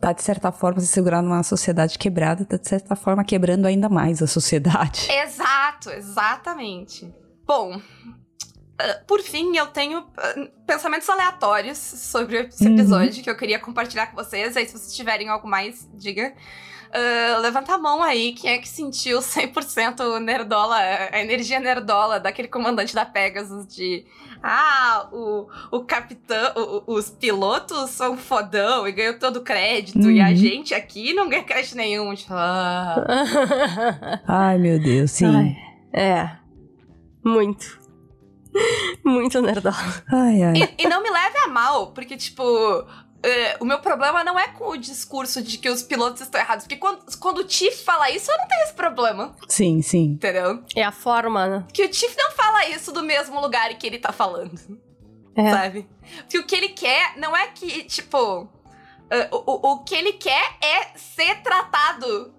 Tá 0.00 0.12
de 0.12 0.22
certa 0.22 0.50
forma 0.50 0.80
se 0.80 0.86
segurar 0.86 1.22
numa 1.22 1.42
sociedade 1.42 1.98
quebrada, 1.98 2.44
tá 2.44 2.56
de 2.56 2.68
certa 2.68 2.96
forma 2.96 3.22
quebrando 3.22 3.66
ainda 3.66 3.88
mais 3.88 4.22
a 4.22 4.26
sociedade. 4.26 5.08
Exato, 5.12 5.90
exatamente. 5.90 7.12
Bom, 7.46 7.80
Uh, 8.80 9.04
por 9.06 9.20
fim, 9.20 9.54
eu 9.58 9.66
tenho 9.66 9.98
uh, 10.00 10.50
pensamentos 10.66 11.06
aleatórios 11.06 11.76
sobre 11.76 12.46
esse 12.46 12.66
uhum. 12.66 12.72
episódio 12.72 13.16
uhum. 13.18 13.22
que 13.22 13.28
eu 13.28 13.36
queria 13.36 13.58
compartilhar 13.58 14.06
com 14.06 14.16
vocês. 14.16 14.56
Aí, 14.56 14.64
se 14.66 14.72
vocês 14.72 14.96
tiverem 14.96 15.28
algo 15.28 15.46
mais, 15.46 15.86
diga. 15.92 16.34
Uh, 16.90 17.40
levanta 17.40 17.74
a 17.74 17.78
mão 17.78 18.02
aí, 18.02 18.32
quem 18.32 18.50
é 18.50 18.58
que 18.58 18.68
sentiu 18.68 19.20
100% 19.22 20.18
nerdola, 20.18 20.76
a 20.76 21.20
energia 21.20 21.60
nerdola 21.60 22.18
daquele 22.18 22.48
comandante 22.48 22.94
da 22.94 23.06
Pegasus 23.06 23.66
de 23.66 24.04
ah, 24.42 25.08
o, 25.12 25.46
o 25.70 25.84
capitão, 25.84 26.52
o, 26.56 26.94
os 26.94 27.10
pilotos 27.10 27.90
são 27.90 28.16
fodão 28.16 28.88
e 28.88 28.92
ganhou 28.92 29.18
todo 29.18 29.36
o 29.36 29.42
crédito, 29.42 30.00
uhum. 30.00 30.10
e 30.10 30.20
a 30.20 30.28
uhum. 30.28 30.36
gente 30.36 30.74
aqui 30.74 31.12
não 31.12 31.28
ganha 31.28 31.44
crédito 31.44 31.76
nenhum. 31.76 32.14
Tipo, 32.14 32.32
ah. 32.34 34.20
Ai, 34.26 34.58
meu 34.58 34.80
Deus, 34.80 35.10
sim. 35.10 35.26
Ai, 35.26 35.56
é. 35.92 36.30
Muito. 37.24 37.78
Muito 39.04 39.40
nerdola. 39.40 39.76
Ai, 40.10 40.42
ai. 40.42 40.54
E, 40.56 40.84
e, 40.84 40.88
não 40.88 41.02
me 41.02 41.10
leve 41.10 41.38
a 41.38 41.48
mal, 41.48 41.92
porque, 41.92 42.16
tipo, 42.16 42.42
Uh, 43.22 43.62
o 43.62 43.66
meu 43.66 43.80
problema 43.80 44.24
não 44.24 44.38
é 44.38 44.48
com 44.48 44.70
o 44.70 44.76
discurso 44.78 45.42
de 45.42 45.58
que 45.58 45.68
os 45.68 45.82
pilotos 45.82 46.22
estão 46.22 46.40
errados. 46.40 46.64
Porque 46.64 46.78
quando, 46.78 47.04
quando 47.18 47.38
o 47.38 47.44
Tiff 47.44 47.84
fala 47.84 48.10
isso, 48.10 48.30
eu 48.30 48.38
não 48.38 48.48
tenho 48.48 48.62
esse 48.62 48.72
problema. 48.72 49.36
Sim, 49.46 49.82
sim. 49.82 50.12
Entendeu? 50.12 50.64
É 50.74 50.82
a 50.82 50.90
forma, 50.90 51.46
né? 51.46 51.66
Que 51.72 51.84
o 51.84 51.88
Tiff 51.88 52.16
não 52.16 52.30
fala 52.30 52.66
isso 52.68 52.90
do 52.92 53.02
mesmo 53.02 53.38
lugar 53.38 53.68
que 53.74 53.86
ele 53.86 53.98
tá 53.98 54.10
falando. 54.10 54.58
É. 55.36 55.50
Sabe? 55.50 55.86
Porque 56.20 56.38
o 56.38 56.46
que 56.46 56.56
ele 56.56 56.70
quer 56.70 57.18
não 57.18 57.36
é 57.36 57.48
que, 57.48 57.84
tipo. 57.84 58.44
Uh, 58.44 59.28
o, 59.32 59.72
o 59.72 59.84
que 59.84 59.94
ele 59.94 60.14
quer 60.14 60.56
é 60.62 60.96
ser 60.96 61.42
tratado 61.42 62.32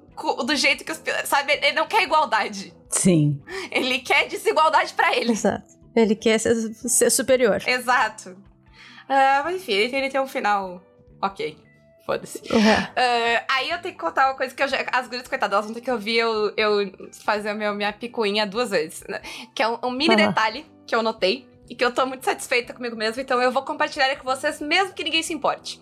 do 0.46 0.56
jeito 0.56 0.84
que 0.84 0.92
os 0.92 0.98
pilotos. 0.98 1.30
Sabe? 1.30 1.54
Ele 1.54 1.74
não 1.74 1.88
quer 1.88 2.02
igualdade. 2.02 2.74
Sim. 2.90 3.40
Ele 3.70 4.00
quer 4.00 4.28
desigualdade 4.28 4.94
pra 4.94 5.16
ele. 5.16 5.32
Exato. 5.32 5.80
Ele 5.96 6.16
quer 6.16 6.40
ser, 6.40 6.56
ser 6.74 7.10
superior. 7.10 7.62
Exato. 7.68 8.36
Ah, 9.14 9.42
mas 9.44 9.58
enfim, 9.58 9.74
ele, 9.74 9.94
ele 9.94 10.10
tem 10.10 10.22
um 10.22 10.28
final. 10.28 10.82
Ok. 11.22 11.58
Foda-se. 12.06 12.40
Uhum. 12.50 12.60
Ah, 12.96 13.46
aí 13.50 13.70
eu 13.70 13.82
tenho 13.82 13.94
que 13.94 14.00
contar 14.00 14.30
uma 14.30 14.38
coisa 14.38 14.56
que 14.56 14.64
eu 14.64 14.70
já. 14.70 14.78
As 14.90 15.08
gurias, 15.08 15.28
coitadas, 15.28 15.54
elas 15.54 15.66
vão 15.66 15.74
ter 15.76 15.82
que 15.82 15.92
ouvir 15.92 16.16
eu, 16.16 16.54
eu 16.56 16.94
fazer 17.26 17.50
a 17.50 17.54
minha, 17.54 17.74
minha 17.74 17.92
picuinha 17.92 18.48
duas 18.48 18.70
vezes. 18.70 19.04
né? 19.10 19.22
Que 19.54 19.64
é 19.64 19.68
um, 19.68 19.78
um 19.84 19.92
mini 19.92 20.16
lá. 20.16 20.28
detalhe 20.28 20.66
que 20.88 20.96
eu 20.96 21.04
notei. 21.04 21.46
E 21.70 21.76
que 21.76 21.84
eu 21.84 21.94
tô 21.94 22.06
muito 22.06 22.24
satisfeita 22.24 22.74
comigo 22.74 22.96
mesma. 22.96 23.22
Então 23.22 23.42
eu 23.42 23.52
vou 23.52 23.64
compartilhar 23.64 24.16
com 24.16 24.24
vocês, 24.24 24.62
mesmo 24.62 24.94
que 24.94 25.04
ninguém 25.04 25.22
se 25.22 25.34
importe. 25.34 25.80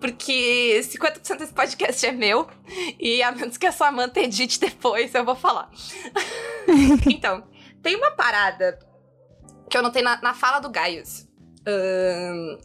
Porque 0.00 0.80
50% 0.80 1.38
desse 1.38 1.52
podcast 1.52 2.06
é 2.06 2.12
meu. 2.12 2.48
E 3.00 3.20
a 3.20 3.32
menos 3.32 3.56
que 3.56 3.66
a 3.66 3.72
Samantha 3.72 4.20
edite 4.20 4.60
depois, 4.60 5.12
eu 5.12 5.24
vou 5.24 5.34
falar. 5.34 5.70
então, 7.10 7.44
tem 7.82 7.96
uma 7.96 8.12
parada 8.12 8.78
que 9.68 9.76
eu 9.76 9.82
notei 9.82 10.02
na, 10.02 10.20
na 10.22 10.34
fala 10.34 10.60
do 10.60 10.70
Gaius. 10.70 11.29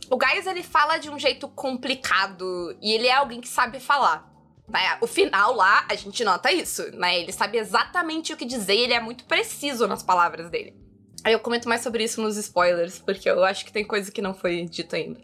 O 0.09 0.17
Gaius, 0.17 0.47
ele 0.47 0.63
fala 0.63 0.97
de 0.97 1.09
um 1.09 1.17
jeito 1.17 1.47
complicado 1.47 2.77
e 2.81 2.93
ele 2.93 3.07
é 3.07 3.13
alguém 3.13 3.41
que 3.41 3.47
sabe 3.47 3.79
falar. 3.79 4.31
Né? 4.67 4.97
O 5.01 5.07
final 5.07 5.53
lá, 5.53 5.85
a 5.89 5.95
gente 5.95 6.23
nota 6.23 6.51
isso, 6.51 6.83
né? 6.95 7.19
Ele 7.19 7.31
sabe 7.31 7.57
exatamente 7.57 8.33
o 8.33 8.37
que 8.37 8.45
dizer 8.45 8.75
ele 8.75 8.93
é 8.93 8.99
muito 8.99 9.25
preciso 9.25 9.87
nas 9.87 10.03
palavras 10.03 10.49
dele. 10.49 10.75
Aí 11.23 11.33
eu 11.33 11.39
comento 11.39 11.67
mais 11.67 11.81
sobre 11.81 12.03
isso 12.03 12.21
nos 12.21 12.37
spoilers, 12.37 12.99
porque 12.99 13.29
eu 13.29 13.43
acho 13.43 13.65
que 13.65 13.71
tem 13.71 13.83
coisa 13.83 14.11
que 14.11 14.21
não 14.21 14.33
foi 14.33 14.65
dita 14.65 14.95
ainda. 14.95 15.19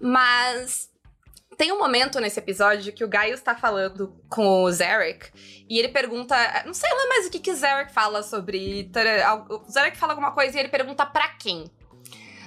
Mas 0.00 0.88
tem 1.56 1.72
um 1.72 1.78
momento 1.78 2.20
nesse 2.20 2.38
episódio 2.38 2.92
que 2.92 3.04
o 3.04 3.08
Gaius 3.08 3.40
tá 3.40 3.54
falando 3.54 4.16
com 4.28 4.62
o 4.62 4.70
Zarek 4.70 5.30
e 5.68 5.78
ele 5.78 5.88
pergunta. 5.88 6.36
Não 6.64 6.74
sei 6.74 6.90
lá 6.90 7.08
mais 7.08 7.26
o 7.26 7.30
que, 7.30 7.40
que 7.40 7.50
o 7.50 7.56
Zarek 7.56 7.92
fala 7.92 8.22
sobre. 8.22 8.90
O 9.48 9.70
Zarek 9.70 9.96
fala 9.96 10.12
alguma 10.12 10.32
coisa 10.32 10.56
e 10.56 10.60
ele 10.60 10.68
pergunta 10.68 11.04
pra 11.04 11.28
quem. 11.28 11.70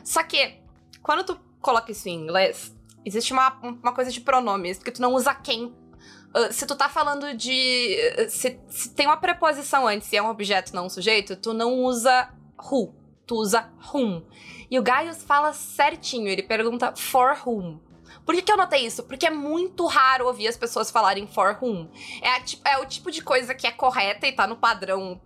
Só 0.03 0.23
que, 0.23 0.59
quando 1.06 1.24
tu 1.24 1.39
coloca 1.62 1.91
isso 1.91 2.10
em 2.10 2.16
inglês, 2.16 2.76
existe 3.06 3.32
uma, 3.32 3.56
uma 3.62 3.93
coisa 3.93 4.10
de 4.10 4.20
pronomes, 4.20 4.80
porque 4.80 4.89
tu 4.89 5.03
não 5.03 5.14
usa 5.14 5.36
quem. 5.36 5.72
Ah, 6.34 6.51
se 6.51 6.66
tu 6.66 6.76
tá 6.76 6.89
falando 6.89 7.32
de. 7.36 7.95
Se, 8.28 8.60
se 8.68 8.89
tem 8.89 9.06
uma 9.06 9.18
preposição 9.18 9.88
antes, 9.88 10.08
se 10.08 10.18
é 10.18 10.24
um 10.24 10.30
objeto, 10.30 10.76
não 10.76 10.88
um 10.88 10.89
sujeito, 10.89 11.36
tu 11.36 11.53
não 11.53 11.84
usa 11.84 12.34
who, 12.60 12.91
tu 13.28 13.36
usa 13.36 13.72
whom. 13.93 14.24
E 14.70 14.80
o 14.80 14.82
Gaius 14.82 15.22
fala 15.22 15.53
certinho, 15.53 16.28
ele 16.28 16.41
pergunta 16.41 16.95
for 16.95 17.38
whom. 17.45 17.78
Por 18.26 18.34
que, 18.34 18.41
que 18.41 18.51
eu 18.51 18.58
notei 18.58 18.84
isso? 18.84 19.03
Porque 19.03 19.28
é 19.28 19.30
muito 19.30 19.86
raro 19.86 20.26
ouvir 20.26 20.47
as 20.47 20.58
pessoas 20.58 20.89
falarem 20.89 21.28
for 21.28 21.60
whom. 21.62 21.88
É, 22.20 22.30
a 22.30 22.41
é 22.72 22.78
o 22.80 22.86
tipo 22.88 23.12
de 23.12 23.22
coisa 23.22 23.53
que 23.53 23.68
é 23.68 23.72
correta 23.72 24.26
e 24.26 24.32
tá 24.32 24.47
no 24.47 24.56
padrão 24.56 25.22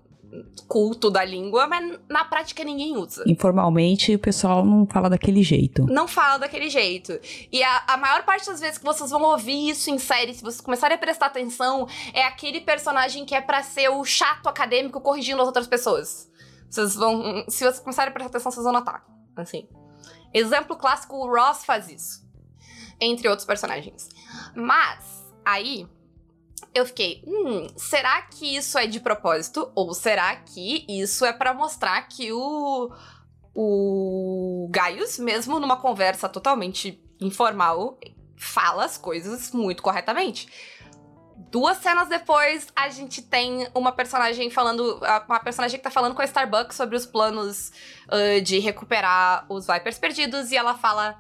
culto 0.68 1.10
da 1.10 1.24
língua, 1.26 1.68
mas 1.68 2.00
na 2.08 2.24
prática 2.24 2.64
ninguém 2.64 2.96
usa. 2.96 3.24
Informalmente, 3.26 4.14
o 4.14 4.20
pessoal 4.20 4.64
não 4.64 4.86
fala 4.86 5.10
daquele 5.10 5.42
jeito. 5.42 5.86
Não 5.88 6.08
fala 6.08 6.38
daquele 6.38 6.70
jeito. 6.70 7.20
E 7.52 7.64
a, 7.64 7.84
a 7.88 7.98
maior 7.98 8.24
parte 8.24 8.46
das 8.46 8.60
vezes 8.60 8.78
que 8.78 8.86
vocês 8.86 9.10
vão 9.10 9.24
ouvir 9.24 9.70
isso 9.70 9.90
em 9.90 9.98
série, 9.98 10.34
se 10.34 10.42
vocês 10.42 10.62
começarem 10.62 10.96
a 10.96 11.00
prestar 11.00 11.28
atenção, 11.28 11.88
é 12.14 12.24
aquele 12.24 12.62
personagem 12.62 13.26
que 13.26 13.34
é 13.34 13.42
pra 13.42 13.64
ser 13.64 13.90
o 13.90 14.06
chato 14.06 14.48
acadêmico 14.48 15.02
corrigindo 15.02 15.42
as 15.42 15.48
outras 15.48 15.68
pessoas. 15.68 16.30
Vocês 16.70 16.96
vão. 16.96 17.44
Se 17.48 17.64
vocês 17.64 17.80
começarem 17.80 18.10
a 18.10 18.14
prestar 18.14 18.30
atenção, 18.30 18.52
vocês 18.52 18.64
vão 18.64 18.74
notar. 18.74 19.04
Assim. 19.36 19.68
Exemplo 20.34 20.76
clássico, 20.76 21.16
o 21.16 21.28
Ross 21.28 21.66
faz 21.66 21.90
isso. 21.90 22.28
Entre 23.02 23.28
outros 23.28 23.48
personagens. 23.48 24.10
Mas, 24.54 25.26
aí. 25.44 25.88
Eu 26.74 26.86
fiquei, 26.86 27.24
hum, 27.26 27.68
será 27.76 28.22
que 28.24 28.56
isso 28.56 28.78
é 28.78 28.88
de 28.88 29.00
propósito? 29.00 29.72
Ou 29.76 29.94
será 29.94 30.36
que 30.36 30.86
isso 30.88 31.26
é 31.26 31.34
pra 31.34 31.54
mostrar 31.54 32.02
que 32.08 32.32
o 32.32 32.92
o 33.62 34.70
Gaius, 34.72 35.20
mesmo 35.20 35.60
numa 35.60 35.76
conversa 35.76 36.30
totalmente 36.30 37.04
informal, 37.20 37.98
fala 38.38 38.86
as 38.86 38.98
coisas 38.98 39.52
muito 39.52 39.84
corretamente. 39.84 40.48
Duas 41.52 41.78
cenas 41.78 42.08
depois, 42.08 42.68
a 42.76 42.90
gente 42.90 43.22
tem 43.22 43.68
uma 43.74 43.92
personagem 43.92 44.50
falando. 44.50 45.02
Uma 45.28 45.40
personagem 45.40 45.78
que 45.78 45.84
tá 45.84 45.90
falando 45.90 46.14
com 46.16 46.22
a 46.22 46.26
Starbucks 46.26 46.78
sobre 46.78 46.96
os 46.96 47.06
planos 47.06 47.72
ah, 48.08 48.40
de 48.40 48.60
recuperar 48.60 49.46
os 49.50 49.66
Vipers 49.66 49.98
perdidos, 49.98 50.52
e 50.52 50.58
ela 50.58 50.76
fala. 50.76 51.20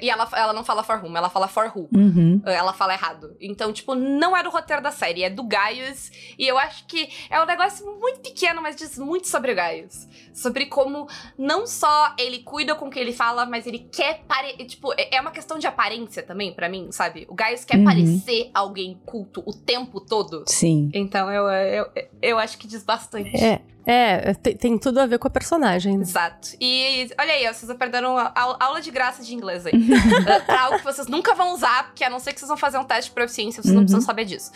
E 0.00 0.08
ela, 0.08 0.28
ela 0.34 0.52
não 0.52 0.64
fala 0.64 0.82
for 0.82 1.02
whom, 1.04 1.16
ela 1.16 1.28
fala 1.28 1.46
for 1.48 1.70
who. 1.74 1.88
Uhum. 1.94 2.40
Ela 2.46 2.72
fala 2.72 2.94
errado. 2.94 3.36
Então, 3.40 3.72
tipo, 3.72 3.94
não 3.94 4.36
é 4.36 4.42
do 4.42 4.50
roteiro 4.50 4.82
da 4.82 4.90
série, 4.90 5.22
é 5.22 5.30
do 5.30 5.42
Gaius. 5.44 6.10
E 6.38 6.46
eu 6.46 6.56
acho 6.58 6.86
que 6.86 7.08
é 7.28 7.40
um 7.40 7.46
negócio 7.46 7.84
muito 8.00 8.20
pequeno, 8.20 8.62
mas 8.62 8.76
diz 8.76 8.98
muito 8.98 9.28
sobre 9.28 9.52
o 9.52 9.54
Gaius. 9.54 10.06
Sobre 10.32 10.66
como 10.66 11.06
não 11.38 11.66
só 11.66 12.14
ele 12.18 12.38
cuida 12.40 12.74
com 12.74 12.86
o 12.86 12.90
que 12.90 12.98
ele 12.98 13.12
fala, 13.12 13.44
mas 13.46 13.66
ele 13.66 13.80
quer 13.92 14.22
pare... 14.26 14.54
Tipo, 14.64 14.92
é 14.94 15.16
é 15.16 15.20
uma 15.20 15.30
questão 15.30 15.58
de 15.58 15.66
aparência 15.66 16.22
também, 16.22 16.52
pra 16.52 16.68
mim, 16.68 16.90
sabe? 16.90 17.26
O 17.28 17.34
Gaius 17.34 17.64
quer 17.64 17.76
Uhum. 17.78 17.84
parecer 17.84 18.50
alguém 18.54 18.98
culto 19.04 19.42
o 19.46 19.52
tempo 19.52 20.00
todo. 20.00 20.44
Sim. 20.46 20.90
Então, 20.94 21.30
eu, 21.30 21.46
eu, 21.48 21.86
eu 22.22 22.38
acho 22.38 22.56
que 22.58 22.66
diz 22.66 22.82
bastante. 22.82 23.36
É, 23.36 23.60
é 23.86 24.34
tem, 24.34 24.56
tem 24.56 24.78
tudo 24.78 24.98
a 25.00 25.06
ver 25.06 25.18
com 25.18 25.28
a 25.28 25.30
personagem. 25.30 25.96
né? 25.98 26.02
Exato. 26.02 26.50
E 26.60 27.10
olha 27.18 27.32
aí, 27.32 27.48
ó, 27.48 27.52
vocês 27.52 27.72
perderam 27.76 28.16
a 28.16 28.32
aula, 28.34 28.56
aula 28.60 28.80
de 28.80 28.90
graça 28.90 29.22
de 29.22 29.34
inglês 29.34 29.66
aí. 29.66 29.72
Uh, 29.74 30.44
pra 30.46 30.62
algo 30.62 30.78
que 30.78 30.84
vocês 30.84 31.06
nunca 31.06 31.34
vão 31.34 31.52
usar, 31.54 31.84
porque 31.86 32.04
a 32.04 32.10
não 32.10 32.18
ser 32.18 32.32
que 32.32 32.40
vocês 32.40 32.48
vão 32.48 32.56
fazer 32.56 32.78
um 32.78 32.84
teste 32.84 33.10
de 33.10 33.14
proficiência, 33.14 33.62
vocês 33.62 33.72
não 33.74 33.80
Uhum. 33.82 33.86
precisam 33.86 34.00
saber 34.06 34.24
disso. 34.24 34.50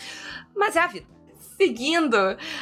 Mas 0.55 0.75
é 0.75 0.79
a 0.79 0.87
vida. 0.87 1.05
Seguindo, 1.57 2.15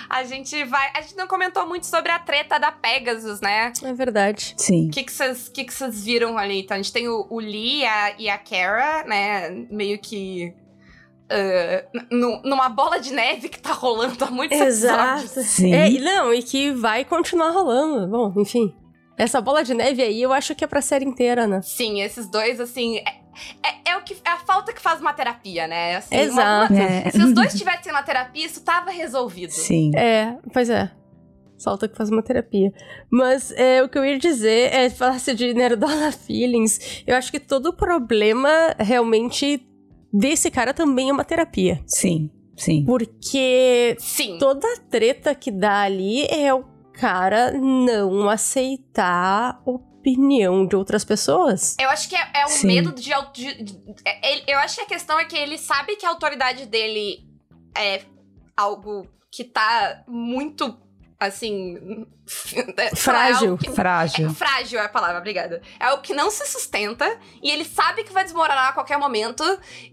a 0.09 0.23
gente 0.23 0.63
vai. 0.63 0.89
A 0.95 1.01
gente 1.01 1.15
não 1.15 1.27
comentou 1.27 1.67
muito 1.67 1.85
sobre 1.85 2.11
a 2.11 2.17
treta 2.17 2.57
da 2.57 2.71
Pegasus, 2.71 3.39
né? 3.41 3.71
É 3.83 3.93
verdade. 3.93 4.55
Sim. 4.57 4.87
O 4.87 4.91
que 4.91 5.03
que 5.03 5.11
vocês 5.11 5.47
que 5.49 5.63
que 5.65 5.71
vocês 5.73 6.03
viram 6.03 6.35
ali? 6.35 6.61
Então, 6.61 6.73
a 6.75 6.77
gente 6.81 6.91
tem 6.91 7.07
o, 7.07 7.27
o 7.29 7.39
Lee 7.39 7.81
e 7.81 7.85
a, 7.85 8.15
e 8.17 8.27
a 8.29 8.37
Kara, 8.39 9.03
né? 9.07 9.49
Meio 9.69 9.99
que. 9.99 10.51
Uh, 11.31 11.99
nu- 12.11 12.41
numa 12.43 12.69
bola 12.69 12.99
de 12.99 13.11
neve 13.13 13.49
que 13.49 13.59
tá 13.59 13.71
rolando 13.73 14.23
há 14.23 14.31
muitos 14.31 14.59
Exato. 14.59 15.19
episódios. 15.21 15.45
Sim. 15.47 15.73
É, 15.73 15.89
e 15.89 15.99
não, 15.99 16.33
e 16.33 16.41
que 16.43 16.71
vai 16.71 17.03
continuar 17.05 17.51
rolando. 17.51 18.07
Bom, 18.07 18.33
enfim. 18.41 18.73
Essa 19.17 19.41
bola 19.41 19.63
de 19.63 19.73
neve 19.73 20.01
aí, 20.03 20.21
eu 20.21 20.31
acho 20.31 20.53
que 20.53 20.63
é 20.63 20.67
pra 20.67 20.81
série 20.81 21.05
inteira, 21.05 21.47
né? 21.47 21.61
Sim, 21.63 22.01
esses 22.01 22.29
dois, 22.29 22.59
assim. 22.61 22.97
É, 22.97 23.03
é, 23.63 23.91
é 23.91 23.97
o 23.97 24.03
que, 24.03 24.13
é 24.23 24.29
a 24.29 24.37
falta 24.37 24.71
que 24.71 24.79
faz 24.81 25.01
uma 25.01 25.11
terapia, 25.11 25.67
né? 25.67 25.95
Assim, 25.95 26.15
uma- 26.15 26.23
Exato. 26.23 26.73
uma- 26.73 26.83
É. 26.83 27.09
se 27.09 27.17
os 27.17 27.33
dois 27.33 27.53
tivessem 27.57 27.91
na 27.91 28.03
terapia, 28.03 28.45
isso 28.45 28.61
tava 28.63 28.91
resolvido. 28.91 29.49
Sim. 29.51 29.91
É, 29.95 30.37
pois 30.53 30.69
é. 30.69 30.91
Falta 31.63 31.87
que 31.87 31.97
faz 31.97 32.11
uma 32.11 32.21
terapia. 32.21 32.71
Mas 33.09 33.49
é, 33.53 33.81
o 33.81 33.89
que 33.89 33.97
eu 33.97 34.05
ia 34.05 34.19
dizer 34.19 34.71
é, 34.71 34.87
falasse 34.91 35.33
de 35.33 35.51
Nerdola 35.55 36.11
Feelings, 36.13 37.01
eu 37.07 37.15
acho 37.15 37.31
que 37.31 37.39
todo 37.39 37.73
problema 37.73 38.49
realmente 38.77 39.65
desse 40.13 40.49
cara 40.51 40.73
também 40.73 41.09
é 41.09 41.13
uma 41.13 41.25
terapia. 41.25 41.81
Sim. 41.85 42.29
Sim. 42.55 42.83
Porque 42.85 43.95
Sim. 43.99 44.37
toda 44.39 44.65
a 44.73 44.77
treta 44.89 45.35
que 45.35 45.51
dá 45.51 45.81
ali 45.81 46.25
é 46.25 46.51
o 46.53 46.65
cara 46.93 47.51
não 47.51 48.27
aceitar 48.29 49.61
a 49.63 49.69
opinião 49.69 50.65
de 50.65 50.75
outras 50.75 51.05
pessoas. 51.05 51.75
Eu 51.79 51.89
acho 51.89 52.09
que 52.09 52.15
é, 52.15 52.27
é 52.33 52.45
o 52.45 52.49
Sim. 52.49 52.67
medo 52.67 52.91
de, 52.93 53.11
de- 53.33 53.63
de- 53.63 53.79
é- 54.03 54.33
ele- 54.33 54.43
Eu 54.47 54.57
acho 54.59 54.75
que 54.77 54.81
a 54.81 54.85
questão 54.87 55.19
é 55.19 55.25
que 55.25 55.35
ele 55.35 55.57
sabe 55.57 55.95
que 55.95 56.05
a 56.05 56.09
autoridade 56.09 56.65
dele 56.65 57.19
é 57.77 58.01
algo 58.55 59.07
que 59.31 59.43
tá 59.43 60.03
muito. 60.07 60.75
Assim. 61.19 62.05
é, 62.77 62.95
Frágil. 62.95 63.51
algo 63.51 63.63
que- 63.63 63.71
Frágil. 63.71 64.27
É, 64.27 64.33
frágil 64.33 64.79
é 64.79 64.85
a 64.85 64.89
palavra, 64.89 65.17
obrigada. 65.17 65.61
É 65.79 65.91
o 65.93 65.99
que 65.99 66.13
não 66.13 66.29
se 66.29 66.45
sustenta 66.45 67.19
e 67.41 67.49
ele 67.49 67.65
sabe 67.65 68.03
que 68.03 68.13
vai 68.13 68.23
desmoronar 68.23 68.69
a 68.69 68.73
qualquer 68.73 68.97
momento. 68.99 69.43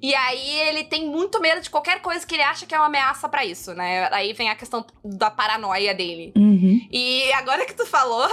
E 0.03 0.15
aí 0.15 0.61
ele 0.69 0.85
tem 0.85 1.09
muito 1.09 1.41
medo 1.41 1.63
de 1.63 1.71
qualquer 1.71 2.03
coisa 2.03 2.27
que 2.27 2.35
ele 2.35 2.43
acha 2.43 2.67
que 2.67 2.75
é 2.75 2.79
uma 2.79 2.87
ameaça 2.89 3.27
pra 3.29 3.45
isso, 3.45 3.73
né? 3.73 4.07
Aí 4.13 4.33
vem 4.35 4.51
a 4.51 4.55
questão 4.55 4.85
da 5.03 5.31
paranoia 5.31 5.95
dele. 5.95 6.33
Uhum. 6.37 6.87
E 6.91 7.33
agora 7.33 7.65
que 7.65 7.73
tu 7.75 7.87
falou, 7.87 8.29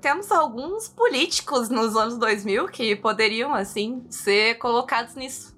temos 0.00 0.32
alguns 0.32 0.88
políticos 0.88 1.68
nos 1.68 1.94
anos 1.96 2.18
2000 2.18 2.66
que 2.68 2.96
poderiam, 2.96 3.54
assim, 3.54 4.04
ser 4.10 4.56
colocados 4.58 5.14
nisso. 5.14 5.54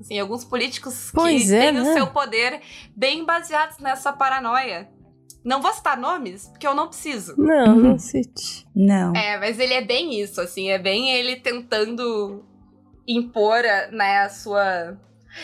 Assim, 0.00 0.18
alguns 0.18 0.44
políticos 0.44 1.10
Pois 1.14 1.44
que 1.44 1.54
é, 1.54 1.60
têm 1.72 1.80
o 1.80 1.84
né? 1.84 1.92
seu 1.94 2.06
poder 2.06 2.60
bem 2.94 3.24
baseados 3.24 3.78
nessa 3.78 4.12
paranoia. 4.12 4.88
Não 5.46 5.62
vou 5.62 5.72
citar 5.72 5.96
nomes, 5.96 6.48
porque 6.48 6.66
eu 6.66 6.74
não 6.74 6.88
preciso. 6.88 7.34
Não, 7.38 7.76
Uhum. 7.76 7.80
não 7.82 7.98
cite. 7.98 8.66
Não. 8.74 9.14
É, 9.14 9.38
mas 9.38 9.58
ele 9.60 9.74
é 9.74 9.80
bem 9.80 10.20
isso, 10.20 10.40
assim, 10.40 10.68
é 10.70 10.78
bem 10.78 11.10
ele 11.12 11.36
tentando 11.36 12.44
impor, 13.06 13.62
né, 13.92 14.22
a 14.22 14.28
sua. 14.28 14.98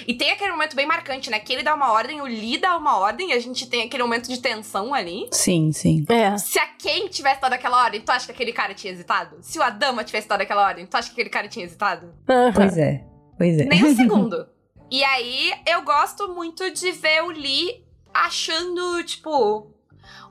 E 0.09 0.15
tem 0.15 0.31
aquele 0.33 0.51
momento 0.53 0.75
bem 0.75 0.87
marcante, 0.87 1.31
né? 1.31 1.39
Que 1.39 1.53
ele 1.53 1.63
dá 1.63 1.75
uma 1.75 1.93
ordem, 1.93 2.21
o 2.21 2.25
Lee 2.25 2.59
dá 2.59 2.77
uma 2.79 2.99
ordem, 2.99 3.31
e 3.31 3.33
a 3.35 3.39
gente 3.39 3.69
tem 3.69 3.83
aquele 3.85 4.03
momento 4.03 4.27
de 4.29 4.41
tensão 4.41 4.93
ali. 4.95 5.29
Sim, 5.31 5.71
sim. 5.71 6.05
É. 6.09 6.37
Se 6.39 6.59
a 6.59 6.67
Ken 6.67 7.07
tivesse 7.09 7.41
dado 7.43 7.53
aquela 7.53 7.85
ordem, 7.85 8.01
tu 8.01 8.11
acha 8.11 8.27
que 8.27 8.33
aquele 8.33 8.53
cara 8.53 8.73
tinha 8.75 8.93
hesitado? 8.93 9.37
Se 9.43 9.59
o 9.59 9.63
Adama 9.63 10.03
tivesse 10.03 10.27
dado 10.27 10.41
aquela 10.41 10.67
ordem, 10.67 10.87
tu 10.87 10.97
acha 10.97 11.09
que 11.09 11.13
aquele 11.15 11.29
cara 11.31 11.47
tinha 11.47 11.65
hesitado? 11.65 12.13
Aham. 12.29 12.53
Pois 12.55 12.77
é. 12.79 13.05
Pois 13.39 13.59
é. 13.59 13.65
Nem 13.67 13.85
um 13.85 13.95
segundo. 13.95 14.47
E 14.91 15.05
aí, 15.05 15.53
eu 15.67 15.83
gosto 15.83 16.35
muito 16.35 16.71
de 16.73 16.91
ver 16.91 17.23
o 17.23 17.29
Lee 17.29 17.85
achando, 18.15 19.03
tipo, 19.05 19.71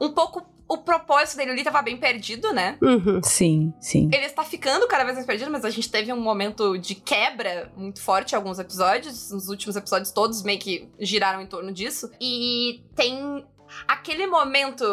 um 0.02 0.10
pouco 0.10 0.43
o 0.68 0.78
propósito 0.78 1.38
dele. 1.38 1.54
Lee 1.54 1.64
tava 1.64 1.82
bem 1.82 1.97
perdido, 1.97 2.52
né? 2.54 2.78
Uhum. 2.82 3.22
Sim, 3.24 3.74
sim. 3.80 4.10
Ele 4.12 4.26
está 4.26 4.43
ficando 4.43 4.88
cada 4.88 5.04
vez 5.04 5.16
mais 5.16 5.28
perdido, 5.28 5.52
mas 5.52 5.64
a 5.64 5.70
gente 5.70 5.89
teve 5.89 6.12
um 6.12 6.20
momento 6.20 6.78
de 6.78 6.95
quebra 6.95 7.72
muito 7.76 8.02
forte 8.02 8.32
em 8.32 8.36
alguns 8.36 8.58
episódios. 8.58 9.32
Os 9.32 9.47
últimos 9.47 9.76
episódios 9.76 10.12
todos 10.12 10.41
meio 10.43 10.60
que 10.60 10.89
giraram 10.99 11.41
em 11.41 11.45
torno 11.45 11.72
disso. 11.72 12.10
E 12.20 12.84
tem 12.95 13.45
aquele 13.88 14.26
momento 14.28 14.86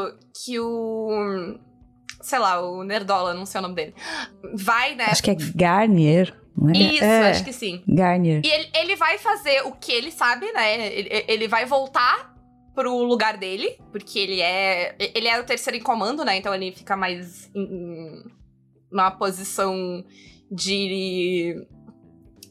que 0.45 0.59
o. 0.61 1.57
Sei 2.21 2.39
lá, 2.41 2.61
o 2.61 2.83
Nerdola, 2.83 3.33
não 3.33 3.47
sei 3.47 3.61
o 3.61 3.63
nome 3.63 3.77
dele. 3.77 3.95
Vai, 4.53 4.97
né? 4.97 5.05
Acho 5.05 5.23
que 5.23 5.31
é 5.31 5.37
Garnier, 5.55 6.37
não 6.57 6.71
é? 6.71 6.77
Isso, 6.77 7.05
é. 7.05 7.31
acho 7.31 7.45
que 7.45 7.53
sim. 7.53 7.85
Garnier. 7.87 8.43
E 8.45 8.49
ele, 8.49 8.69
ele 8.75 8.97
vai 8.97 9.17
fazer 9.19 9.65
o 9.65 9.71
que 9.71 9.93
ele 9.93 10.11
sabe, 10.11 10.51
né? 10.51 10.93
Ele, 10.93 11.25
ele 11.29 11.47
vai 11.47 11.65
voltar 11.65 12.37
pro 12.79 12.97
lugar 13.03 13.37
dele, 13.37 13.77
porque 13.91 14.17
ele 14.21 14.41
é. 14.41 14.95
Ele 15.15 15.27
é 15.27 15.41
o 15.41 15.45
terceiro 15.45 15.77
em 15.77 15.83
comando, 15.83 16.25
né? 16.25 16.37
Então 16.37 16.55
ele 16.55 16.71
fica 16.71 16.97
mais 16.97 17.51
em, 17.53 17.63
em- 17.63 18.25
numa 18.93 19.11
posição 19.11 20.05
de 20.49 21.57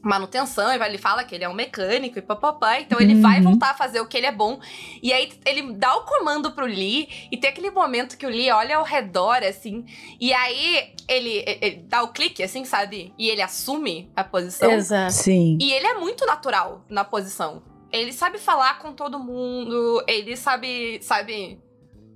manutenção, 0.02 0.72
e 0.72 0.78
vai- 0.78 0.88
ele 0.90 0.98
fala 0.98 1.24
que 1.24 1.34
ele 1.34 1.44
é 1.44 1.48
um 1.48 1.54
mecânico 1.54 2.18
e 2.18 2.22
papapá, 2.22 2.78
então 2.80 3.00
ele 3.00 3.16
vai 3.20 3.38
Uhum. 3.38 3.44
voltar 3.44 3.70
a 3.70 3.74
fazer 3.74 4.00
o 4.00 4.06
que 4.06 4.16
ele 4.16 4.26
é 4.26 4.32
bom. 4.32 4.60
E 5.02 5.12
aí 5.12 5.32
ele 5.44 5.72
dá 5.72 5.96
o 5.96 6.04
comando 6.04 6.52
pro 6.52 6.64
Lee, 6.66 7.08
e 7.32 7.36
tem 7.36 7.50
aquele 7.50 7.70
momento 7.70 8.16
que 8.16 8.24
o 8.24 8.28
Lee 8.28 8.50
olha 8.52 8.76
ao 8.76 8.84
redor, 8.84 9.42
assim, 9.42 9.84
e 10.20 10.32
aí 10.32 10.92
ele, 11.08 11.42
ele 11.60 11.76
dá 11.88 12.02
o 12.02 12.08
clique, 12.12 12.42
assim, 12.42 12.64
sabe? 12.64 13.12
E 13.18 13.28
ele 13.28 13.42
assume 13.42 14.08
a 14.14 14.22
posição. 14.22 14.70
Exato. 14.70 15.12
Sim. 15.14 15.58
E 15.60 15.72
ele 15.72 15.86
é 15.86 15.94
muito 15.98 16.24
natural 16.26 16.84
na 16.88 17.02
posição. 17.04 17.62
Ele 17.92 18.12
sabe 18.12 18.38
falar 18.38 18.78
com 18.78 18.92
todo 18.92 19.18
mundo, 19.18 20.02
ele 20.06 20.36
sabe, 20.36 20.98
sabe, 21.02 21.58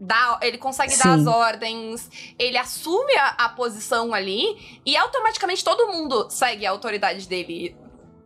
dar, 0.00 0.38
ele 0.42 0.58
consegue 0.58 0.96
dar 0.96 1.02
Sim. 1.04 1.10
as 1.10 1.26
ordens, 1.26 2.10
ele 2.38 2.58
assume 2.58 3.14
a, 3.16 3.28
a 3.28 3.48
posição 3.50 4.12
ali 4.12 4.80
e 4.84 4.96
automaticamente 4.96 5.64
todo 5.64 5.88
mundo 5.88 6.26
segue 6.28 6.66
a 6.66 6.70
autoridade 6.70 7.26
dele. 7.28 7.76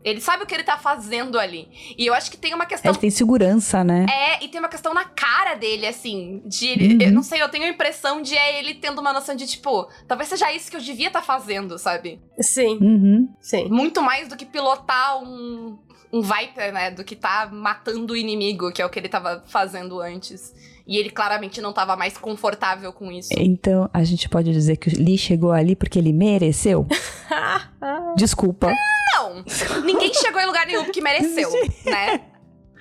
Ele 0.03 0.21
sabe 0.21 0.45
o 0.45 0.47
que 0.47 0.55
ele 0.55 0.63
tá 0.63 0.79
fazendo 0.79 1.37
ali. 1.37 1.69
E 1.99 2.07
eu 2.07 2.15
acho 2.15 2.31
que 2.31 2.37
tem 2.37 2.55
uma 2.55 2.65
questão 2.65 2.93
Ele 2.93 2.99
tem 3.01 3.11
segurança, 3.11 3.83
né? 3.83 4.07
é, 4.09 4.45
e 4.45 4.47
tem 4.47 4.61
uma 4.61 4.69
questão 4.69 4.95
na 4.95 5.05
cara 5.05 5.55
dele, 5.57 5.85
assim, 5.85 6.43
de. 6.47 6.75
Uhum. 6.75 6.99
Eu 7.01 7.11
não 7.13 7.25
sei, 7.25 7.43
eu 7.43 7.49
tenho 7.49 7.65
a 7.65 7.69
impressão 7.69 8.23
de 8.23 8.37
é 8.37 8.57
ele 8.61 8.75
tendo 8.75 9.01
uma 9.01 9.13
noção 9.13 9.35
de, 9.35 9.45
tipo, 9.49 9.89
talvez 10.07 10.29
seja 10.29 10.53
isso 10.53 10.71
que 10.71 10.77
eu 10.77 10.81
devia 10.81 11.09
estar 11.09 11.23
fazendo, 11.23 11.77
sabe? 11.77 12.21
Sim, 12.41 12.79
Uhum. 12.81 13.35
sim. 13.41 13.69
Muito 13.69 14.01
mais 14.01 14.29
do 14.29 14.37
que 14.37 14.47
pilotar 14.47 15.21
um, 15.25 15.77
um 16.13 16.23
Viper, 16.23 16.73
né? 16.73 16.91
Do 16.91 17.05
que 17.05 17.15
tá 17.17 17.49
matando 17.53 18.13
o 18.13 18.17
inimigo, 18.17 18.73
que 18.73 18.81
é 18.81 18.87
o 18.87 18.91
que 18.91 18.99
ele 18.99 19.09
tava 19.09 19.43
fazendo 19.47 20.01
antes. 20.01 20.55
E 20.87 20.97
ele 20.99 21.11
claramente 21.11 21.61
não 21.61 21.73
tava 21.73 21.97
mais 21.97 22.17
confortável 22.17 22.93
com 22.93 23.11
isso. 23.11 23.31
Então, 23.37 23.91
a 23.93 24.05
gente 24.05 24.29
pode 24.29 24.53
dizer 24.53 24.77
que 24.77 24.89
o 24.89 24.93
Lee 24.97 25.19
chegou 25.19 25.51
ali 25.51 25.75
porque 25.75 25.99
ele 25.99 26.13
mereceu? 26.13 26.87
Desculpa. 28.17 28.73
Não! 29.15 29.45
Ninguém 29.85 30.13
chegou 30.15 30.41
em 30.41 30.47
lugar 30.47 30.67
nenhum 30.67 30.85
porque 30.85 31.01
mereceu, 31.01 31.51
né? 31.85 32.21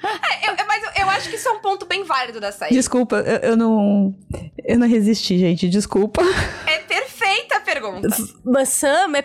É, 0.04 0.52
eu- 0.52 0.68
mas 0.68 0.84
eu, 0.84 1.04
eu 1.04 1.10
acho 1.10 1.30
que 1.30 1.36
isso 1.36 1.48
é 1.48 1.52
um 1.52 1.60
ponto 1.62 1.86
bem 1.88 2.04
válido 2.04 2.40
da 2.40 2.52
série. 2.52 2.74
Desculpa, 2.76 3.16
eu, 3.18 3.38
eu 3.52 3.58
não. 3.58 4.14
Eu 4.64 4.78
não 4.78 4.88
resisti, 4.88 5.38
gente. 5.40 5.68
Desculpa. 5.68 6.22
É 6.68 6.80
perfeita 6.80 7.58
a 7.58 7.62
pergunta. 7.62 8.08
Mas 8.44 8.70
Sam 8.70 9.16
é 9.16 9.22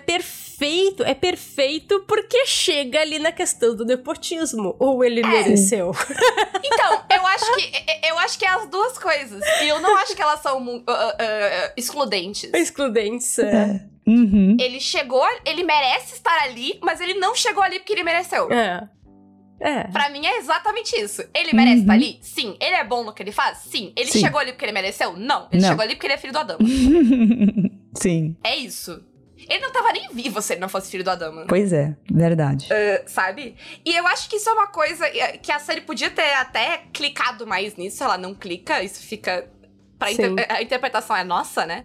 perfeito, 0.60 1.02
é 1.02 1.14
perfeito 1.14 2.00
porque 2.06 2.44
chega 2.44 3.00
ali 3.00 3.18
na 3.18 3.32
questão 3.32 3.74
do 3.74 3.84
nepotismo. 3.84 4.76
Ou 4.78 5.02
ele 5.02 5.22
mereceu? 5.22 5.92
Então, 6.62 7.02
eu 7.10 7.26
acho 7.26 7.54
que 7.56 7.72
eu 8.08 8.18
acho 8.18 8.38
que 8.38 8.44
é 8.44 8.48
as 8.50 8.68
duas 8.68 8.98
coisas. 8.98 9.42
E 9.62 9.68
eu 9.68 9.80
não 9.80 9.96
acho 9.96 10.14
que 10.14 10.20
elas 10.22 10.40
são 10.40 10.84
ah, 10.86 11.16
ah, 11.18 11.72
excludentes. 11.76 12.50
Excludentes. 12.52 13.38
É. 13.38 13.82
Uhum. 14.06 14.56
Ele 14.60 14.78
chegou, 14.78 15.26
ele 15.46 15.64
merece 15.64 16.14
estar 16.14 16.42
ali, 16.42 16.78
mas 16.82 17.00
ele 17.00 17.14
não 17.14 17.34
chegou 17.34 17.62
ali 17.62 17.78
porque 17.78 17.94
ele 17.94 18.04
mereceu. 18.04 18.50
É. 18.52 18.88
É. 19.58 19.84
Pra 19.84 20.10
mim 20.10 20.24
é 20.26 20.38
exatamente 20.38 20.94
isso. 21.00 21.22
Ele 21.34 21.52
merece 21.54 21.76
Uhum. 21.76 21.80
estar 21.82 21.92
ali? 21.94 22.18
Sim. 22.20 22.56
Ele 22.60 22.76
é 22.76 22.84
bom 22.84 23.04
no 23.04 23.12
que 23.12 23.22
ele 23.22 23.32
faz? 23.32 23.58
Sim. 23.58 23.92
Ele 23.96 24.10
Sim. 24.10 24.20
chegou 24.20 24.38
ali 24.38 24.52
porque 24.52 24.64
ele 24.66 24.72
mereceu? 24.72 25.16
Não. 25.16 25.48
Ele 25.50 25.62
Não. 25.62 25.68
chegou 25.70 25.82
ali 25.82 25.94
porque 25.94 26.06
ele 26.06 26.14
é 26.14 26.18
filho 26.18 26.32
do 26.32 26.38
Adama. 26.38 26.60
Sim. 27.96 28.36
É 28.44 28.56
isso. 28.56 29.02
Ele 29.50 29.60
não 29.60 29.72
tava 29.72 29.92
nem 29.92 30.08
vivo 30.14 30.40
se 30.40 30.52
ele 30.54 30.60
não 30.60 30.68
fosse 30.68 30.90
filho 30.90 31.02
do 31.04 31.10
Adama. 31.10 31.44
Pois 31.48 31.72
é, 31.72 31.96
verdade. 32.10 32.68
sabe? 33.06 33.56
E 33.84 33.94
eu 33.96 34.06
acho 34.06 34.30
que 34.30 34.36
isso 34.36 34.48
é 34.48 34.52
uma 34.52 34.68
coisa 34.68 35.04
eh, 35.06 35.36
que 35.38 35.50
a 35.50 35.58
série 35.58 35.80
podia 35.80 36.08
ter 36.10 36.32
até 36.34 36.84
clicado 36.92 37.46
mais 37.46 37.74
nisso. 37.76 38.02
Ela 38.04 38.16
não 38.16 38.34
clica, 38.34 38.82
isso 38.82 39.02
fica. 39.02 39.50
Pra 39.98 40.10
inter- 40.12 40.46
a 40.48 40.62
interpretação 40.62 41.14
é 41.16 41.24
nossa, 41.24 41.66
né? 41.66 41.84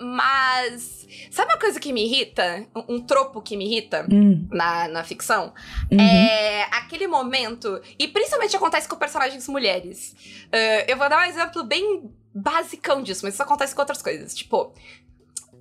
Mas. 0.00 1.06
Sabe 1.30 1.52
uma 1.52 1.58
coisa 1.58 1.80
que 1.80 1.92
me 1.92 2.04
irrita? 2.04 2.66
Um, 2.74 2.96
um 2.96 3.00
tropo 3.00 3.40
que 3.42 3.56
me 3.56 3.64
irrita 3.66 4.06
Hum, 4.10 4.46
na, 4.50 4.86
na 4.88 5.02
ficção? 5.04 5.52
uhum. 5.90 6.00
É 6.00 6.62
aquele 6.70 7.06
momento. 7.08 7.80
E 7.98 8.06
principalmente 8.06 8.54
acontece 8.56 8.88
com 8.88 8.96
personagens 8.96 9.48
mulheres. 9.48 10.14
Eh, 10.52 10.92
eu 10.92 10.96
vou 10.96 11.08
dar 11.08 11.18
um 11.18 11.28
exemplo 11.28 11.64
bem 11.64 12.10
basicão 12.34 13.02
disso, 13.02 13.24
mas 13.24 13.34
isso 13.34 13.42
acontece 13.42 13.74
com 13.74 13.80
outras 13.82 14.02
coisas. 14.02 14.34
Tipo. 14.34 14.72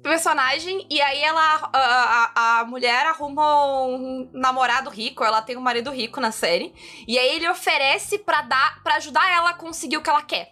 Personagem, 0.03 0.85
e 0.89 1.01
aí 1.01 1.21
ela. 1.21 1.69
A, 1.73 2.31
a, 2.35 2.59
a 2.59 2.65
mulher 2.65 3.05
arruma 3.07 3.85
um 3.87 4.29
namorado 4.33 4.89
rico, 4.89 5.23
ela 5.23 5.41
tem 5.41 5.57
um 5.57 5.61
marido 5.61 5.91
rico 5.91 6.21
na 6.21 6.31
série. 6.31 6.73
E 7.07 7.17
aí 7.17 7.35
ele 7.35 7.49
oferece 7.49 8.17
pra 8.19 8.41
dar 8.41 8.81
para 8.83 8.95
ajudar 8.95 9.29
ela 9.29 9.49
a 9.49 9.53
conseguir 9.53 9.97
o 9.97 10.01
que 10.01 10.09
ela 10.09 10.21
quer. 10.21 10.49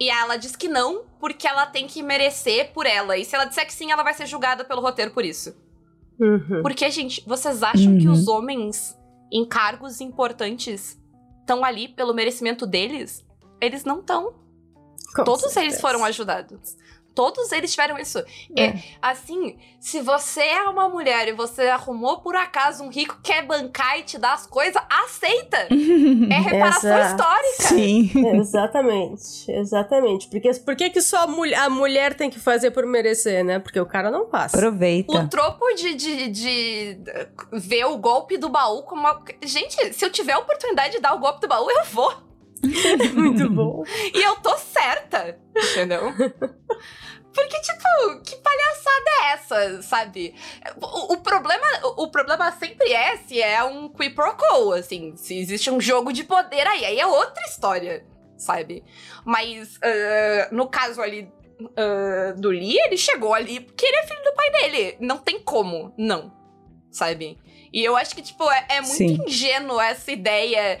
E 0.00 0.08
ela 0.08 0.36
diz 0.36 0.56
que 0.56 0.66
não, 0.66 1.04
porque 1.20 1.46
ela 1.46 1.66
tem 1.66 1.86
que 1.86 2.02
merecer 2.02 2.72
por 2.72 2.86
ela. 2.86 3.16
E 3.18 3.24
se 3.24 3.34
ela 3.36 3.44
disser 3.44 3.66
que 3.66 3.72
sim, 3.72 3.92
ela 3.92 4.02
vai 4.02 4.14
ser 4.14 4.26
julgada 4.26 4.64
pelo 4.64 4.80
roteiro 4.80 5.10
por 5.10 5.24
isso. 5.24 5.54
Uhum. 6.18 6.62
Porque, 6.62 6.90
gente, 6.90 7.22
vocês 7.26 7.62
acham 7.62 7.98
que 7.98 8.06
Uhum. 8.06 8.12
os 8.14 8.26
homens 8.26 8.98
em 9.30 9.46
cargos 9.46 10.00
importantes 10.00 10.98
estão 11.40 11.62
ali 11.64 11.88
pelo 11.88 12.14
merecimento 12.14 12.66
deles? 12.66 13.24
Eles 13.60 13.84
não 13.84 14.00
estão. 14.00 14.34
Todos 15.16 15.40
certeza. 15.42 15.60
eles 15.60 15.80
foram 15.80 16.04
ajudados. 16.04 16.76
Todos 17.14 17.50
eles 17.52 17.70
tiveram 17.70 17.98
isso. 17.98 18.18
É. 18.56 18.66
É, 18.66 18.82
assim, 19.02 19.56
se 19.78 20.00
você 20.00 20.40
é 20.40 20.62
uma 20.64 20.88
mulher 20.88 21.28
e 21.28 21.32
você 21.32 21.62
arrumou 21.68 22.20
por 22.20 22.36
acaso 22.36 22.84
um 22.84 22.88
rico 22.90 23.16
que 23.16 23.32
quer 23.32 23.44
bancar 23.44 23.98
e 23.98 24.02
te 24.02 24.18
dar 24.18 24.34
as 24.34 24.46
coisas, 24.46 24.80
aceita! 24.88 25.68
É 26.30 26.40
reparação 26.40 26.90
Exato. 26.90 27.10
histórica. 27.10 27.62
Sim. 27.62 28.10
Exatamente, 28.36 29.50
exatamente. 29.50 30.28
Porque 30.28 30.50
por 30.54 30.76
que, 30.76 30.90
que 30.90 31.00
só 31.00 31.24
a 31.24 31.26
mulher, 31.26 31.58
a 31.58 31.70
mulher 31.70 32.14
tem 32.14 32.30
que 32.30 32.38
fazer 32.38 32.70
por 32.70 32.86
merecer, 32.86 33.44
né? 33.44 33.58
Porque 33.58 33.80
o 33.80 33.86
cara 33.86 34.10
não 34.10 34.26
passa. 34.26 34.56
Aproveita. 34.56 35.12
O 35.12 35.28
tropo 35.28 35.64
de, 35.74 35.94
de, 35.94 36.28
de 36.28 36.98
ver 37.52 37.84
o 37.86 37.96
golpe 37.98 38.36
do 38.38 38.48
baú 38.48 38.82
como 38.82 39.00
uma... 39.00 39.22
Gente, 39.42 39.92
se 39.92 40.04
eu 40.04 40.10
tiver 40.10 40.34
a 40.34 40.38
oportunidade 40.38 40.94
de 40.94 41.00
dar 41.00 41.14
o 41.14 41.18
golpe 41.18 41.40
do 41.40 41.48
baú, 41.48 41.68
eu 41.70 41.84
vou. 41.86 42.29
Muito 43.14 43.50
bom. 43.50 43.84
E 44.14 44.22
eu 44.22 44.36
tô 44.36 44.56
certa, 44.58 45.38
entendeu? 45.56 46.12
Porque, 47.32 47.60
tipo, 47.60 48.22
que 48.24 48.36
palhaçada 48.36 49.10
é 49.22 49.32
essa, 49.32 49.82
sabe? 49.82 50.34
O, 50.80 51.14
o 51.14 51.16
problema, 51.18 51.66
o, 51.84 52.04
o 52.04 52.10
problema 52.10 52.50
sempre 52.52 52.92
é 52.92 53.16
se 53.18 53.40
é 53.40 53.62
um 53.62 53.88
qui 53.88 54.10
pro 54.10 54.36
quo, 54.36 54.72
assim. 54.72 55.16
Se 55.16 55.38
existe 55.38 55.70
um 55.70 55.80
jogo 55.80 56.12
de 56.12 56.24
poder 56.24 56.66
aí, 56.66 56.84
aí 56.84 56.98
é 56.98 57.06
outra 57.06 57.42
história, 57.44 58.04
sabe? 58.36 58.84
Mas, 59.24 59.78
ah, 59.82 60.48
no 60.50 60.68
caso 60.68 61.00
ali 61.00 61.32
ah, 61.76 62.34
do 62.36 62.50
Lee, 62.50 62.78
ele 62.78 62.96
chegou 62.96 63.32
ali 63.32 63.60
porque 63.60 63.86
ele 63.86 63.96
é 63.96 64.06
filho 64.06 64.24
do 64.24 64.34
pai 64.34 64.50
dele. 64.50 64.96
Não 65.00 65.18
tem 65.18 65.38
como, 65.38 65.94
não, 65.96 66.32
sabe? 66.90 67.38
E 67.72 67.84
eu 67.84 67.96
acho 67.96 68.14
que, 68.14 68.22
tipo, 68.22 68.50
é, 68.50 68.66
é 68.70 68.80
muito 68.80 68.96
Sim. 68.96 69.22
ingênuo 69.24 69.80
essa 69.80 70.10
ideia 70.10 70.80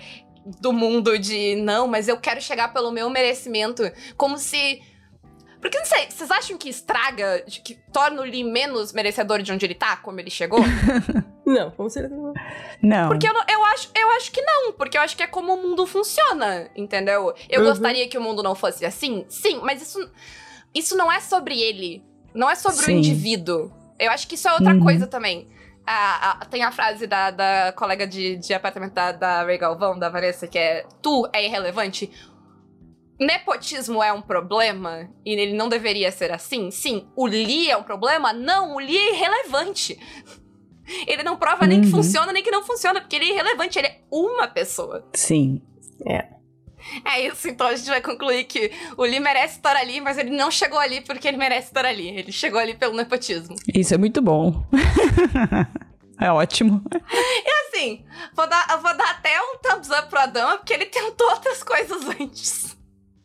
do 0.60 0.72
mundo 0.72 1.18
de 1.18 1.56
não, 1.56 1.86
mas 1.86 2.08
eu 2.08 2.16
quero 2.18 2.40
chegar 2.40 2.72
pelo 2.72 2.90
meu 2.90 3.08
merecimento. 3.10 3.82
Como 4.16 4.38
se. 4.38 4.82
Porque 5.60 5.78
não 5.78 5.84
sei, 5.84 6.06
vocês 6.10 6.30
acham 6.30 6.56
que 6.56 6.70
estraga, 6.70 7.44
que 7.62 7.74
torna 7.92 8.22
o 8.22 8.24
Lee 8.24 8.42
menos 8.42 8.94
merecedor 8.94 9.42
de 9.42 9.52
onde 9.52 9.66
ele 9.66 9.74
tá, 9.74 9.96
como 9.98 10.18
ele 10.18 10.30
chegou? 10.30 10.58
Não, 11.46 11.68
com 11.72 11.88
certeza 11.88 12.14
não. 12.14 12.32
Não. 12.80 13.08
Porque 13.08 13.26
eu, 13.28 13.32
não- 13.34 13.44
eu, 13.50 13.64
acho, 13.64 13.90
eu 13.96 14.10
acho 14.12 14.30
que 14.30 14.40
não, 14.40 14.72
porque 14.72 14.96
eu 14.96 15.00
acho 15.02 15.16
que 15.16 15.22
é 15.24 15.26
como 15.26 15.52
o 15.54 15.56
mundo 15.60 15.84
funciona, 15.84 16.70
entendeu? 16.76 17.34
Eu 17.48 17.62
Uhum. 17.62 17.66
gostaria 17.68 18.06
que 18.08 18.16
o 18.16 18.20
mundo 18.20 18.40
não 18.40 18.54
fosse 18.54 18.86
assim, 18.86 19.24
sim, 19.28 19.58
mas 19.60 19.82
isso, 19.82 19.98
isso 20.72 20.96
não 20.96 21.10
é 21.10 21.18
sobre 21.18 21.60
ele. 21.60 22.04
Não 22.32 22.48
é 22.48 22.54
sobre 22.54 22.84
Sim. 22.84 22.94
o 22.94 22.98
indivíduo. 22.98 23.72
Eu 23.98 24.12
acho 24.12 24.28
que 24.28 24.36
isso 24.36 24.46
é 24.48 24.52
outra 24.52 24.72
Uhum. 24.74 24.80
coisa 24.84 25.08
também. 25.08 25.48
A, 25.90 26.30
a, 26.30 26.44
tem 26.46 26.62
a 26.62 26.70
frase 26.70 27.06
da, 27.06 27.30
da 27.30 27.72
colega 27.76 28.06
de, 28.06 28.36
de 28.36 28.54
apartamento 28.54 28.92
da, 28.94 29.12
da 29.12 29.42
Ray 29.42 29.58
Galvão, 29.58 29.98
da 29.98 30.08
Vanessa, 30.08 30.46
que 30.46 30.58
é: 30.58 30.86
Tu 31.02 31.28
é 31.32 31.44
irrelevante. 31.44 32.10
Nepotismo 33.18 34.02
é 34.02 34.10
um 34.12 34.22
problema 34.22 35.10
e 35.26 35.32
ele 35.34 35.52
não 35.52 35.68
deveria 35.68 36.10
ser 36.10 36.32
assim? 36.32 36.70
Sim. 36.70 37.06
O 37.14 37.26
Lee 37.26 37.70
é 37.70 37.76
um 37.76 37.82
problema? 37.82 38.32
Não, 38.32 38.74
o 38.74 38.78
Lee 38.78 38.96
é 38.96 39.14
irrelevante. 39.14 39.98
Ele 41.06 41.22
não 41.22 41.36
prova 41.36 41.68
nem 41.68 41.80
que 41.80 41.86
Uhum. 41.86 41.92
funciona 41.92 42.32
nem 42.32 42.42
que 42.42 42.50
não 42.50 42.64
funciona, 42.64 43.00
porque 43.00 43.14
ele 43.14 43.26
é 43.26 43.34
irrelevante, 43.34 43.78
ele 43.78 43.86
é 43.86 44.00
uma 44.10 44.48
pessoa. 44.48 45.06
Sim. 45.14 45.62
É 46.04 46.39
isso, 47.20 47.48
então 47.48 47.66
a 47.66 47.76
gente 47.76 47.88
vai 47.88 48.00
concluir 48.00 48.44
que 48.44 48.70
o 48.96 49.02
Lee 49.02 49.20
merece 49.20 49.56
estar 49.56 49.76
ali, 49.76 50.00
mas 50.00 50.18
ele 50.18 50.30
não 50.30 50.50
chegou 50.50 50.78
ali 50.78 51.00
porque 51.00 51.28
ele 51.28 51.36
merece 51.36 51.68
estar 51.68 51.84
ali. 51.84 52.08
Ele 52.08 52.32
chegou 52.32 52.60
ali 52.60 52.74
pelo 52.74 52.96
nepotismo. 52.96 53.56
Isso 53.72 53.94
é 53.94 53.98
muito 53.98 54.20
bom. 54.20 54.64
é 56.20 56.30
ótimo. 56.30 56.82
Assim, 57.80 58.04
vou 58.34 58.48
dar, 58.48 58.66
vou 58.82 58.96
dar 58.96 59.10
até 59.10 59.40
um 59.40 59.58
thumbs 59.58 59.90
up 59.90 60.08
pro 60.08 60.20
Adama, 60.20 60.58
porque 60.58 60.72
ele 60.72 60.86
tentou 60.86 61.28
outras 61.30 61.62
coisas 61.62 62.02
antes. 62.20 62.76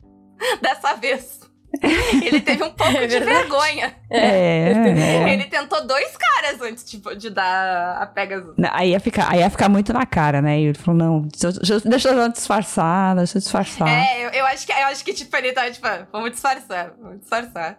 Dessa 0.61 0.93
vez. 0.93 1.44
Ele 2.25 2.41
teve 2.41 2.63
um 2.63 2.71
pouco 2.71 2.97
É 2.97 3.07
de 3.07 3.19
vergonha. 3.19 3.95
É. 4.09 4.71
é. 4.71 5.33
Ele 5.33 5.45
tentou 5.45 5.85
dois 5.85 6.15
caras 6.17 6.61
antes 6.61 6.83
tipo, 6.83 7.15
de 7.15 7.29
dar 7.29 7.97
a 8.01 8.05
Pegasus. 8.05 8.55
Aí 8.71 8.91
ia, 8.91 8.99
ficar, 8.99 9.31
aí 9.31 9.39
ia 9.39 9.49
ficar 9.49 9.69
muito 9.69 9.91
na 9.93 10.05
cara, 10.05 10.41
né? 10.41 10.59
E 10.59 10.65
ele 10.65 10.77
falou, 10.77 10.97
não, 10.97 11.21
deixa, 11.85 12.09
eu- 12.09 12.29
disfarçar, 12.29 13.15
deixa 13.15 13.37
eu 13.37 13.41
disfarçar. 13.41 13.87
É, 13.87 14.25
eu, 14.25 14.29
eu 14.29 14.45
acho 14.45 14.65
que, 14.65 14.71
eu 14.71 14.85
acho 14.87 15.03
que, 15.03 15.13
tipo, 15.13 15.35
ele 15.37 15.51
tava, 15.53 15.71
tipo, 15.71 15.85
ah, 15.87 16.07
vamos 16.11 16.31
disfarçar, 16.31 16.93
vamos 17.01 17.19
disfarçar. 17.19 17.77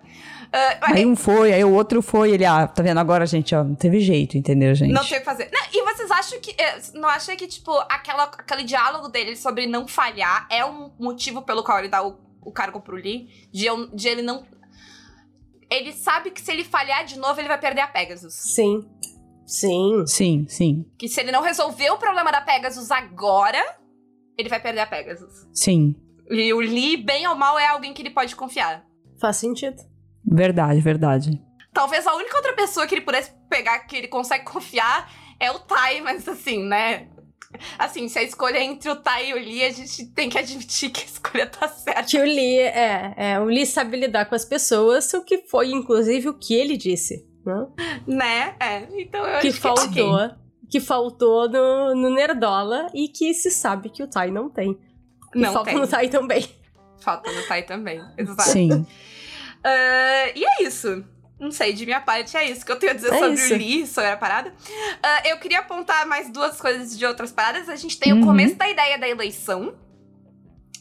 Mas 0.80 0.92
Aí 0.92 1.04
um 1.04 1.16
foi, 1.16 1.52
aí 1.52 1.64
o 1.64 1.72
outro 1.72 2.00
foi, 2.00 2.30
ele, 2.30 2.44
ah, 2.44 2.66
tá 2.66 2.82
vendo 2.82 2.98
agora, 3.00 3.26
gente, 3.26 3.54
ó, 3.54 3.64
não 3.64 3.74
teve 3.74 4.00
jeito, 4.00 4.38
entendeu, 4.38 4.74
gente? 4.74 4.92
Não 4.92 5.04
tem 5.04 5.16
o 5.18 5.20
que 5.20 5.24
fazer. 5.24 5.50
Não, 5.52 5.60
e 5.72 5.82
vocês 5.84 6.10
acham 6.10 6.40
que. 6.40 6.54
eh, 6.56 6.76
Não 6.94 7.08
acham 7.08 7.36
que, 7.36 7.46
tipo, 7.46 7.72
aquela, 7.90 8.24
aquele 8.24 8.62
diálogo 8.62 9.08
dele 9.08 9.36
sobre 9.36 9.66
não 9.66 9.86
falhar 9.88 10.46
é 10.50 10.64
um 10.64 10.90
motivo 10.98 11.42
pelo 11.42 11.62
qual 11.64 11.80
ele 11.80 11.88
dá 11.88 12.02
o, 12.06 12.16
o 12.46 12.52
cargo 12.52 12.80
pro 12.80 12.96
Lee? 12.96 13.28
De, 13.52 13.66
eu- 13.66 13.88
de 13.94 14.08
ele 14.08 14.22
não. 14.22 14.46
Ele 15.70 15.92
sabe 15.92 16.30
que 16.30 16.40
se 16.40 16.50
ele 16.52 16.64
falhar 16.64 17.04
de 17.04 17.18
novo, 17.18 17.40
ele 17.40 17.48
vai 17.48 17.58
perder 17.60 17.80
a 17.80 17.88
Pegasus. 17.88 18.32
Sim. 18.34 18.88
Sim. 19.46 20.04
Sim, 20.06 20.44
sim, 20.48 20.84
Que 20.98 21.08
se 21.08 21.20
ele 21.20 21.30
não 21.30 21.40
resolver 21.40 21.88
o 21.90 21.98
problema 21.98 22.32
da 22.32 22.40
Pegasus 22.40 22.90
agora, 22.90 23.58
ele 24.36 24.48
vai 24.48 24.60
perder 24.60 24.80
a 24.80 24.86
Pegasus. 24.86 25.46
sim. 25.52 25.94
E 26.28 26.52
o 26.52 26.58
Lee, 26.58 26.96
bem 26.96 27.24
ou 27.28 27.36
mal, 27.36 27.56
é 27.56 27.68
alguém 27.68 27.94
que 27.94 28.02
ele 28.02 28.10
pode 28.10 28.34
confiar. 28.34 28.84
Faz 29.20 29.36
sentido. 29.36 29.76
Verdade, 30.24 30.80
verdade. 30.80 31.40
Talvez 31.72 32.04
a 32.04 32.14
única 32.16 32.36
outra 32.36 32.52
pessoa 32.54 32.84
que 32.88 32.96
ele 32.96 33.04
pudesse 33.04 33.30
pegar 33.48 33.78
que 33.80 33.94
ele 33.96 34.08
consegue 34.08 34.44
confiar 34.44 35.08
é 35.38 35.52
o 35.52 35.60
Tai, 35.60 36.00
mas 36.00 36.26
assim, 36.26 36.64
né? 36.64 37.08
Assim, 37.78 38.08
se 38.08 38.18
a 38.18 38.22
escolha 38.22 38.58
é 38.58 38.64
entre 38.64 38.90
o 38.90 38.96
Tai 38.96 39.30
e 39.30 39.32
o 39.32 39.36
Lee, 39.36 39.64
a 39.64 39.70
gente 39.70 40.06
tem 40.06 40.28
que 40.28 40.38
admitir 40.38 40.90
que 40.90 41.02
a 41.02 41.04
escolha 41.04 41.46
tá 41.46 41.68
certa. 41.68 42.02
Que 42.02 42.18
o 42.18 42.24
Lee, 42.24 42.58
é, 42.58 43.14
é, 43.16 43.40
o 43.40 43.44
Lee 43.44 43.64
sabe 43.64 43.96
lidar 43.96 44.26
com 44.26 44.34
as 44.34 44.44
pessoas, 44.44 45.12
o 45.14 45.22
que 45.22 45.38
foi, 45.38 45.70
inclusive, 45.70 46.28
o 46.28 46.34
que 46.34 46.54
ele 46.54 46.76
disse, 46.76 47.26
né? 47.44 47.66
Né? 48.06 48.54
É. 48.60 48.88
Então 49.00 49.24
eu 49.24 49.40
que 49.40 49.48
acho 49.48 49.60
faltou, 49.60 50.18
que. 50.28 50.34
que 50.70 50.80
faltou 50.80 51.48
no, 51.48 51.94
no 51.94 52.10
Nerdola 52.10 52.88
e 52.92 53.08
que 53.08 53.32
se 53.32 53.50
sabe 53.50 53.90
que 53.90 54.02
o 54.02 54.08
Tai 54.08 54.30
não 54.30 54.50
tem. 54.50 54.78
E 55.34 55.40
Não 55.40 55.52
falta 55.52 55.70
tem. 55.70 55.80
no 55.80 55.86
Tai 55.86 56.08
também. 56.08 56.48
Falta 57.00 57.30
no 57.30 57.42
Tai 57.46 57.62
também. 57.62 58.02
Exato. 58.18 58.42
Sim. 58.42 58.86
Ah, 59.68 60.30
e 60.36 60.44
é 60.44 60.62
isso. 60.62 61.04
Não 61.38 61.50
sei, 61.50 61.72
de 61.74 61.84
minha 61.84 62.00
parte 62.00 62.34
é 62.36 62.50
isso 62.50 62.64
que 62.64 62.72
eu 62.72 62.78
tenho 62.78 62.92
a 62.92 62.94
dizer 62.94 63.12
É 63.12 63.18
sobre 63.18 63.34
isso. 63.34 63.54
o 63.54 63.56
Lee, 63.58 63.86
sobre 63.86 64.10
a 64.10 64.16
parada. 64.16 64.54
Ah, 65.02 65.28
eu 65.28 65.38
queria 65.38 65.58
apontar 65.60 66.06
mais 66.06 66.30
duas 66.30 66.58
coisas 66.60 66.96
de 66.98 67.04
outras 67.04 67.30
paradas. 67.30 67.68
A 67.68 67.76
gente 67.76 67.98
tem 67.98 68.12
Uhum. 68.14 68.22
o 68.22 68.24
começo 68.26 68.54
da 68.54 68.68
ideia 68.70 68.98
da 68.98 69.06
eleição. 69.08 69.74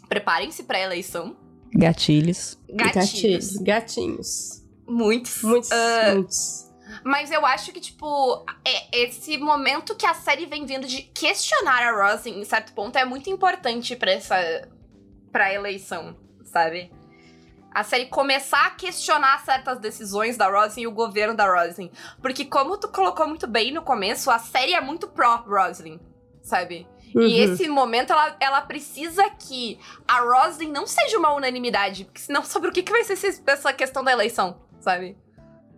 Preparem-se 0.08 0.64
pra 0.64 0.80
eleição. 0.80 1.36
Gatilhos. 1.74 2.58
Gatilhos. 2.70 3.58
Gatinhos. 3.58 4.64
Muitos. 4.88 5.42
Muitos, 5.44 5.72
Ah, 5.72 6.12
muitos. 6.14 6.66
Mas 7.04 7.32
eu 7.32 7.46
acho 7.46 7.72
que, 7.74 7.80
tipo, 7.82 8.46
é- 8.64 9.02
esse 9.06 9.38
momento 9.38 9.96
que 9.96 10.06
a 10.06 10.14
série 10.14 10.46
vem 10.46 10.66
vindo 10.66 10.88
de 10.88 11.02
questionar 11.02 11.82
a 11.84 11.92
Rosin, 12.14 12.40
em 12.40 12.46
certo 12.46 12.72
ponto, 12.74 12.98
é 12.98 13.04
muito 13.04 13.30
importante 13.30 13.96
pra 13.96 14.12
essa. 14.12 14.36
pra 15.32 15.54
eleição, 15.54 16.16
sabe? 16.46 16.90
A 17.76 17.84
série 17.84 18.06
começar 18.06 18.68
a 18.68 18.70
questionar 18.70 19.44
certas 19.44 19.78
decisões 19.80 20.38
da 20.38 20.48
Rosin 20.48 20.84
e 20.84 20.88
o 20.88 20.92
governo 20.94 21.36
da 21.36 21.46
Rosin. 21.46 21.92
Porque, 22.22 22.46
como 22.46 22.78
tu 22.78 22.88
colocou 22.88 23.28
muito 23.28 23.46
bem 23.48 23.74
no 23.74 23.82
começo, 23.82 24.32
a 24.32 24.40
série 24.40 24.74
é 24.74 24.80
muito 24.80 25.10
pró-Roslin, 25.10 26.00
sabe? 26.42 26.88
E 27.14 27.18
Uhum. 27.18 27.54
esse 27.54 27.68
momento, 27.68 28.14
ela, 28.14 28.38
ela 28.40 28.62
precisa 28.62 29.30
que 29.32 29.78
a 30.08 30.22
Roslin 30.22 30.72
não 30.72 30.88
seja 30.88 31.18
uma 31.18 31.34
unanimidade. 31.34 32.06
Porque 32.06 32.22
senão, 32.22 32.44
sobre 32.48 32.70
o 32.70 32.72
que, 32.72 32.82
que 32.82 32.94
vai 32.94 33.04
ser 33.04 33.18
essa 33.46 33.74
questão 33.74 34.06
da 34.06 34.12
eleição, 34.14 34.58
sabe? 34.80 35.18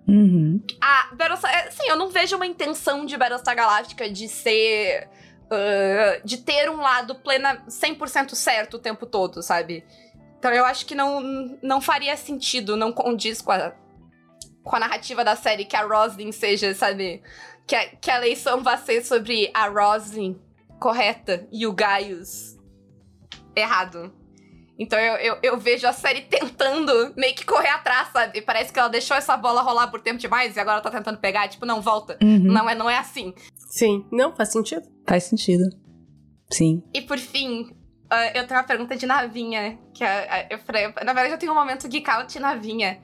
Uhum. 0.07 0.61
Ah, 0.79 1.09
Battlestar... 1.13 1.51
é, 1.51 1.71
Sim, 1.71 1.89
eu 1.89 1.95
não 1.95 2.09
vejo 2.09 2.35
uma 2.35 2.45
intenção 2.45 3.07
de 3.07 3.17
Battlestar 3.17 3.55
Galactica 3.55 4.07
de 4.07 4.27
ser... 4.27 5.09
ah, 5.49 6.21
de 6.23 6.37
ter 6.37 6.69
um 6.69 6.77
lado 6.77 7.15
plena 7.15 7.63
100% 7.67 8.35
certo 8.35 8.75
o 8.75 8.79
tempo 8.79 9.07
todo, 9.07 9.41
sabe? 9.41 9.83
Então 10.47 10.55
eu 10.55 10.63
acho 10.63 10.85
que 10.85 10.95
não, 10.95 11.19
não 11.61 11.81
faria 11.81 12.15
sentido, 12.15 12.77
não 12.77 12.93
condiz 12.93 13.41
com 13.41 13.51
a, 13.51 13.73
com 14.63 14.77
a 14.77 14.79
narrativa 14.79 15.21
da 15.21 15.35
série 15.35 15.65
que 15.65 15.75
a 15.75 15.85
Roslyn 15.85 16.31
seja, 16.31 16.73
sabe? 16.73 17.21
Que 17.67 17.75
a, 17.75 17.85
que 17.89 18.09
a 18.09 18.15
eleição 18.15 18.63
vai 18.63 18.77
ser 18.77 19.03
sobre 19.03 19.51
a 19.53 19.67
Roslyn 19.67 20.37
correta 20.79 21.45
e 21.51 21.67
o 21.67 21.73
Gaius 21.73 22.55
errado. 23.53 24.13
Então 24.79 24.97
eu, 24.97 25.15
eu, 25.15 25.37
eu 25.43 25.57
vejo 25.57 25.85
a 25.85 25.91
série 25.91 26.21
tentando 26.21 27.13
meio 27.17 27.35
que 27.35 27.45
correr 27.45 27.71
atrás, 27.71 28.07
sabe? 28.13 28.41
Parece 28.41 28.71
que 28.71 28.79
ela 28.79 28.87
deixou 28.87 29.17
essa 29.17 29.35
bola 29.35 29.61
rolar 29.61 29.89
por 29.89 29.99
tempo 29.99 30.17
demais 30.17 30.55
e 30.55 30.59
agora 30.61 30.79
tá 30.79 30.89
tentando 30.89 31.17
pegar. 31.17 31.49
Tipo, 31.49 31.65
não, 31.65 31.81
volta. 31.81 32.17
Uhum. 32.23 32.39
Não, 32.39 32.69
é, 32.69 32.73
não 32.73 32.89
é 32.89 32.97
assim. 32.97 33.33
Sim. 33.69 34.05
Não, 34.13 34.33
faz 34.33 34.53
sentido. 34.53 34.87
Faz 35.05 35.25
sentido. 35.25 35.65
Sim. 36.49 36.81
E 36.93 37.01
por 37.01 37.17
fim, 37.17 37.75
ah, 38.09 38.27
eu 38.27 38.45
tenho 38.47 38.59
uma 38.59 38.65
pergunta 38.65 38.95
de 38.95 39.05
Navinha. 39.05 39.77
Que 39.93 40.03
é, 40.03 40.27
ah, 40.29 40.47
eu, 40.49 40.59
falei- 40.59 40.87
na 40.87 41.13
verdade, 41.13 41.31
eu 41.31 41.37
tenho 41.37 41.51
um 41.51 41.55
momento 41.55 41.87
geek 41.87 42.09
out 42.09 42.39
Navinha 42.39 42.99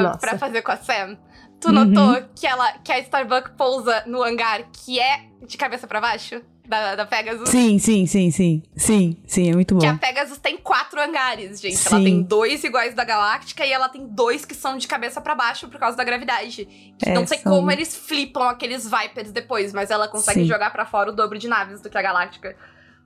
Nossa. 0.00 0.18
pra 0.18 0.38
fazer 0.38 0.62
com 0.62 0.72
a 0.72 0.76
Sam. 0.76 1.16
Tu 1.60 1.68
Uhum. 1.68 1.84
notou 1.84 2.28
que, 2.36 2.46
ela, 2.46 2.72
que 2.84 2.92
a 2.92 2.98
Starbucks 2.98 3.52
pousa 3.56 4.02
no 4.06 4.22
hangar 4.22 4.64
que 4.72 5.00
é 5.00 5.24
de 5.46 5.56
cabeça 5.56 5.86
pra 5.86 6.00
baixo? 6.00 6.42
Da, 6.66 6.96
da 6.96 7.04
Pegasus? 7.04 7.46
Sim, 7.50 7.78
sim, 7.78 8.06
sim, 8.06 8.30
sim. 8.30 8.62
Sim, 8.74 9.18
sim, 9.26 9.50
é 9.50 9.52
muito 9.54 9.76
Que 9.78 9.84
a 9.86 9.92
bom. 9.92 9.98
Pegasus 9.98 10.38
tem 10.38 10.56
quatro 10.56 10.98
hangares, 10.98 11.60
gente. 11.60 11.76
Ela 11.76 11.98
Sim. 11.98 12.04
tem 12.04 12.22
dois 12.22 12.64
iguais 12.64 12.94
da 12.94 13.04
Galáctica 13.04 13.66
e 13.66 13.70
ela 13.70 13.86
tem 13.86 14.06
dois 14.06 14.46
que 14.46 14.54
são 14.54 14.78
de 14.78 14.88
cabeça 14.88 15.20
pra 15.20 15.34
baixo 15.34 15.68
por 15.68 15.78
causa 15.78 15.94
da 15.94 16.02
gravidade. 16.04 16.64
Que 16.98 17.10
É, 17.10 17.12
não 17.12 17.26
sei 17.26 17.36
são- 17.38 17.52
como 17.52 17.70
eles 17.70 17.94
flipam 17.94 18.48
aqueles 18.48 18.88
Vipers 18.90 19.30
depois, 19.30 19.74
mas 19.74 19.90
ela 19.90 20.08
consegue 20.08 20.40
Sim. 20.40 20.46
jogar 20.46 20.70
pra 20.70 20.86
fora 20.86 21.10
o 21.10 21.12
dobro 21.14 21.38
de 21.38 21.48
naves 21.48 21.82
do 21.82 21.90
que 21.90 21.98
a 21.98 22.02
Galáctica. 22.02 22.56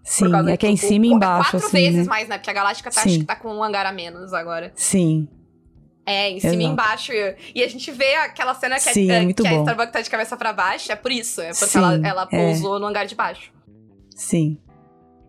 Sim, 0.03 0.27
é 0.49 0.57
que 0.57 0.67
é 0.67 0.71
em 0.71 0.77
cima 0.77 1.07
e 1.07 1.11
embaixo, 1.11 1.51
Quatro 1.51 1.67
assim, 1.69 1.77
vezes 1.77 2.07
né? 2.07 2.11
mais, 2.11 2.29
né? 2.29 2.39
Porque 2.39 2.49
a 2.51 2.55
Galáctica 2.55 2.91
tá, 2.91 3.03
Sim. 3.03 3.09
acho 3.11 3.19
que 3.21 3.25
tá 3.27 3.37
com 3.37 3.49
um 3.55 3.63
hangar 3.63 3.85
a 3.87 3.93
menos 3.93 4.33
agora. 4.33 4.73
Sim. 4.75 5.29
É, 6.07 6.31
em 6.31 6.41
cima 6.41 6.55
e 6.55 6.57
Exato. 6.57 6.73
embaixo. 6.73 7.13
E, 7.13 7.37
e 7.57 7.63
a 7.63 7.69
gente 7.69 7.91
vê 7.93 8.15
aquela 8.15 8.55
cena 8.55 8.77
que, 8.77 8.81
Sim, 8.93 9.11
a, 9.11 9.15
é 9.17 9.23
muito 9.23 9.43
que 9.43 9.49
a 9.49 9.53
bom. 9.53 9.59
Starbucks 9.61 9.93
tá 9.93 10.01
de 10.01 10.09
cabeça 10.09 10.37
pra 10.39 10.55
baixo. 10.55 10.91
É 10.91 10.97
por 10.97 11.13
isso. 11.13 11.43
É 11.43 11.49
porque 11.51 11.67
Sim, 11.67 11.79
ela, 11.79 11.95
ela 12.09 12.29
é. 12.33 12.47
pousou 12.47 12.79
no 12.81 12.87
hangar 12.87 13.05
de 13.05 13.15
baixo. 13.15 13.53
Sim. 14.17 14.57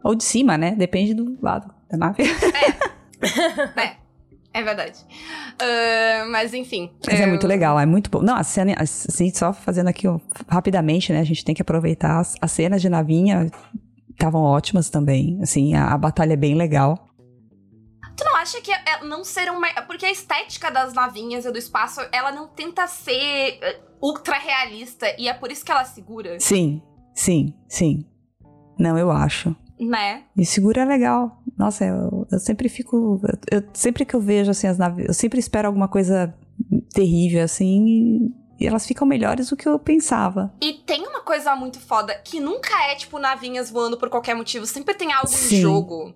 Ou 0.02 0.16
de 0.16 0.24
cima, 0.24 0.58
né? 0.58 0.72
Depende 0.78 1.14
do 1.14 1.38
lado 1.42 1.70
da 1.92 1.98
nave. 1.98 2.24
É 4.54 4.64
verdade. 4.64 5.00
Ah, 5.62 6.26
mas 6.32 6.54
enfim. 6.54 6.90
Mas 7.06 7.20
é 7.20 7.24
eu- 7.26 7.28
muito 7.28 7.46
legal, 7.46 7.78
é 7.78 7.86
muito 7.86 8.10
bom. 8.10 8.22
Não, 8.22 8.36
a 8.36 8.44
cena, 8.44 8.74
assim, 8.80 9.30
só 9.34 9.52
fazendo 9.52 9.88
aqui 9.90 10.08
ó, 10.08 10.20
rapidamente, 10.48 11.12
né? 11.12 11.20
A 11.20 11.24
gente 11.26 11.44
tem 11.44 11.54
que 11.54 11.62
aproveitar 11.62 12.20
as, 12.20 12.36
as 12.42 12.52
cenas 12.52 12.82
de 12.82 12.88
navinha 12.90 13.52
estavam 14.20 14.42
ótimas 14.42 14.90
também. 14.90 15.40
Assim, 15.42 15.74
a, 15.74 15.94
a 15.94 15.98
batalha 15.98 16.34
é 16.34 16.38
bem 16.38 16.56
legal. 16.56 17.08
Tu 18.16 18.26
não 18.26 18.36
acha 18.36 18.60
que 18.62 18.72
é, 18.72 19.04
não 19.06 19.24
ser 19.24 19.50
uma. 19.50 19.68
Porque 19.88 20.06
a 20.06 20.12
estética 20.12 20.70
das 20.70 20.94
navinhas 20.94 21.46
e 21.46 21.52
do 21.52 21.58
espaço, 21.58 22.02
ela 22.12 22.32
não 22.32 22.48
tenta 22.50 22.86
ser 22.86 23.58
eh, 23.62 23.80
ultra 24.02 24.38
realista 24.38 25.06
e 25.18 25.28
é 25.30 25.34
por 25.34 25.52
isso 25.52 25.64
que 25.66 25.72
ela 25.72 25.86
segura, 25.86 26.38
Sim, 26.40 26.82
sim, 27.16 27.54
sim. 27.68 28.06
Não, 28.78 28.98
eu 28.98 29.10
acho. 29.10 29.56
né? 29.80 30.24
E 30.38 30.46
segura 30.46 30.82
é 30.82 30.86
legal. 30.86 31.42
Nossa, 31.58 31.86
eu, 31.86 32.28
eu 32.30 32.40
sempre 32.40 32.68
fico. 32.68 33.22
Eu, 33.52 33.60
eu- 33.60 33.70
sempre 33.74 34.04
que 34.06 34.14
eu 34.16 34.20
vejo 34.22 34.52
assim 34.52 34.68
as 34.68 34.78
naves, 34.78 35.06
eu 35.08 35.14
sempre 35.14 35.40
espero 35.40 35.68
alguma 35.70 35.88
coisa 35.88 36.34
terrível 36.94 37.44
assim 37.44 38.34
e, 38.60 38.68
elas 38.68 38.86
ficam 38.86 39.08
melhores 39.08 39.50
do 39.50 39.58
que 39.58 39.68
eu 39.68 39.78
pensava. 39.80 40.54
E 40.62 40.74
tem 40.74 41.02
uma 41.08 41.22
coisa 41.22 41.56
muito 41.56 41.80
foda 41.80 42.14
que 42.16 42.40
nunca 42.40 42.74
é 42.86 42.96
tipo 42.96 43.20
navinhas 43.20 43.70
voando 43.70 43.98
por 43.98 44.10
qualquer 44.10 44.36
motivo, 44.36 44.66
sempre 44.66 44.94
tem 44.94 45.12
algo 45.12 45.30
em 45.30 45.36
Sim. 45.36 45.62
jogo. 45.62 46.14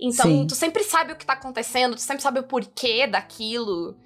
Então, 0.00 0.26
Sim. 0.26 0.46
tu 0.46 0.54
sempre 0.54 0.82
sabe 0.82 1.12
o 1.12 1.16
que 1.16 1.24
tá 1.24 1.34
acontecendo, 1.34 1.94
tu 1.94 2.00
sempre 2.00 2.22
sabe 2.22 2.40
o 2.40 2.42
porquê 2.42 3.06
daquilo. 3.06 3.96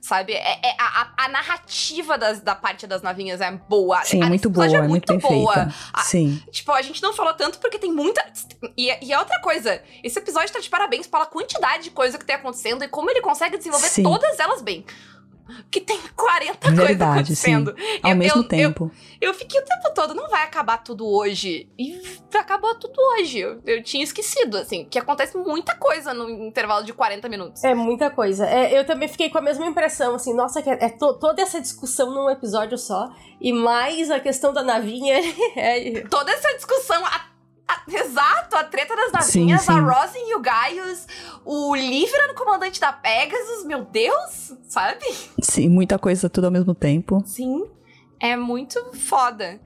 Sabe? 0.00 0.32
É, 0.32 0.58
é 0.66 0.76
a, 0.80 1.12
a, 1.16 1.28
narrativa 1.28 2.18
das, 2.18 2.40
da 2.40 2.56
parte 2.56 2.88
das 2.88 3.02
navinhas 3.02 3.40
é 3.40 3.52
boa. 3.52 4.02
Sim, 4.02 4.20
a, 4.20 4.26
é 4.26 4.28
muito 4.28 4.50
boa, 4.50 4.66
é 4.66 4.82
muito, 4.82 5.12
muito 5.12 5.28
boa. 5.28 5.72
A, 5.92 6.02
Sim. 6.02 6.42
Tipo, 6.50 6.72
a 6.72 6.82
gente 6.82 7.00
não 7.00 7.12
falou 7.12 7.32
tanto 7.34 7.60
porque 7.60 7.78
tem 7.78 7.92
muita. 7.92 8.20
E, 8.76 8.88
e 9.00 9.12
é 9.12 9.18
outra 9.18 9.40
coisa. 9.40 9.80
Esse 10.02 10.18
episódio 10.18 10.52
tá 10.52 10.58
de 10.58 10.68
parabéns 10.68 11.06
pela 11.06 11.24
quantidade 11.24 11.84
de 11.84 11.90
coisa 11.92 12.18
que 12.18 12.24
tem 12.24 12.34
acontecendo 12.34 12.82
e 12.82 12.88
como 12.88 13.10
ele 13.10 13.20
consegue 13.20 13.56
desenvolver 13.56 13.90
Sim. 13.90 14.02
todas 14.02 14.40
elas 14.40 14.60
bem 14.60 14.84
que 15.70 15.80
tem 15.80 15.98
40 16.16 16.70
Verdade, 16.70 16.86
coisas 16.86 17.02
acontecendo. 17.02 17.74
Sim. 17.76 18.00
Ao 18.02 18.10
eu, 18.10 18.16
mesmo 18.16 18.40
eu, 18.40 18.48
tempo. 18.48 18.90
Eu, 19.20 19.28
eu, 19.30 19.34
fiquei 19.34 19.60
o 19.60 19.64
tempo 19.64 19.94
todo, 19.94 20.14
não 20.14 20.28
vai 20.28 20.42
acabar 20.44 20.78
tudo 20.78 21.06
hoje. 21.06 21.68
E 21.78 22.00
acabou 22.34 22.74
tudo 22.74 22.94
hoje. 22.98 23.38
Eu, 23.38 23.60
eu 23.66 23.82
tinha 23.82 24.04
esquecido, 24.04 24.56
assim, 24.56 24.84
que 24.84 24.98
acontece 24.98 25.36
muita 25.36 25.74
coisa 25.74 26.12
no 26.12 26.28
intervalo 26.28 26.84
de 26.84 26.92
40 26.92 27.28
minutos. 27.28 27.64
É 27.64 27.74
muita 27.74 28.10
coisa. 28.10 28.46
É, 28.46 28.78
eu 28.78 28.84
também 28.84 29.08
fiquei 29.08 29.30
com 29.30 29.38
a 29.38 29.42
mesma 29.42 29.66
impressão, 29.66 30.14
assim, 30.14 30.34
nossa, 30.34 30.62
que 30.62 30.70
é, 30.70 30.78
é 30.84 30.88
to, 30.88 31.14
toda 31.14 31.42
essa 31.42 31.60
discussão 31.60 32.10
num 32.10 32.30
episódio 32.30 32.76
só. 32.78 33.10
E 33.40 33.52
mais 33.52 34.10
a 34.10 34.20
questão 34.20 34.52
da 34.52 34.62
navinha. 34.62 35.18
é... 35.56 36.02
Toda 36.08 36.30
essa 36.30 36.54
discussão, 36.54 37.02
a 37.72 38.00
exato, 38.00 38.56
a 38.56 38.64
treta 38.64 38.94
das 38.94 39.12
navinhas, 39.12 39.62
sim, 39.62 39.72
sim. 39.72 39.78
a 39.78 39.82
Rosin 39.82 40.30
e 40.30 40.34
o 40.34 40.40
Gaius, 40.40 41.06
o 41.44 41.74
Lee 41.74 42.06
no 42.28 42.34
comandante 42.34 42.80
da 42.80 42.92
Pegasus, 42.92 43.64
meu 43.64 43.84
Deus, 43.84 44.52
sabe? 44.68 45.04
Sim, 45.40 45.68
muita 45.68 45.98
coisa 45.98 46.28
tudo 46.28 46.44
ao 46.44 46.50
mesmo 46.50 46.74
tempo. 46.74 47.22
Sim, 47.26 47.64
é 48.20 48.36
muito 48.36 48.78
foda. 48.94 49.60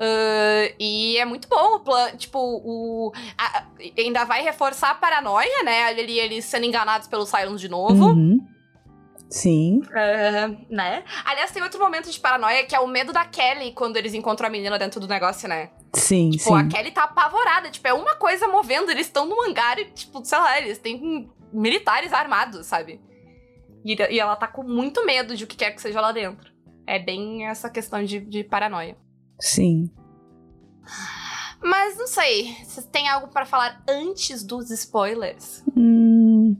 Uh, 0.00 0.74
e 0.78 1.18
é 1.18 1.26
muito 1.26 1.46
bom 1.46 1.76
o 1.76 1.80
plano. 1.80 2.16
Tipo, 2.16 2.38
o. 2.38 3.12
A, 3.36 3.66
ainda 3.98 4.24
vai 4.24 4.42
reforçar 4.42 4.92
a 4.92 4.94
paranoia, 4.94 5.62
né? 5.62 5.84
Ali 5.84 6.18
eles 6.18 6.46
sendo 6.46 6.64
enganados 6.64 7.06
pelos 7.06 7.28
Cylons 7.28 7.60
de 7.60 7.68
novo. 7.68 8.06
Uhum. 8.06 8.40
Sim. 9.28 9.82
Uh, 9.90 10.74
né? 10.74 11.04
Aliás, 11.24 11.50
tem 11.50 11.62
outro 11.62 11.78
momento 11.78 12.10
de 12.10 12.18
paranoia 12.18 12.64
que 12.64 12.74
é 12.74 12.80
o 12.80 12.86
medo 12.86 13.12
da 13.12 13.26
Kelly 13.26 13.72
quando 13.72 13.96
eles 13.98 14.14
encontram 14.14 14.48
a 14.48 14.50
menina 14.50 14.78
dentro 14.78 14.98
do 14.98 15.06
negócio, 15.06 15.46
né? 15.46 15.70
Sim, 15.94 16.30
tipo, 16.30 16.44
sim. 16.44 16.54
a 16.54 16.68
Kelly 16.68 16.90
tá 16.92 17.04
apavorada. 17.04 17.70
Tipo, 17.70 17.88
é 17.88 17.92
uma 17.92 18.16
coisa 18.16 18.46
movendo. 18.46 18.90
Eles 18.90 19.06
estão 19.06 19.26
no 19.26 19.42
hangar 19.42 19.78
e, 19.78 19.86
tipo, 19.86 20.24
sei 20.24 20.38
lá, 20.38 20.60
eles 20.60 20.78
têm 20.78 21.30
militares 21.52 22.12
armados, 22.12 22.66
sabe? 22.66 23.00
E, 23.84 23.96
e 24.10 24.20
ela 24.20 24.36
tá 24.36 24.46
com 24.46 24.62
muito 24.62 25.04
medo 25.04 25.36
de 25.36 25.44
o 25.44 25.46
que 25.46 25.56
quer 25.56 25.72
que 25.72 25.82
seja 25.82 26.00
lá 26.00 26.12
dentro. 26.12 26.52
É 26.86 26.98
bem 26.98 27.46
essa 27.46 27.68
questão 27.68 28.04
de, 28.04 28.20
de 28.20 28.44
paranoia. 28.44 28.96
Sim. 29.38 29.90
Mas 31.62 31.96
não 31.98 32.06
sei. 32.06 32.54
Vocês 32.64 32.86
têm 32.86 33.08
algo 33.08 33.28
para 33.28 33.46
falar 33.46 33.82
antes 33.88 34.42
dos 34.42 34.70
spoilers? 34.70 35.62
Hum, 35.76 36.56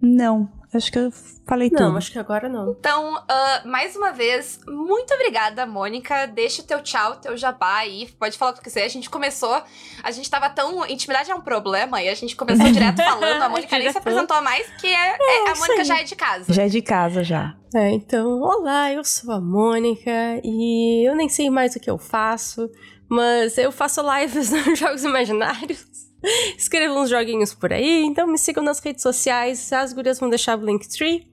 não. 0.00 0.50
Acho 0.76 0.90
que 0.90 0.98
eu 0.98 1.12
falei 1.46 1.70
não, 1.70 1.78
tudo. 1.78 1.90
Não, 1.90 1.96
acho 1.96 2.10
que 2.12 2.18
agora 2.18 2.48
não. 2.48 2.72
Então, 2.72 3.14
uh, 3.14 3.68
mais 3.68 3.94
uma 3.94 4.12
vez, 4.12 4.60
muito 4.66 5.12
obrigada, 5.14 5.66
Mônica. 5.66 6.26
Deixa 6.26 6.62
o 6.62 6.64
teu 6.64 6.82
tchau, 6.82 7.16
teu 7.16 7.36
jabá 7.36 7.76
aí. 7.78 8.08
Pode 8.18 8.36
falar 8.36 8.52
o 8.52 8.54
que 8.54 8.62
quiser. 8.62 8.84
A 8.84 8.88
gente 8.88 9.08
começou, 9.08 9.62
a 10.02 10.10
gente 10.10 10.28
tava 10.30 10.50
tão. 10.50 10.84
Intimidade 10.86 11.30
é 11.30 11.34
um 11.34 11.40
problema, 11.40 12.02
e 12.02 12.08
a 12.08 12.14
gente 12.14 12.34
começou 12.36 12.70
direto 12.70 12.96
falando. 13.02 13.42
A 13.42 13.48
Mônica 13.48 13.78
nem 13.78 13.90
se 13.90 13.98
apresentou 13.98 14.40
mais, 14.42 14.66
que 14.80 14.86
é, 14.86 15.16
é, 15.18 15.46
é 15.46 15.50
a 15.50 15.54
Mônica 15.54 15.84
já 15.84 16.00
é 16.00 16.04
de 16.04 16.16
casa. 16.16 16.52
Já 16.52 16.62
é 16.64 16.68
de 16.68 16.82
casa, 16.82 17.24
já. 17.24 17.54
É, 17.74 17.90
então, 17.90 18.40
olá, 18.40 18.92
eu 18.92 19.02
sou 19.02 19.32
a 19.32 19.40
Mônica 19.40 20.10
e 20.44 21.08
eu 21.08 21.16
nem 21.16 21.28
sei 21.28 21.50
mais 21.50 21.74
o 21.74 21.80
que 21.80 21.90
eu 21.90 21.98
faço, 21.98 22.70
mas 23.08 23.58
eu 23.58 23.72
faço 23.72 24.00
lives 24.16 24.50
nos 24.66 24.78
Jogos 24.78 25.02
Imaginários. 25.02 25.84
Escrevo 26.56 27.00
uns 27.00 27.10
joguinhos 27.10 27.54
por 27.54 27.72
aí, 27.72 28.04
então 28.04 28.26
me 28.26 28.38
sigam 28.38 28.62
nas 28.62 28.80
redes 28.80 29.02
sociais, 29.02 29.72
as 29.72 29.92
gurias 29.92 30.18
vão 30.18 30.28
deixar 30.28 30.58
o 30.58 30.64
Linktree. 30.64 31.30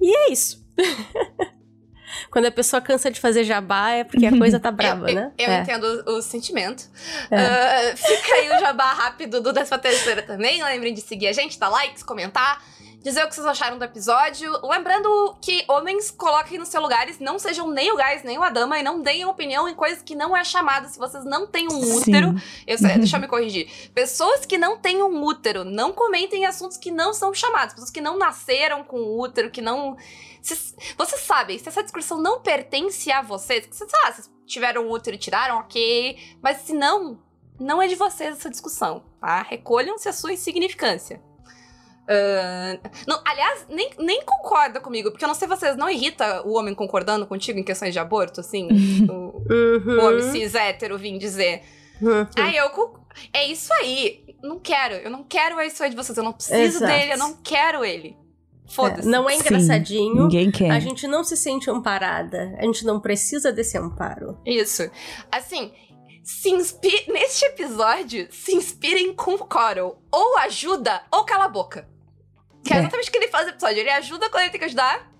E 0.00 0.16
é 0.16 0.32
isso. 0.32 0.64
Quando 2.30 2.46
a 2.46 2.50
pessoa 2.50 2.80
cansa 2.80 3.10
de 3.10 3.20
fazer 3.20 3.44
jabá 3.44 3.90
é 3.90 4.04
porque 4.04 4.26
a 4.26 4.36
coisa 4.36 4.58
tá 4.58 4.70
brava, 4.72 5.10
eu, 5.10 5.14
né? 5.14 5.32
Eu, 5.38 5.46
eu 5.46 5.52
é. 5.52 5.60
entendo 5.60 5.84
o 6.06 6.22
sentimento. 6.22 6.84
É. 7.30 7.92
Uh, 7.92 7.96
fica 7.96 8.34
aí 8.34 8.50
o 8.50 8.60
jabá 8.60 8.92
rápido 8.92 9.40
do 9.40 9.52
13 9.52 9.78
terceira 9.78 10.22
também. 10.22 10.62
Lembrem 10.62 10.94
de 10.94 11.00
seguir 11.00 11.28
a 11.28 11.32
gente, 11.32 11.58
dar 11.58 11.68
likes, 11.68 12.02
comentar 12.02 12.62
dizer 13.02 13.24
o 13.24 13.28
que 13.28 13.34
vocês 13.34 13.46
acharam 13.46 13.78
do 13.78 13.84
episódio. 13.84 14.52
Lembrando 14.66 15.36
que 15.40 15.64
homens 15.68 16.10
coloquem 16.10 16.58
nos 16.58 16.68
seus 16.68 16.82
lugares, 16.82 17.18
não 17.18 17.38
sejam 17.38 17.70
nem 17.70 17.92
o 17.92 17.96
gás, 17.96 18.22
nem 18.22 18.38
o 18.38 18.42
Adama, 18.42 18.78
e 18.78 18.82
não 18.82 19.00
deem 19.00 19.24
opinião 19.24 19.68
em 19.68 19.74
coisas 19.74 20.02
que 20.02 20.14
não 20.14 20.36
é 20.36 20.44
chamada. 20.44 20.88
Se 20.88 20.98
vocês 20.98 21.24
não 21.24 21.46
têm 21.46 21.68
um 21.70 21.96
útero. 21.96 22.34
Eu, 22.66 22.78
deixa 22.98 23.16
eu 23.16 23.20
me 23.20 23.28
corrigir. 23.28 23.90
Pessoas 23.94 24.44
que 24.44 24.58
não 24.58 24.78
têm 24.78 25.02
um 25.02 25.22
útero, 25.22 25.64
não 25.64 25.92
comentem 25.92 26.44
assuntos 26.46 26.76
que 26.76 26.90
não 26.90 27.12
são 27.12 27.32
chamados. 27.32 27.74
Pessoas 27.74 27.90
que 27.90 28.00
não 28.00 28.18
nasceram 28.18 28.82
com 28.82 29.18
útero, 29.18 29.50
que 29.50 29.60
não. 29.60 29.96
Vocês, 30.42 30.74
vocês 30.96 31.20
sabem, 31.22 31.58
se 31.58 31.68
essa 31.68 31.82
discussão 31.82 32.20
não 32.20 32.40
pertence 32.40 33.10
a 33.10 33.22
vocês, 33.22 33.66
vocês, 33.70 33.90
ah, 34.04 34.12
vocês 34.12 34.30
tiveram 34.46 34.86
um 34.86 34.90
útero 34.90 35.16
e 35.16 35.18
tiraram, 35.18 35.58
ok. 35.58 36.36
Mas 36.42 36.58
se 36.58 36.72
não, 36.72 37.18
não 37.60 37.82
é 37.82 37.86
de 37.86 37.94
vocês 37.94 38.36
essa 38.36 38.50
discussão, 38.50 39.04
tá? 39.20 39.42
Recolham-se 39.42 40.08
a 40.08 40.12
sua 40.12 40.32
insignificância. 40.32 41.27
Uh, 42.08 42.80
não, 43.06 43.20
aliás, 43.22 43.66
nem, 43.68 43.90
nem 43.98 44.24
concorda 44.24 44.80
comigo, 44.80 45.10
porque 45.10 45.22
eu 45.22 45.28
não 45.28 45.34
sei 45.34 45.46
vocês, 45.46 45.76
não 45.76 45.90
irrita 45.90 46.42
o 46.46 46.54
homem 46.56 46.74
concordando 46.74 47.26
contigo 47.26 47.58
em 47.58 47.62
questões 47.62 47.92
de 47.92 47.98
aborto, 47.98 48.40
assim? 48.40 48.66
o, 49.10 49.42
uhum. 49.50 50.00
o 50.00 50.06
homem 50.06 50.22
cis 50.32 50.54
hétero 50.54 50.96
vir 50.96 51.18
dizer. 51.18 51.62
Uhum. 52.00 52.26
Ah, 52.36 52.50
eu. 52.54 52.70
É 53.32 53.46
isso 53.46 53.72
aí. 53.74 54.24
Não 54.42 54.58
quero. 54.58 54.94
Eu 54.94 55.10
não 55.10 55.22
quero 55.22 55.60
isso 55.60 55.82
aí 55.82 55.90
de 55.90 55.96
vocês. 55.96 56.16
Eu 56.16 56.24
não 56.24 56.32
preciso 56.32 56.78
Exato. 56.78 56.86
dele, 56.86 57.12
eu 57.12 57.18
não 57.18 57.34
quero 57.42 57.84
ele. 57.84 58.16
Foda-se. 58.68 59.06
É, 59.06 59.10
não 59.10 59.28
é 59.28 59.36
engraçadinho. 59.36 60.14
Sim, 60.14 60.22
ninguém 60.22 60.50
quer. 60.50 60.70
A 60.70 60.78
gente 60.78 61.06
não 61.06 61.24
se 61.24 61.36
sente 61.36 61.70
amparada. 61.70 62.54
A 62.58 62.64
gente 62.64 62.84
não 62.84 63.00
precisa 63.00 63.52
desse 63.52 63.76
amparo. 63.76 64.38
Isso. 64.46 64.88
Assim, 65.30 65.72
se 66.22 66.50
inspire. 66.50 67.10
Neste 67.12 67.44
episódio, 67.46 68.28
se 68.30 68.54
inspirem 68.54 69.14
com 69.14 69.34
o 69.34 69.38
Coral. 69.38 70.00
Ou 70.10 70.38
ajuda, 70.38 71.02
ou 71.10 71.24
cala 71.24 71.46
a 71.46 71.48
boca. 71.48 71.88
Que 72.68 72.74
é, 72.74 72.76
é 72.76 72.80
exatamente 72.80 73.08
o 73.08 73.12
que 73.12 73.18
ele 73.18 73.28
faz 73.28 73.46
no 73.46 73.52
episódio. 73.52 73.78
Ele 73.78 73.90
ajuda 73.90 74.28
quando 74.30 74.42
ele 74.42 74.50
tem 74.50 74.60
que 74.60 74.66
ajudar. 74.66 75.10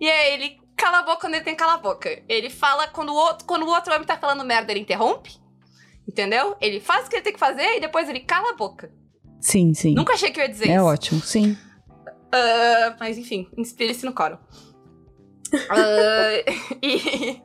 E 0.00 0.08
aí 0.10 0.34
ele 0.34 0.60
cala 0.76 0.98
a 0.98 1.02
boca 1.02 1.20
quando 1.22 1.34
ele 1.34 1.44
tem 1.44 1.54
que 1.54 1.58
calar 1.58 1.76
a 1.76 1.78
boca. 1.78 2.22
Ele 2.28 2.50
fala 2.50 2.86
quando 2.88 3.10
o 3.10 3.14
outro, 3.14 3.46
quando 3.46 3.62
o 3.62 3.68
outro 3.68 3.94
homem 3.94 4.06
tá 4.06 4.18
falando 4.18 4.44
merda, 4.44 4.72
ele 4.72 4.80
interrompe. 4.80 5.40
Entendeu? 6.06 6.56
Ele 6.60 6.80
faz 6.80 7.06
o 7.06 7.10
que 7.10 7.16
ele 7.16 7.22
tem 7.22 7.32
que 7.32 7.38
fazer 7.38 7.76
e 7.76 7.80
depois 7.80 8.08
ele 8.08 8.20
cala 8.20 8.50
a 8.50 8.56
boca. 8.56 8.92
Sim, 9.40 9.72
sim. 9.74 9.94
Nunca 9.94 10.12
achei 10.12 10.30
que 10.30 10.38
eu 10.38 10.44
ia 10.44 10.50
dizer 10.50 10.64
é 10.64 10.68
isso. 10.68 10.76
É 10.76 10.82
ótimo, 10.82 11.20
sim. 11.20 11.52
Uh, 11.52 12.96
mas 12.98 13.16
enfim, 13.18 13.48
inspire-se 13.56 14.04
no 14.04 14.12
coro. 14.12 14.38
uh, 15.54 16.78
e. 16.82 17.42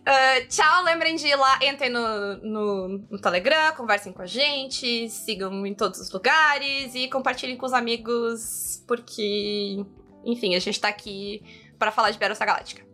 Uh, 0.00 0.46
tchau, 0.48 0.84
lembrem 0.84 1.16
de 1.16 1.26
ir 1.26 1.36
lá, 1.36 1.58
entrem 1.62 1.90
no, 1.90 2.36
no, 2.38 2.88
no, 3.10 3.20
Telegram, 3.20 3.72
conversem 3.74 4.12
com 4.12 4.22
a 4.22 4.26
gente, 4.26 5.08
sigam 5.10 5.66
em 5.66 5.74
todos 5.74 6.00
os 6.00 6.10
lugares 6.10 6.94
e 6.94 7.08
compartilhem 7.08 7.56
com 7.56 7.66
os 7.66 7.72
amigos, 7.72 8.82
porque, 8.86 9.84
enfim, 10.24 10.54
a 10.54 10.58
gente 10.58 10.80
tá 10.80 10.88
aqui 10.88 11.42
para 11.78 11.90
falar 11.90 12.10
de 12.10 12.18
Battlestar 12.18 12.46
Galáctica. 12.46 12.84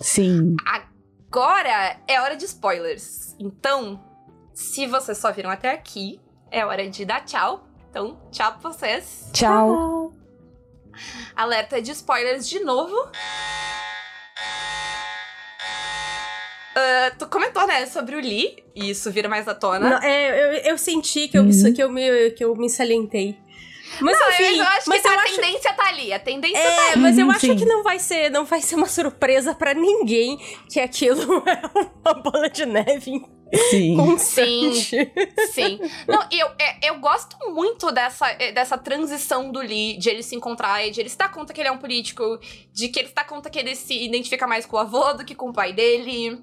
Sim. 0.00 0.56
Agora 0.66 2.00
é 2.06 2.20
hora 2.20 2.36
de 2.36 2.44
spoilers. 2.44 3.34
Então, 3.38 4.02
se 4.52 4.86
vocês 4.86 5.18
só 5.18 5.32
viram 5.32 5.50
até 5.50 5.72
aqui, 5.72 6.20
é 6.50 6.64
hora 6.64 6.88
de 6.88 7.04
dar 7.04 7.24
tchau. 7.24 7.66
Então, 7.90 8.20
tchau 8.30 8.52
pra 8.52 8.70
vocês. 8.70 9.30
Tchau. 9.32 10.12
Alerta 11.34 11.82
de 11.82 11.90
spoilers 11.90 12.48
de 12.48 12.60
novo. 12.60 12.94
Uh, 16.76 17.16
tu 17.18 17.26
comentou, 17.28 17.66
né, 17.66 17.86
sobre 17.86 18.16
o 18.16 18.20
Lee, 18.20 18.64
e 18.74 18.90
isso 18.90 19.10
vira 19.10 19.28
mais 19.28 19.46
à 19.46 19.54
tona. 19.54 19.90
Não, 19.90 20.02
é, 20.02 20.30
eu, 20.30 20.72
eu 20.72 20.78
senti 20.78 21.28
que 21.28 21.38
eu, 21.38 21.42
uhum. 21.44 21.72
que, 21.72 21.82
eu 21.82 21.88
me, 21.88 22.30
que 22.30 22.44
eu 22.44 22.56
me 22.56 22.68
salientei. 22.68 23.38
Mas 24.00 24.18
não, 24.18 24.28
enfim, 24.30 24.58
eu, 24.58 24.64
acho 24.64 24.90
que 24.90 25.00
tá, 25.00 25.10
a 25.10 25.22
acho... 25.22 25.34
tendência 25.36 25.72
tá 25.72 25.86
ali, 25.86 26.12
a 26.12 26.18
tendência 26.18 26.58
é, 26.58 26.76
tá 26.76 26.92
ali. 26.92 27.00
mas 27.00 27.16
eu 27.16 27.26
uhum, 27.26 27.30
acho 27.30 27.56
que 27.56 27.64
não 27.64 27.82
vai 27.84 27.98
ser, 28.00 28.28
não 28.28 28.44
vai 28.44 28.60
ser 28.60 28.74
uma 28.74 28.88
surpresa 28.88 29.54
para 29.54 29.72
ninguém 29.72 30.36
que 30.68 30.80
aquilo 30.80 31.42
é 31.46 31.60
uma 32.04 32.14
bola 32.14 32.50
de 32.50 32.66
neve 32.66 33.22
Sim. 33.70 33.96
Constante. 33.96 34.80
Sim. 34.80 35.08
Sim. 35.52 35.80
Não, 36.08 36.20
eu, 36.30 36.48
é, 36.58 36.88
eu 36.88 36.98
gosto 36.98 37.36
muito 37.52 37.90
dessa, 37.92 38.28
é, 38.30 38.52
dessa 38.52 38.76
transição 38.76 39.50
do 39.50 39.60
Lee, 39.60 39.96
de 39.96 40.08
ele 40.08 40.22
se 40.22 40.34
encontrar, 40.34 40.88
de 40.90 41.00
ele 41.00 41.08
se 41.08 41.16
dar 41.16 41.30
conta 41.30 41.52
que 41.52 41.60
ele 41.60 41.68
é 41.68 41.72
um 41.72 41.78
político, 41.78 42.38
de 42.72 42.88
que 42.88 42.98
ele 42.98 43.08
se 43.08 43.14
dá 43.14 43.24
conta 43.24 43.48
que 43.50 43.58
ele 43.58 43.74
se 43.76 44.04
identifica 44.04 44.46
mais 44.46 44.66
com 44.66 44.76
o 44.76 44.80
avô 44.80 45.12
do 45.12 45.24
que 45.24 45.34
com 45.34 45.50
o 45.50 45.52
pai 45.52 45.72
dele. 45.72 46.42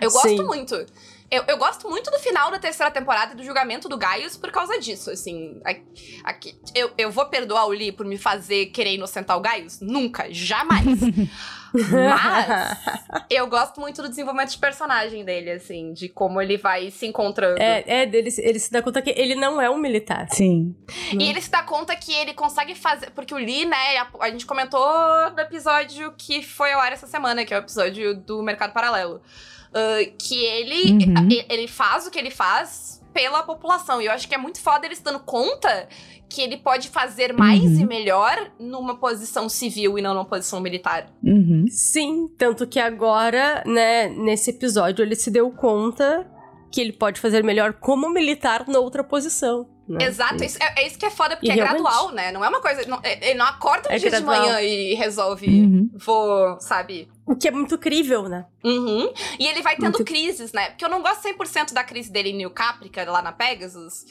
Eu 0.00 0.10
gosto 0.10 0.28
Sim. 0.28 0.42
muito. 0.44 0.86
Eu, 1.32 1.44
eu 1.48 1.56
gosto 1.56 1.88
muito 1.88 2.10
do 2.10 2.18
final 2.18 2.50
da 2.50 2.58
terceira 2.58 2.90
temporada 2.90 3.32
e 3.32 3.36
do 3.36 3.42
julgamento 3.42 3.88
do 3.88 3.96
Gaius 3.96 4.36
por 4.36 4.50
causa 4.50 4.78
disso, 4.78 5.10
assim. 5.10 5.58
Aqui, 6.22 6.54
eu, 6.74 6.90
eu 6.98 7.10
vou 7.10 7.24
perdoar 7.24 7.66
o 7.66 7.70
Lee 7.70 7.90
por 7.90 8.04
me 8.04 8.18
fazer 8.18 8.66
querer 8.66 8.96
inocentar 8.96 9.38
o 9.38 9.40
Gaius? 9.40 9.80
Nunca, 9.80 10.26
jamais. 10.30 10.84
Mas 11.72 12.78
eu 13.30 13.46
gosto 13.46 13.80
muito 13.80 14.02
do 14.02 14.10
desenvolvimento 14.10 14.50
de 14.50 14.58
personagem 14.58 15.24
dele, 15.24 15.52
assim, 15.52 15.94
de 15.94 16.06
como 16.06 16.38
ele 16.38 16.58
vai 16.58 16.90
se 16.90 17.06
encontrando. 17.06 17.62
É, 17.62 17.82
é 17.86 18.02
ele, 18.02 18.28
ele 18.36 18.58
se 18.58 18.70
dá 18.70 18.82
conta 18.82 19.00
que 19.00 19.08
ele 19.16 19.34
não 19.34 19.58
é 19.58 19.70
um 19.70 19.78
militar. 19.78 20.28
Sim. 20.30 20.76
E 21.18 21.30
ele 21.30 21.40
se 21.40 21.50
dá 21.50 21.62
conta 21.62 21.96
que 21.96 22.12
ele 22.12 22.34
consegue 22.34 22.74
fazer. 22.74 23.10
Porque 23.12 23.32
o 23.32 23.38
Lee, 23.38 23.64
né, 23.64 23.96
a, 23.96 24.08
a 24.20 24.30
gente 24.30 24.44
comentou 24.44 24.86
no 25.30 25.40
episódio 25.40 26.12
que 26.18 26.42
foi 26.42 26.72
ao 26.72 26.80
ar 26.80 26.92
essa 26.92 27.06
semana, 27.06 27.42
que 27.42 27.54
é 27.54 27.56
o 27.56 27.60
episódio 27.60 28.14
do 28.14 28.42
Mercado 28.42 28.74
Paralelo. 28.74 29.22
Uh, 29.72 30.12
que 30.18 30.44
ele, 30.44 30.92
Uhum. 30.92 31.28
ele 31.48 31.66
faz 31.66 32.06
o 32.06 32.10
que 32.10 32.18
ele 32.18 32.30
faz 32.30 33.02
pela 33.12 33.42
população. 33.42 34.02
E 34.02 34.06
eu 34.06 34.12
acho 34.12 34.28
que 34.28 34.34
é 34.34 34.38
muito 34.38 34.60
foda 34.60 34.84
ele 34.86 34.94
se 34.94 35.02
dando 35.02 35.20
conta 35.20 35.88
que 36.28 36.40
ele 36.42 36.56
pode 36.58 36.88
fazer 36.88 37.32
mais 37.32 37.62
Uhum. 37.62 37.80
e 37.80 37.86
melhor 37.86 38.52
numa 38.58 38.96
posição 38.98 39.48
civil 39.48 39.98
e 39.98 40.02
não 40.02 40.14
numa 40.14 40.24
posição 40.24 40.60
militar. 40.60 41.10
Uhum. 41.22 41.64
Sim, 41.68 42.28
tanto 42.38 42.66
que 42.66 42.78
agora, 42.80 43.62
né, 43.66 44.08
nesse 44.08 44.50
episódio, 44.50 45.02
ele 45.02 45.14
se 45.14 45.30
deu 45.30 45.50
conta 45.50 46.26
que 46.70 46.80
ele 46.80 46.92
pode 46.92 47.20
fazer 47.20 47.44
melhor 47.44 47.74
como 47.74 48.08
militar 48.10 48.66
noutra 48.66 49.04
posição. 49.04 49.68
Né? 49.88 50.04
Exato, 50.06 50.42
isso, 50.44 50.56
é, 50.62 50.82
é 50.82 50.86
isso 50.86 50.98
que 50.98 51.04
é 51.06 51.10
foda, 51.10 51.36
porque 51.36 51.48
E 51.48 51.50
é 51.50 51.54
realmente- 51.54 51.82
gradual, 51.82 52.12
né? 52.12 52.30
Não 52.32 52.44
é 52.44 52.48
uma 52.48 52.60
coisa. 52.60 52.86
Não, 52.86 53.00
é- 53.02 53.30
ele 53.30 53.34
não 53.38 53.46
acorda 53.46 53.88
um 53.88 53.92
É 53.92 53.98
dia 53.98 54.10
gradual. 54.10 54.34
de 54.34 54.40
manhã 54.40 54.60
e 54.62 54.94
resolve. 54.94 55.46
Uhum. 55.46 55.90
Vou, 55.94 56.60
sabe? 56.60 57.10
O 57.26 57.34
que 57.36 57.48
é 57.48 57.50
muito 57.50 57.76
crível, 57.78 58.28
né? 58.28 58.46
Uhum. 58.64 59.12
E 59.38 59.46
ele 59.46 59.60
vai 59.62 59.74
tendo 59.76 59.92
Muito- 59.92 60.04
crises, 60.04 60.52
né? 60.52 60.70
Porque 60.70 60.84
eu 60.84 60.88
não 60.88 61.02
gosto 61.02 61.22
100% 61.22 61.72
da 61.74 61.82
crise 61.84 62.10
dele 62.10 62.30
em 62.30 62.36
New 62.36 62.50
Caprica, 62.50 63.04
lá 63.10 63.20
na 63.22 63.32
Pegasus. 63.32 64.02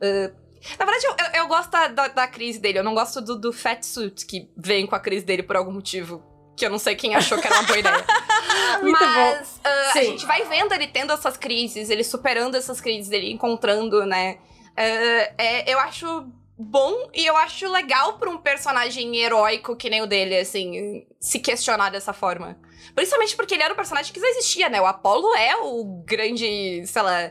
Uh, 0.00 0.32
na 0.78 0.84
verdade, 0.84 1.06
eu, 1.06 1.14
eu, 1.18 1.42
eu 1.42 1.46
gosto 1.48 1.70
da, 1.70 1.88
da, 1.88 2.08
da 2.08 2.26
crise 2.26 2.58
dele. 2.58 2.78
Eu 2.78 2.84
não 2.84 2.94
gosto 2.94 3.20
do, 3.20 3.36
do 3.38 3.52
fat 3.52 3.82
suit 3.84 4.26
que 4.26 4.50
vem 4.56 4.86
com 4.86 4.94
a 4.94 5.00
crise 5.00 5.24
dele 5.24 5.42
por 5.42 5.56
algum 5.56 5.72
motivo. 5.72 6.22
Que 6.56 6.66
eu 6.66 6.70
não 6.70 6.78
sei 6.78 6.96
quem 6.96 7.14
achou 7.14 7.38
que 7.38 7.46
era 7.46 7.54
uma 7.56 7.62
boa 7.62 7.78
ideia. 7.78 8.04
Mas 8.82 9.56
uh, 9.58 9.98
a 9.98 10.02
gente 10.02 10.26
vai 10.26 10.42
vendo 10.44 10.72
ele 10.72 10.86
tendo 10.88 11.12
essas 11.12 11.36
crises, 11.36 11.90
ele 11.90 12.02
superando 12.04 12.56
essas 12.56 12.80
crises, 12.80 13.10
ele 13.12 13.30
encontrando, 13.30 14.04
né? 14.04 14.38
É, 14.78 15.72
eu 15.72 15.78
acho 15.80 16.28
bom 16.58 17.10
e 17.14 17.24
eu 17.24 17.36
acho 17.36 17.70
legal 17.70 18.18
pra 18.18 18.28
um 18.28 18.38
personagem 18.38 19.16
heróico 19.16 19.76
que 19.76 19.88
nem 19.88 20.02
o 20.02 20.06
dele, 20.06 20.38
assim, 20.38 21.06
se 21.20 21.38
questionar 21.38 21.90
dessa 21.90 22.12
forma. 22.12 22.58
Principalmente 22.94 23.36
porque 23.36 23.54
ele 23.54 23.62
era 23.62 23.72
um 23.72 23.76
personagem 23.76 24.12
que 24.12 24.20
já 24.20 24.28
existia, 24.28 24.68
né? 24.68 24.80
O 24.80 24.86
Apollo 24.86 25.34
é 25.36 25.56
o 25.56 25.84
grande, 26.04 26.84
sei 26.86 27.02
lá. 27.02 27.22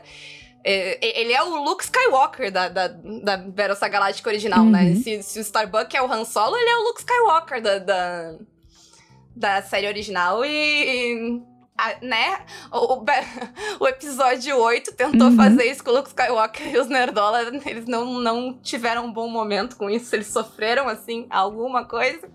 é, 0.64 1.20
ele 1.20 1.32
é 1.32 1.42
o 1.42 1.62
Luke 1.62 1.84
Skywalker 1.84 2.50
da, 2.50 2.68
da, 2.68 2.88
da 2.88 3.36
Battlestar 3.36 3.90
Galáctica 3.90 4.30
original, 4.30 4.64
né? 4.64 4.84
Uhum. 4.84 5.02
Se, 5.02 5.22
se 5.22 5.38
o 5.38 5.42
Starbuck 5.42 5.94
é 5.94 6.02
o 6.02 6.10
Han 6.10 6.24
Solo, 6.24 6.56
ele 6.56 6.70
é 6.70 6.76
o 6.76 6.82
Luke 6.84 7.00
Skywalker 7.00 7.62
da, 7.62 7.78
da, 7.78 8.34
da 9.36 9.62
série 9.62 9.86
original 9.86 10.44
e. 10.44 10.48
e, 10.48 11.57
a- 11.78 11.96
né? 12.04 12.44
O, 12.72 12.94
o, 12.94 13.04
o 13.80 13.86
episódio 13.88 14.56
8 14.58 14.92
tentou 14.94 15.28
Uhum. 15.28 15.36
fazer 15.36 15.64
isso 15.70 15.82
com 15.84 15.90
o 15.90 15.94
Luke 15.94 16.08
Skywalker 16.08 16.74
e 16.74 16.78
os 16.78 16.88
Nerdola, 16.88 17.42
eles 17.64 17.86
não, 17.86 18.20
não 18.20 18.52
tiveram 18.60 19.06
um 19.06 19.12
bom 19.12 19.28
momento 19.28 19.76
com 19.76 19.88
isso, 19.88 20.14
eles 20.14 20.26
sofreram, 20.26 20.88
assim, 20.88 21.26
alguma 21.30 21.84
coisa. 21.86 22.28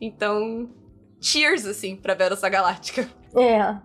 Então, 0.00 0.70
cheers, 1.20 1.66
assim, 1.66 1.96
pra 1.96 2.14
Battlestar 2.14 2.50
Galáctica. 2.50 3.08
É. 3.36 3.76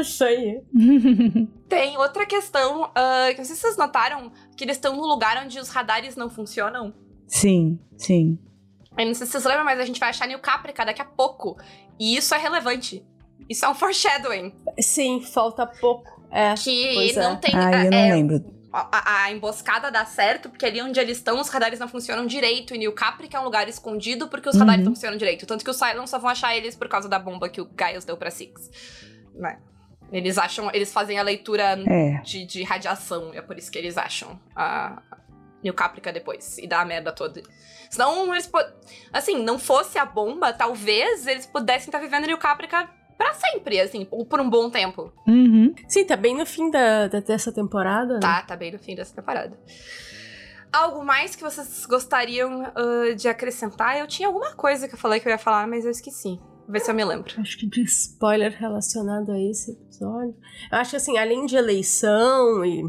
Isso 0.00 0.24
aí. 0.24 0.62
Tem 1.68 1.96
outra 1.98 2.24
questão, 2.24 2.90
ah, 2.94 3.28
que 3.30 3.38
não 3.38 3.44
sei 3.44 3.54
se 3.56 3.60
vocês 3.62 3.76
notaram, 3.76 4.32
que 4.56 4.64
eles 4.64 4.76
estão 4.76 4.96
no 4.96 5.04
lugar 5.06 5.42
onde 5.44 5.58
os 5.58 5.68
radares 5.68 6.16
não 6.16 6.30
funcionam. 6.30 6.94
sim, 7.26 7.78
sim. 7.96 8.38
Eu 8.96 9.06
não 9.06 9.14
sei 9.14 9.26
se 9.26 9.32
vocês 9.32 9.44
lembram, 9.44 9.64
mas 9.64 9.78
a 9.78 9.84
gente 9.84 10.00
vai 10.00 10.08
achar 10.08 10.26
New 10.26 10.40
Caprica 10.40 10.84
daqui 10.84 11.00
a 11.00 11.04
pouco. 11.04 11.56
E 12.00 12.16
isso 12.16 12.34
é 12.34 12.38
relevante. 12.38 13.04
Isso 13.48 13.64
é 13.64 13.68
um 13.68 13.74
foreshadowing. 13.74 14.54
Sim, 14.80 15.20
falta 15.22 15.66
pouco. 15.66 16.22
É. 16.30 16.54
Que 16.54 16.92
Pois 16.94 17.16
é. 17.16 17.22
não 17.22 17.36
tem. 17.36 17.54
Ah, 17.54 17.84
eu 17.84 17.90
não 17.90 17.98
é, 17.98 18.14
lembro. 18.14 18.44
a, 18.72 19.22
a 19.24 19.32
emboscada 19.32 19.90
dá 19.90 20.04
certo, 20.04 20.50
porque 20.50 20.66
ali 20.66 20.82
onde 20.82 21.00
eles 21.00 21.16
estão, 21.16 21.40
os 21.40 21.48
radares 21.48 21.78
não 21.80 21.88
funcionam 21.88 22.26
direito. 22.26 22.74
E 22.74 22.78
New 22.78 22.92
Caprica 22.92 23.38
é 23.38 23.40
um 23.40 23.44
lugar 23.44 23.68
escondido 23.68 24.28
porque 24.28 24.48
os 24.48 24.54
Uhum. 24.54 24.60
radares 24.60 24.84
não 24.84 24.92
funcionam 24.94 25.16
direito. 25.16 25.46
Tanto 25.46 25.64
que 25.64 25.70
os 25.70 25.76
Cylons 25.76 26.10
só 26.10 26.18
vão 26.18 26.28
achar 26.30 26.54
eles 26.56 26.76
por 26.76 26.88
causa 26.88 27.08
da 27.08 27.18
bomba 27.18 27.48
que 27.48 27.60
o 27.60 27.64
Gaius 27.64 28.04
deu 28.04 28.16
pra 28.16 28.30
Six. 28.30 28.70
Né? 29.34 29.58
Eles 30.12 30.36
acham. 30.38 30.70
Eles 30.74 30.92
fazem 30.92 31.18
a 31.18 31.22
leitura 31.22 31.78
É. 31.86 32.20
de, 32.22 32.44
de 32.44 32.62
radiação. 32.62 33.32
É 33.34 33.40
por 33.40 33.56
isso 33.58 33.70
que 33.70 33.78
eles 33.78 33.96
acham 33.96 34.38
a 34.54 35.02
New 35.62 35.72
Caprica 35.74 36.12
depois. 36.12 36.58
E 36.58 36.66
dá 36.66 36.80
a 36.80 36.84
merda 36.84 37.12
toda. 37.12 37.42
Senão 37.90 38.30
eles. 38.34 38.50
Assim, 39.12 39.42
não 39.42 39.58
fosse 39.58 39.98
a 39.98 40.04
bomba, 40.04 40.52
talvez 40.52 41.26
eles 41.26 41.46
pudessem 41.46 41.88
estar 41.88 41.98
vivendo 41.98 42.26
New 42.26 42.36
Caprica 42.38 42.88
pra 43.18 43.34
sempre, 43.34 43.80
assim, 43.80 44.06
ou 44.10 44.24
por 44.24 44.40
um 44.40 44.48
bom 44.48 44.70
tempo. 44.70 45.12
Uhum. 45.26 45.74
Sim, 45.88 46.04
tá 46.06 46.16
bem 46.16 46.34
no 46.36 46.46
fim 46.46 46.70
da, 46.70 47.08
da- 47.08 47.20
dessa 47.20 47.52
temporada. 47.52 48.14
né? 48.14 48.20
Tá, 48.20 48.40
tá 48.42 48.56
bem 48.56 48.70
no 48.72 48.78
fim 48.78 48.94
dessa 48.94 49.14
temporada. 49.14 49.58
Algo 50.72 51.04
mais 51.04 51.34
que 51.34 51.42
vocês 51.42 51.84
gostariam 51.86 52.70
ah, 52.74 53.14
de 53.14 53.26
acrescentar? 53.28 53.98
Eu 53.98 54.06
tinha 54.06 54.28
alguma 54.28 54.54
coisa 54.54 54.86
que 54.86 54.94
eu 54.94 54.98
falei 54.98 55.18
que 55.18 55.26
eu 55.26 55.32
ia 55.32 55.38
falar, 55.38 55.66
mas 55.66 55.84
eu 55.84 55.90
esqueci. 55.90 56.38
Vou 56.64 56.72
ver 56.74 56.80
se 56.80 56.90
eu 56.90 56.94
me 56.94 57.04
lembro. 57.04 57.32
Acho 57.40 57.58
que 57.58 57.66
de 57.66 57.82
spoiler 57.84 58.54
relacionado 58.58 59.32
a 59.32 59.40
esse 59.40 59.72
episódio. 59.72 60.36
Eu 60.70 60.78
acho 60.78 60.90
que 60.90 60.96
assim, 60.96 61.16
além 61.18 61.46
de 61.46 61.56
eleição 61.56 62.64
e. 62.64 62.84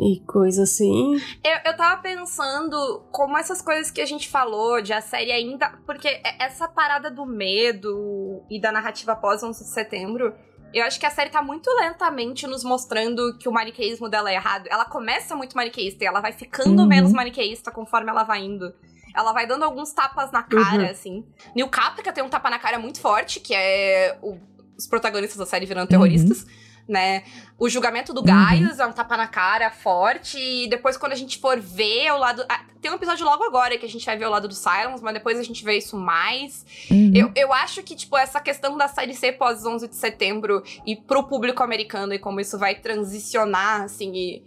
e 0.00 0.20
coisa 0.26 0.62
assim. 0.62 1.14
Eu, 1.44 1.58
eu 1.72 1.76
tava 1.76 2.00
pensando 2.02 3.02
como 3.12 3.36
essas 3.36 3.60
coisas 3.60 3.90
que 3.90 4.00
a 4.00 4.06
gente 4.06 4.28
falou 4.28 4.80
de 4.80 4.92
a 4.92 5.00
série 5.00 5.30
ainda. 5.32 5.70
Porque 5.86 6.20
essa 6.38 6.66
parada 6.68 7.10
do 7.10 7.26
medo 7.26 8.42
e 8.50 8.60
da 8.60 8.72
narrativa 8.72 9.14
pós 9.16 9.42
11 9.42 9.62
de 9.64 9.70
setembro. 9.70 10.34
Eu 10.72 10.84
acho 10.84 11.00
que 11.00 11.06
a 11.06 11.10
série 11.10 11.30
tá 11.30 11.42
muito 11.42 11.68
lentamente 11.80 12.46
nos 12.46 12.62
mostrando 12.62 13.36
que 13.38 13.48
o 13.48 13.52
maniqueísmo 13.52 14.08
dela 14.08 14.30
é 14.30 14.34
errado. 14.34 14.68
Ela 14.70 14.84
começa 14.84 15.34
muito 15.34 15.56
maniqueísta 15.56 16.04
e 16.04 16.06
ela 16.06 16.20
vai 16.20 16.32
ficando 16.32 16.82
Uhum. 16.82 16.88
menos 16.88 17.12
maniqueísta 17.12 17.72
conforme 17.72 18.08
ela 18.10 18.22
vai 18.22 18.40
indo. 18.44 18.72
Ela 19.16 19.32
vai 19.32 19.48
dando 19.48 19.64
alguns 19.64 19.92
tapas 19.92 20.30
na 20.30 20.44
cara, 20.44 20.84
Uhum. 20.84 20.90
assim. 20.90 21.26
New 21.56 21.68
Caprica 21.68 22.12
tem 22.12 22.22
um 22.22 22.28
tapa 22.28 22.48
na 22.48 22.58
cara 22.60 22.78
muito 22.78 23.00
forte, 23.00 23.40
que 23.40 23.52
é 23.52 24.16
o- 24.22 24.38
os 24.78 24.86
protagonistas 24.86 25.36
da 25.38 25.44
série 25.44 25.66
virando 25.66 25.88
terroristas, 25.88 26.46
né? 26.90 27.22
O 27.56 27.68
julgamento 27.68 28.12
do 28.12 28.20
Uhum. 28.20 28.26
Gaius 28.26 28.78
é 28.80 28.86
um 28.86 28.92
tapa 28.92 29.16
na 29.16 29.26
cara 29.26 29.70
forte. 29.70 30.38
E 30.38 30.68
depois, 30.68 30.96
quando 30.96 31.12
a 31.12 31.16
gente 31.16 31.38
for 31.38 31.58
ver 31.60 32.10
o 32.12 32.18
lado. 32.18 32.44
ah, 32.48 32.64
tem 32.80 32.90
um 32.90 32.94
episódio 32.94 33.24
logo 33.24 33.44
agora 33.44 33.78
que 33.78 33.86
a 33.86 33.88
gente 33.88 34.04
vai 34.04 34.16
ver 34.16 34.26
o 34.26 34.30
lado 34.30 34.48
do 34.48 34.54
Silence, 34.54 35.02
mas 35.02 35.14
depois 35.14 35.38
a 35.38 35.42
gente 35.42 35.64
vê 35.64 35.78
isso 35.78 35.96
mais. 35.96 36.66
Uhum. 36.90 37.12
Eu, 37.14 37.32
eu 37.36 37.52
acho 37.52 37.82
que, 37.82 37.94
tipo, 37.94 38.16
essa 38.16 38.40
questão 38.40 38.76
da 38.76 38.88
série 38.88 39.14
ser 39.14 39.32
pós 39.32 39.64
11 39.64 39.86
de 39.88 39.96
setembro 39.96 40.62
e 40.84 40.96
pro 40.96 41.22
público 41.22 41.62
americano 41.62 42.12
e 42.12 42.18
como 42.18 42.40
isso 42.40 42.58
vai 42.58 42.74
transicionar, 42.74 43.82
assim, 43.82 44.12
e, 44.14 44.44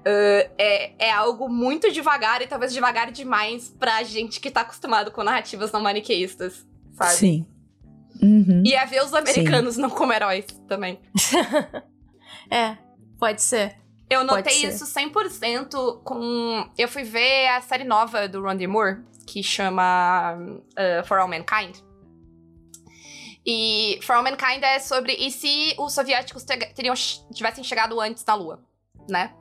uh, 0.00 0.50
é, 0.58 0.92
é 0.98 1.10
algo 1.10 1.48
muito 1.48 1.90
devagar 1.90 2.42
e 2.42 2.46
talvez 2.46 2.72
devagar 2.72 3.10
demais 3.10 3.74
pra 3.78 4.02
gente 4.02 4.40
que 4.40 4.50
tá 4.50 4.60
acostumado 4.60 5.10
com 5.10 5.22
narrativas 5.22 5.72
não 5.72 5.80
maniqueístas, 5.80 6.66
sabe? 6.92 7.12
Sim. 7.12 7.46
Uhum. 8.22 8.62
E 8.64 8.74
é 8.74 8.84
ver 8.86 9.02
os 9.04 9.12
americanos 9.14 9.76
não 9.76 9.90
como 9.90 10.12
heróis 10.12 10.46
também. 10.68 10.98
É, 12.50 12.76
pode 13.18 13.42
ser. 13.42 13.74
Eu 14.08 14.22
notei 14.22 14.64
isso 14.66 14.84
100% 14.84 16.00
com. 16.04 16.68
Eu 16.78 16.86
fui 16.86 17.02
ver 17.02 17.48
a 17.48 17.60
série 17.60 17.82
nova 17.82 18.28
do 18.28 18.40
Ron 18.40 18.54
D. 18.56 18.66
Moore, 18.68 18.98
que 19.26 19.42
chama 19.42 20.36
uh, 20.38 21.04
For 21.06 21.18
All 21.18 21.26
Mankind. 21.26 21.76
E 23.44 23.98
For 24.02 24.14
All 24.16 24.22
Mankind 24.22 24.62
é 24.62 24.78
sobre. 24.78 25.12
E 25.14 25.30
se 25.30 25.74
os 25.78 25.92
soviéticos 25.92 26.44
te- 26.44 26.72
teriam, 26.74 26.94
tivessem 27.34 27.64
chegado 27.64 28.00
antes 28.00 28.24
na 28.24 28.34
Lua, 28.34 28.60
né? 29.08 29.32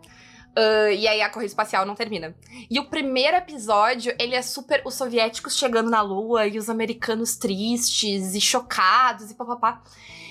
Uh, 0.57 0.89
e 0.91 1.05
aí 1.05 1.21
a 1.21 1.29
corrida 1.29 1.49
espacial 1.49 1.85
não 1.85 1.95
termina. 1.95 2.33
E 2.71 2.79
o 2.79 2.85
primeiro 2.85 3.35
episódio, 3.35 4.15
ele 4.17 4.35
é 4.35 4.41
super 4.41 4.81
os 4.85 4.93
soviéticos 4.93 5.57
chegando 5.57 5.89
na 5.89 6.01
Lua 6.01 6.47
e 6.47 6.57
os 6.57 6.69
americanos 6.69 7.35
tristes 7.35 8.33
e 8.33 8.39
chocados 8.39 9.29
e 9.31 9.35
papapá. 9.35 9.83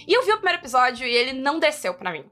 E 0.09 0.17
eu 0.17 0.25
vi 0.25 0.33
o 0.33 0.37
primeiro 0.37 0.61
episódio 0.61 1.07
e 1.07 1.15
ele 1.15 1.35
não 1.35 1.59
desceu 1.59 1.93
pra 1.95 2.11
mim. 2.11 2.25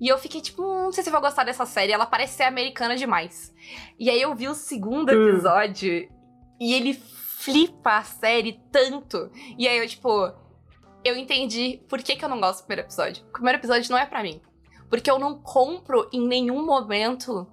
E 0.00 0.08
eu 0.08 0.16
fiquei 0.18 0.40
tipo, 0.40 0.62
hum, 0.62 0.84
não 0.84 0.92
sei 0.92 1.02
se 1.04 1.08
eu 1.10 1.12
vou 1.12 1.20
gostar 1.20 1.44
dessa 1.44 1.66
série, 1.66 1.92
ela 1.92 2.06
parece 2.06 2.34
ser 2.34 2.44
americana 2.44 2.96
demais. 2.96 3.54
E 3.98 4.08
aí 4.08 4.20
eu 4.20 4.34
vi 4.34 4.48
o 4.48 4.54
segundo 4.54 5.10
Hum. 5.12 5.28
episódio 5.28 6.08
e 6.60 6.72
ele 6.74 6.94
flipa 6.94 7.98
a 7.98 8.02
série 8.04 8.58
tanto. 8.72 9.30
E 9.58 9.68
aí 9.68 9.78
eu, 9.78 9.86
tipo, 9.86 10.32
eu 11.04 11.14
entendi 11.16 11.82
por 11.88 12.02
que, 12.02 12.16
que 12.16 12.24
eu 12.24 12.28
não 12.28 12.40
gosto 12.40 12.60
do 12.62 12.66
primeiro 12.66 12.86
episódio. 12.88 13.22
O 13.28 13.32
primeiro 13.32 13.58
episódio 13.58 13.90
não 13.90 13.98
é 13.98 14.06
pra 14.06 14.22
mim. 14.22 14.40
Porque 14.94 15.10
eu 15.10 15.18
não 15.18 15.34
compro 15.40 16.08
em 16.12 16.26
nenhum 16.26 16.64
momento 16.64 17.46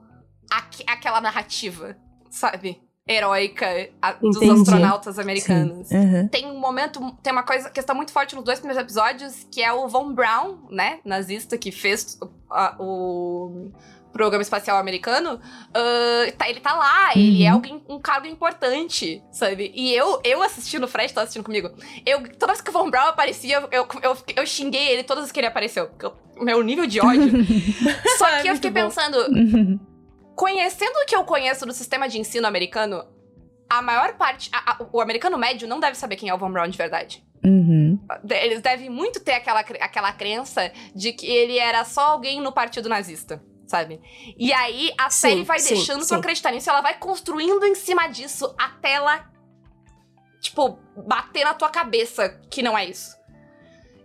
aque- 0.49 0.83
aquela 0.87 1.19
narrativa, 1.19 1.97
sabe? 2.29 2.79
Heróica 3.07 3.65
a- 3.99 4.13
dos 4.13 4.37
astronautas 4.61 5.17
americanos. 5.17 5.89
Uhum. 5.89 6.27
Tem 6.27 6.45
um 6.45 6.59
momento, 6.59 6.99
tem 7.23 7.33
uma 7.33 7.41
coisa, 7.43 7.69
questão 7.71 7.95
muito 7.95 8.11
forte 8.11 8.35
nos 8.35 8.43
dois 8.43 8.59
primeiros 8.59 8.81
episódios, 8.83 9.47
que 9.51 9.61
é 9.61 9.73
o 9.73 9.87
Von 9.87 10.13
Braun, 10.13 10.67
né, 10.69 10.99
nazista, 11.03 11.57
que 11.57 11.71
fez 11.71 12.17
a, 12.49 12.75
o 12.79 13.71
programa 14.11 14.41
espacial 14.41 14.77
americano, 14.77 15.35
uh, 15.35 16.31
tá, 16.37 16.49
ele 16.49 16.59
tá 16.59 16.73
lá, 16.73 17.11
uhum. 17.15 17.21
ele 17.21 17.43
é 17.43 17.49
alguém, 17.49 17.83
um 17.87 17.99
cargo 17.99 18.27
importante, 18.27 19.23
sabe? 19.31 19.71
E 19.73 19.93
eu, 19.93 20.21
eu 20.23 20.43
assistindo, 20.43 20.83
o 20.83 20.87
Fred 20.87 21.13
tá 21.13 21.21
assistindo 21.21 21.43
comigo, 21.43 21.71
eu, 22.05 22.21
toda 22.37 22.53
vez 22.53 22.61
que 22.61 22.69
o 22.69 22.73
Von 22.73 22.89
Braun 22.89 23.07
aparecia, 23.07 23.67
eu, 23.71 23.87
eu, 24.01 24.17
eu 24.35 24.45
xinguei 24.45 24.89
ele 24.89 25.03
todas 25.03 25.25
as 25.25 25.31
que 25.31 25.39
ele 25.39 25.47
apareceu. 25.47 25.89
meu 26.39 26.61
nível 26.61 26.85
de 26.85 26.99
ódio. 26.99 27.31
Só 28.17 28.41
que 28.41 28.47
eu 28.47 28.55
fiquei 28.55 28.71
pensando, 28.71 29.17
uhum. 29.31 29.79
conhecendo 30.35 30.97
o 30.97 31.05
que 31.05 31.15
eu 31.15 31.23
conheço 31.23 31.65
do 31.65 31.73
sistema 31.73 32.07
de 32.07 32.19
ensino 32.19 32.47
americano, 32.47 33.03
a 33.69 33.81
maior 33.81 34.13
parte. 34.15 34.49
A, 34.51 34.73
a, 34.73 34.77
o 34.91 34.99
americano 34.99 35.37
médio 35.37 35.67
não 35.67 35.79
deve 35.79 35.97
saber 35.97 36.17
quem 36.17 36.29
é 36.29 36.33
o 36.33 36.37
Von 36.37 36.51
Braun 36.51 36.67
de 36.67 36.77
verdade. 36.77 37.23
Uhum. 37.43 37.99
Eles 38.29 38.61
devem 38.61 38.89
muito 38.89 39.19
ter 39.19 39.33
aquela, 39.33 39.61
aquela 39.61 40.11
crença 40.13 40.71
de 40.93 41.11
que 41.11 41.25
ele 41.25 41.57
era 41.57 41.83
só 41.83 42.01
alguém 42.01 42.39
no 42.39 42.51
partido 42.51 42.87
nazista, 42.87 43.41
sabe? 43.71 44.01
E 44.37 44.51
aí 44.51 44.93
a 44.97 45.09
sim, 45.09 45.19
série 45.21 45.43
vai 45.43 45.59
sim, 45.59 45.75
deixando 45.75 46.03
sim. 46.03 46.09
tu 46.09 46.15
acreditar 46.15 46.51
nisso, 46.51 46.69
ela 46.69 46.81
vai 46.81 46.97
construindo 46.97 47.65
em 47.65 47.73
cima 47.73 48.07
disso 48.07 48.53
até 48.59 48.93
ela, 48.93 49.25
tipo, 50.41 50.77
bater 51.07 51.45
na 51.45 51.53
tua 51.53 51.69
cabeça 51.69 52.29
que 52.49 52.61
não 52.61 52.77
é 52.77 52.85
isso. 52.85 53.15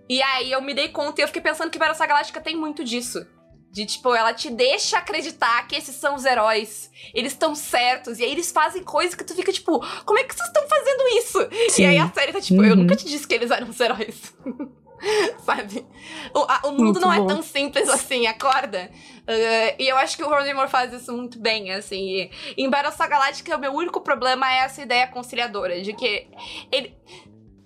E 0.09 0.23
aí 0.23 0.53
eu 0.53 0.63
me 0.63 0.73
dei 0.73 0.89
conta 0.89 1.21
e 1.21 1.25
eu 1.25 1.27
fiquei 1.27 1.43
pensando 1.43 1.69
que 1.69 1.79
Battlestar 1.79 2.07
Galáctica 2.07 2.41
tem 2.41 2.57
muito 2.57 2.85
disso. 2.85 3.27
De 3.73 3.85
tipo, 3.85 4.15
ela 4.15 4.33
te 4.33 4.49
deixa 4.49 4.99
acreditar 4.99 5.67
que 5.67 5.75
esses 5.75 5.97
são 5.97 6.15
os 6.15 6.25
heróis. 6.25 6.89
Eles 7.13 7.33
estão 7.33 7.55
certos. 7.55 8.21
E 8.21 8.25
aí 8.25 8.31
eles 8.31 8.53
fazem 8.53 8.83
coisas 8.85 9.15
que 9.17 9.25
tu 9.25 9.35
fica 9.35 9.53
tipo, 9.53 9.85
como 10.05 10.19
é 10.19 10.25
que 10.25 10.35
vocês 10.35 10.47
estão 10.47 10.67
fazendo 10.67 11.09
isso? 11.19 11.49
Sim. 11.71 11.83
E 11.83 11.87
aí 11.87 11.99
a 11.99 12.09
série 12.11 12.33
tá 12.33 12.41
tipo, 12.41 12.61
uhum. 12.61 12.69
eu 12.69 12.77
nunca 12.77 12.95
te 12.95 13.05
disse 13.05 13.27
que 13.27 13.35
eles 13.35 13.51
eram 13.51 13.69
os 13.69 13.81
heróis. 13.81 14.33
Sabe? 15.45 15.87
O, 16.35 16.41
a, 16.41 16.61
o 16.65 16.73
mundo 16.73 16.85
muito 16.85 17.01
não 17.01 17.13
é 17.13 17.19
bom. 17.19 17.25
é 17.25 17.29
tão 17.29 17.43
simples 17.43 17.89
assim, 17.89 18.27
acorda? 18.27 18.91
Uh, 19.23 19.77
e 19.79 19.89
eu 19.89 19.97
acho 19.97 20.17
que 20.17 20.23
o 20.23 20.29
Ron 20.29 20.55
Moore 20.55 20.71
faz 20.71 20.93
isso 20.93 21.13
muito 21.13 21.39
bem, 21.39 21.73
assim. 21.73 22.09
E, 22.09 22.31
em 22.57 22.71
Battlestar 22.71 23.09
Galactica, 23.09 23.57
o 23.57 23.61
meu 23.61 23.73
único 23.73 24.01
problema 24.01 24.51
é 24.53 24.59
essa 24.59 24.83
ideia 24.83 25.07
conciliadora, 25.07 25.81
de 25.81 25.93
que 25.93 26.29
ele 26.71 26.97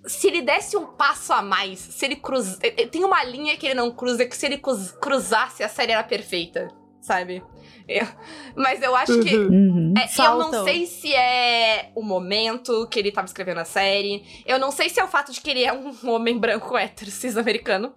se 0.05 0.27
ele 0.27 0.41
desse 0.41 0.75
um 0.75 0.87
passo 0.87 1.31
a 1.31 1.43
mais, 1.43 1.77
se 1.77 2.05
ele 2.05 2.15
cruz... 2.15 2.57
Tem 2.91 3.03
uma 3.03 3.23
linha 3.23 3.55
que 3.55 3.67
ele 3.67 3.75
não 3.75 3.91
cruza, 3.91 4.25
que 4.25 4.35
se 4.35 4.47
ele 4.47 4.59
cruzasse, 4.99 5.63
a 5.63 5.69
série 5.69 5.91
era 5.91 6.03
perfeita, 6.03 6.69
sabe? 6.99 7.43
Eu... 7.87 8.07
Mas 8.55 8.81
eu 8.81 8.95
acho 8.95 9.19
que. 9.21 9.35
Uhum. 9.35 9.93
É, 9.97 10.21
eu 10.21 10.37
não 10.37 10.63
sei 10.63 10.85
se 10.85 11.13
é 11.13 11.91
o 11.95 12.01
momento 12.01 12.87
que 12.87 12.99
ele 12.99 13.11
tava 13.11 13.27
escrevendo 13.27 13.59
a 13.59 13.65
série. 13.65 14.23
Eu 14.45 14.59
não 14.59 14.71
sei 14.71 14.89
se 14.89 14.99
é 14.99 15.03
o 15.03 15.07
fato 15.07 15.31
de 15.31 15.41
que 15.41 15.49
ele 15.49 15.63
é 15.63 15.73
um 15.73 15.93
homem 16.09 16.37
branco 16.37 16.77
hétero 16.77 17.11
cis-americano. 17.11 17.93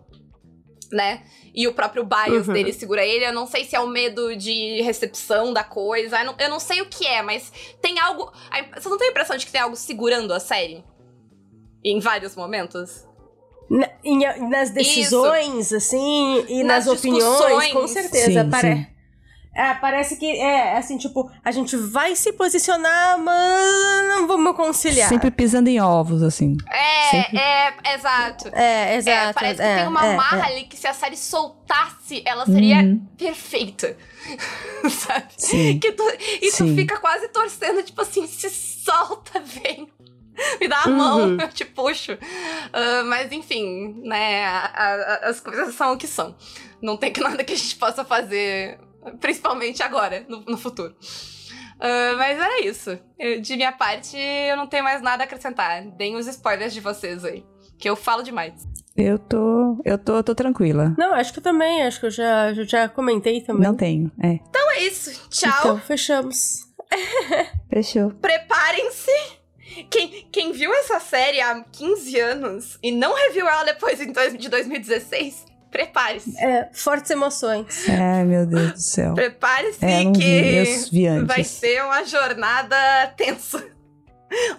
Né? 0.93 1.24
E 1.53 1.66
o 1.66 1.72
próprio 1.72 2.05
bias 2.05 2.47
uhum. 2.47 2.55
dele 2.55 2.72
segura 2.72 3.05
ele. 3.05 3.24
Eu 3.24 3.32
não 3.32 3.47
sei 3.47 3.64
se 3.64 3.74
é 3.74 3.80
o 3.80 3.87
medo 3.87 4.37
de 4.37 4.80
recepção 4.82 5.53
da 5.53 5.64
coisa. 5.64 6.18
Eu 6.20 6.26
não, 6.26 6.35
eu 6.39 6.49
não 6.51 6.61
sei 6.61 6.82
o 6.82 6.87
que 6.87 7.07
é, 7.07 7.22
mas 7.22 7.53
tem 7.80 7.99
algo. 7.99 8.30
Você 8.74 8.89
não 8.89 8.99
tem 8.99 9.09
a 9.09 9.11
impressão 9.11 9.37
de 9.37 9.47
que 9.47 9.53
tem 9.53 9.61
algo 9.61 9.76
segurando 9.76 10.32
a 10.32 10.39
série? 10.39 10.85
em 11.85 12.01
vários 12.01 12.35
momentos. 12.35 13.07
Na, 13.68 13.89
em, 14.03 14.18
nas 14.49 14.70
decisões, 14.70 15.66
Isso. 15.66 15.76
assim, 15.76 16.45
e 16.49 16.64
nas, 16.64 16.87
nas 16.87 16.99
opiniões, 16.99 17.72
com 17.72 17.87
certeza. 17.87 18.45
Sim, 18.45 18.51
pare... 18.51 18.74
sim. 18.74 18.87
É, 19.55 19.73
parece 19.75 20.17
que 20.17 20.27
é 20.27 20.77
assim, 20.77 20.99
tipo, 20.99 21.31
a 21.45 21.53
gente 21.53 21.77
vai 21.77 22.17
se 22.17 22.33
posicionar, 22.33 23.19
mas 23.19 24.09
não 24.09 24.27
vamos 24.27 24.57
conciliar. 24.57 25.09
Sempre 25.09 25.31
pisando 25.31 25.69
em 25.69 25.81
ovos, 25.81 26.23
assim. 26.25 26.57
É, 26.69 27.11
Sempre... 27.11 27.39
é, 27.39 27.95
exato. 27.95 28.49
É, 28.53 28.97
exato. 28.97 29.31
É, 29.31 29.33
parece 29.33 29.63
é, 29.63 29.69
que 29.69 29.81
tem 29.81 29.89
uma 29.89 30.07
é, 30.07 30.17
marra 30.17 30.49
é. 30.49 30.53
ali 30.53 30.65
que 30.65 30.77
se 30.77 30.89
a 30.89 30.93
série 30.93 31.17
soltasse, 31.17 32.23
ela 32.27 32.45
seria 32.47 32.79
uhum. 32.79 33.07
perfeita. 33.17 33.97
Sabe? 34.91 35.27
Sim. 35.37 35.79
Que 35.79 35.93
tu, 35.93 36.03
e 36.43 36.51
tu 36.51 36.57
Sim. 36.57 36.75
fica 36.75 36.99
quase 36.99 37.29
torcendo, 37.29 37.83
tipo 37.83 38.01
assim, 38.01 38.27
se 38.27 38.51
solta, 38.51 39.41
vem. 39.41 39.89
me 40.61 40.67
dá 40.67 40.83
a 40.83 40.89
uhum. 40.89 40.97
mão, 40.97 41.37
eu 41.41 41.49
te 41.49 41.65
puxo. 41.65 42.13
Uh, 42.13 43.05
mas 43.07 43.31
enfim, 43.31 44.01
né, 44.03 44.45
a, 44.47 44.65
a, 44.75 45.29
as 45.29 45.39
coisas 45.39 45.75
são 45.75 45.93
o 45.93 45.97
que 45.97 46.09
são. 46.09 46.35
Não 46.83 46.97
tem 46.97 47.13
nada 47.19 47.45
que 47.45 47.53
a 47.53 47.57
gente 47.57 47.77
possa 47.77 48.05
fazer, 48.05 48.79
principalmente 49.21 49.83
agora, 49.83 50.25
no, 50.29 50.41
no 50.43 50.57
futuro. 50.57 50.95
Uh, 51.77 52.17
mas 52.17 52.39
era 52.39 52.61
isso. 52.65 52.99
Eu, 53.19 53.41
de 53.41 53.57
minha 53.57 53.73
parte, 53.73 54.17
eu 54.17 54.57
não 54.57 54.67
tenho 54.67 54.85
mais 54.85 55.03
nada 55.03 55.23
a 55.23 55.27
acrescentar. 55.27 55.83
Deem 55.83 56.17
os 56.17 56.27
spoilers 56.27 56.73
de 56.73 56.81
vocês 56.81 57.25
aí. 57.25 57.45
Que 57.79 57.89
eu 57.89 57.97
falo 57.97 58.23
demais. 58.23 58.67
Eu 58.97 59.19
tô. 59.19 59.81
Eu 59.85 59.99
tô, 59.99 60.23
tô 60.23 60.35
tranquila. 60.35 60.95
Não, 60.97 61.13
acho 61.15 61.33
que 61.33 61.41
eu 61.41 61.43
também. 61.43 61.83
Acho 61.83 61.99
que 61.99 62.07
eu 62.07 62.11
já, 62.11 62.53
já 62.55 62.89
comentei 62.89 63.41
também. 63.41 63.63
Não 63.63 63.75
tenho, 63.75 64.11
é. 64.23 64.35
Então 64.49 64.71
é 64.73 64.85
isso. 64.85 65.29
Tchau. 65.29 65.53
Então, 65.59 65.81
fechamos. 65.81 66.65
Fechou. 67.69 68.11
Preparem-se 68.11 69.11
quem, 69.91 70.29
quem 70.31 70.53
viu 70.53 70.73
essa 70.75 71.01
série 71.01 71.41
há 71.41 71.65
15 71.65 72.21
anos 72.21 72.79
e 72.83 72.93
não 72.93 73.15
reviu 73.15 73.49
ela 73.49 73.65
depois 73.65 73.99
de 73.99 74.49
2016, 74.49 75.45
prepare-se. 75.75 76.39
É, 76.39 76.70
fortes 76.72 77.11
emoções. 77.11 77.89
É, 77.89 78.22
meu 78.22 78.47
Deus 78.47 78.75
do 78.75 78.81
céu. 78.81 79.14
Prepare-se 79.14 79.85
é, 79.85 80.05
que 80.12 80.89
vi, 80.93 81.09
vai 81.27 81.43
ser 81.43 81.85
uma 81.85 82.05
jornada 82.05 82.77
tensa. 83.16 83.66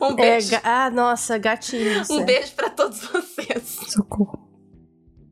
Um 0.01 0.13
beijo. 0.13 0.55
É, 0.55 0.61
ah, 0.61 0.89
nossa, 0.89 1.37
gatinhos. 1.37 2.07
Um 2.11 2.21
é. 2.21 2.25
beijo 2.25 2.53
para 2.53 2.69
todos 2.69 2.99
vocês. 2.99 3.79
Socorro. 3.87 4.45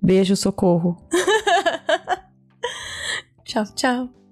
Beijo, 0.01 0.37
socorro. 0.37 0.95
tchau, 3.43 3.65
tchau. 3.75 4.22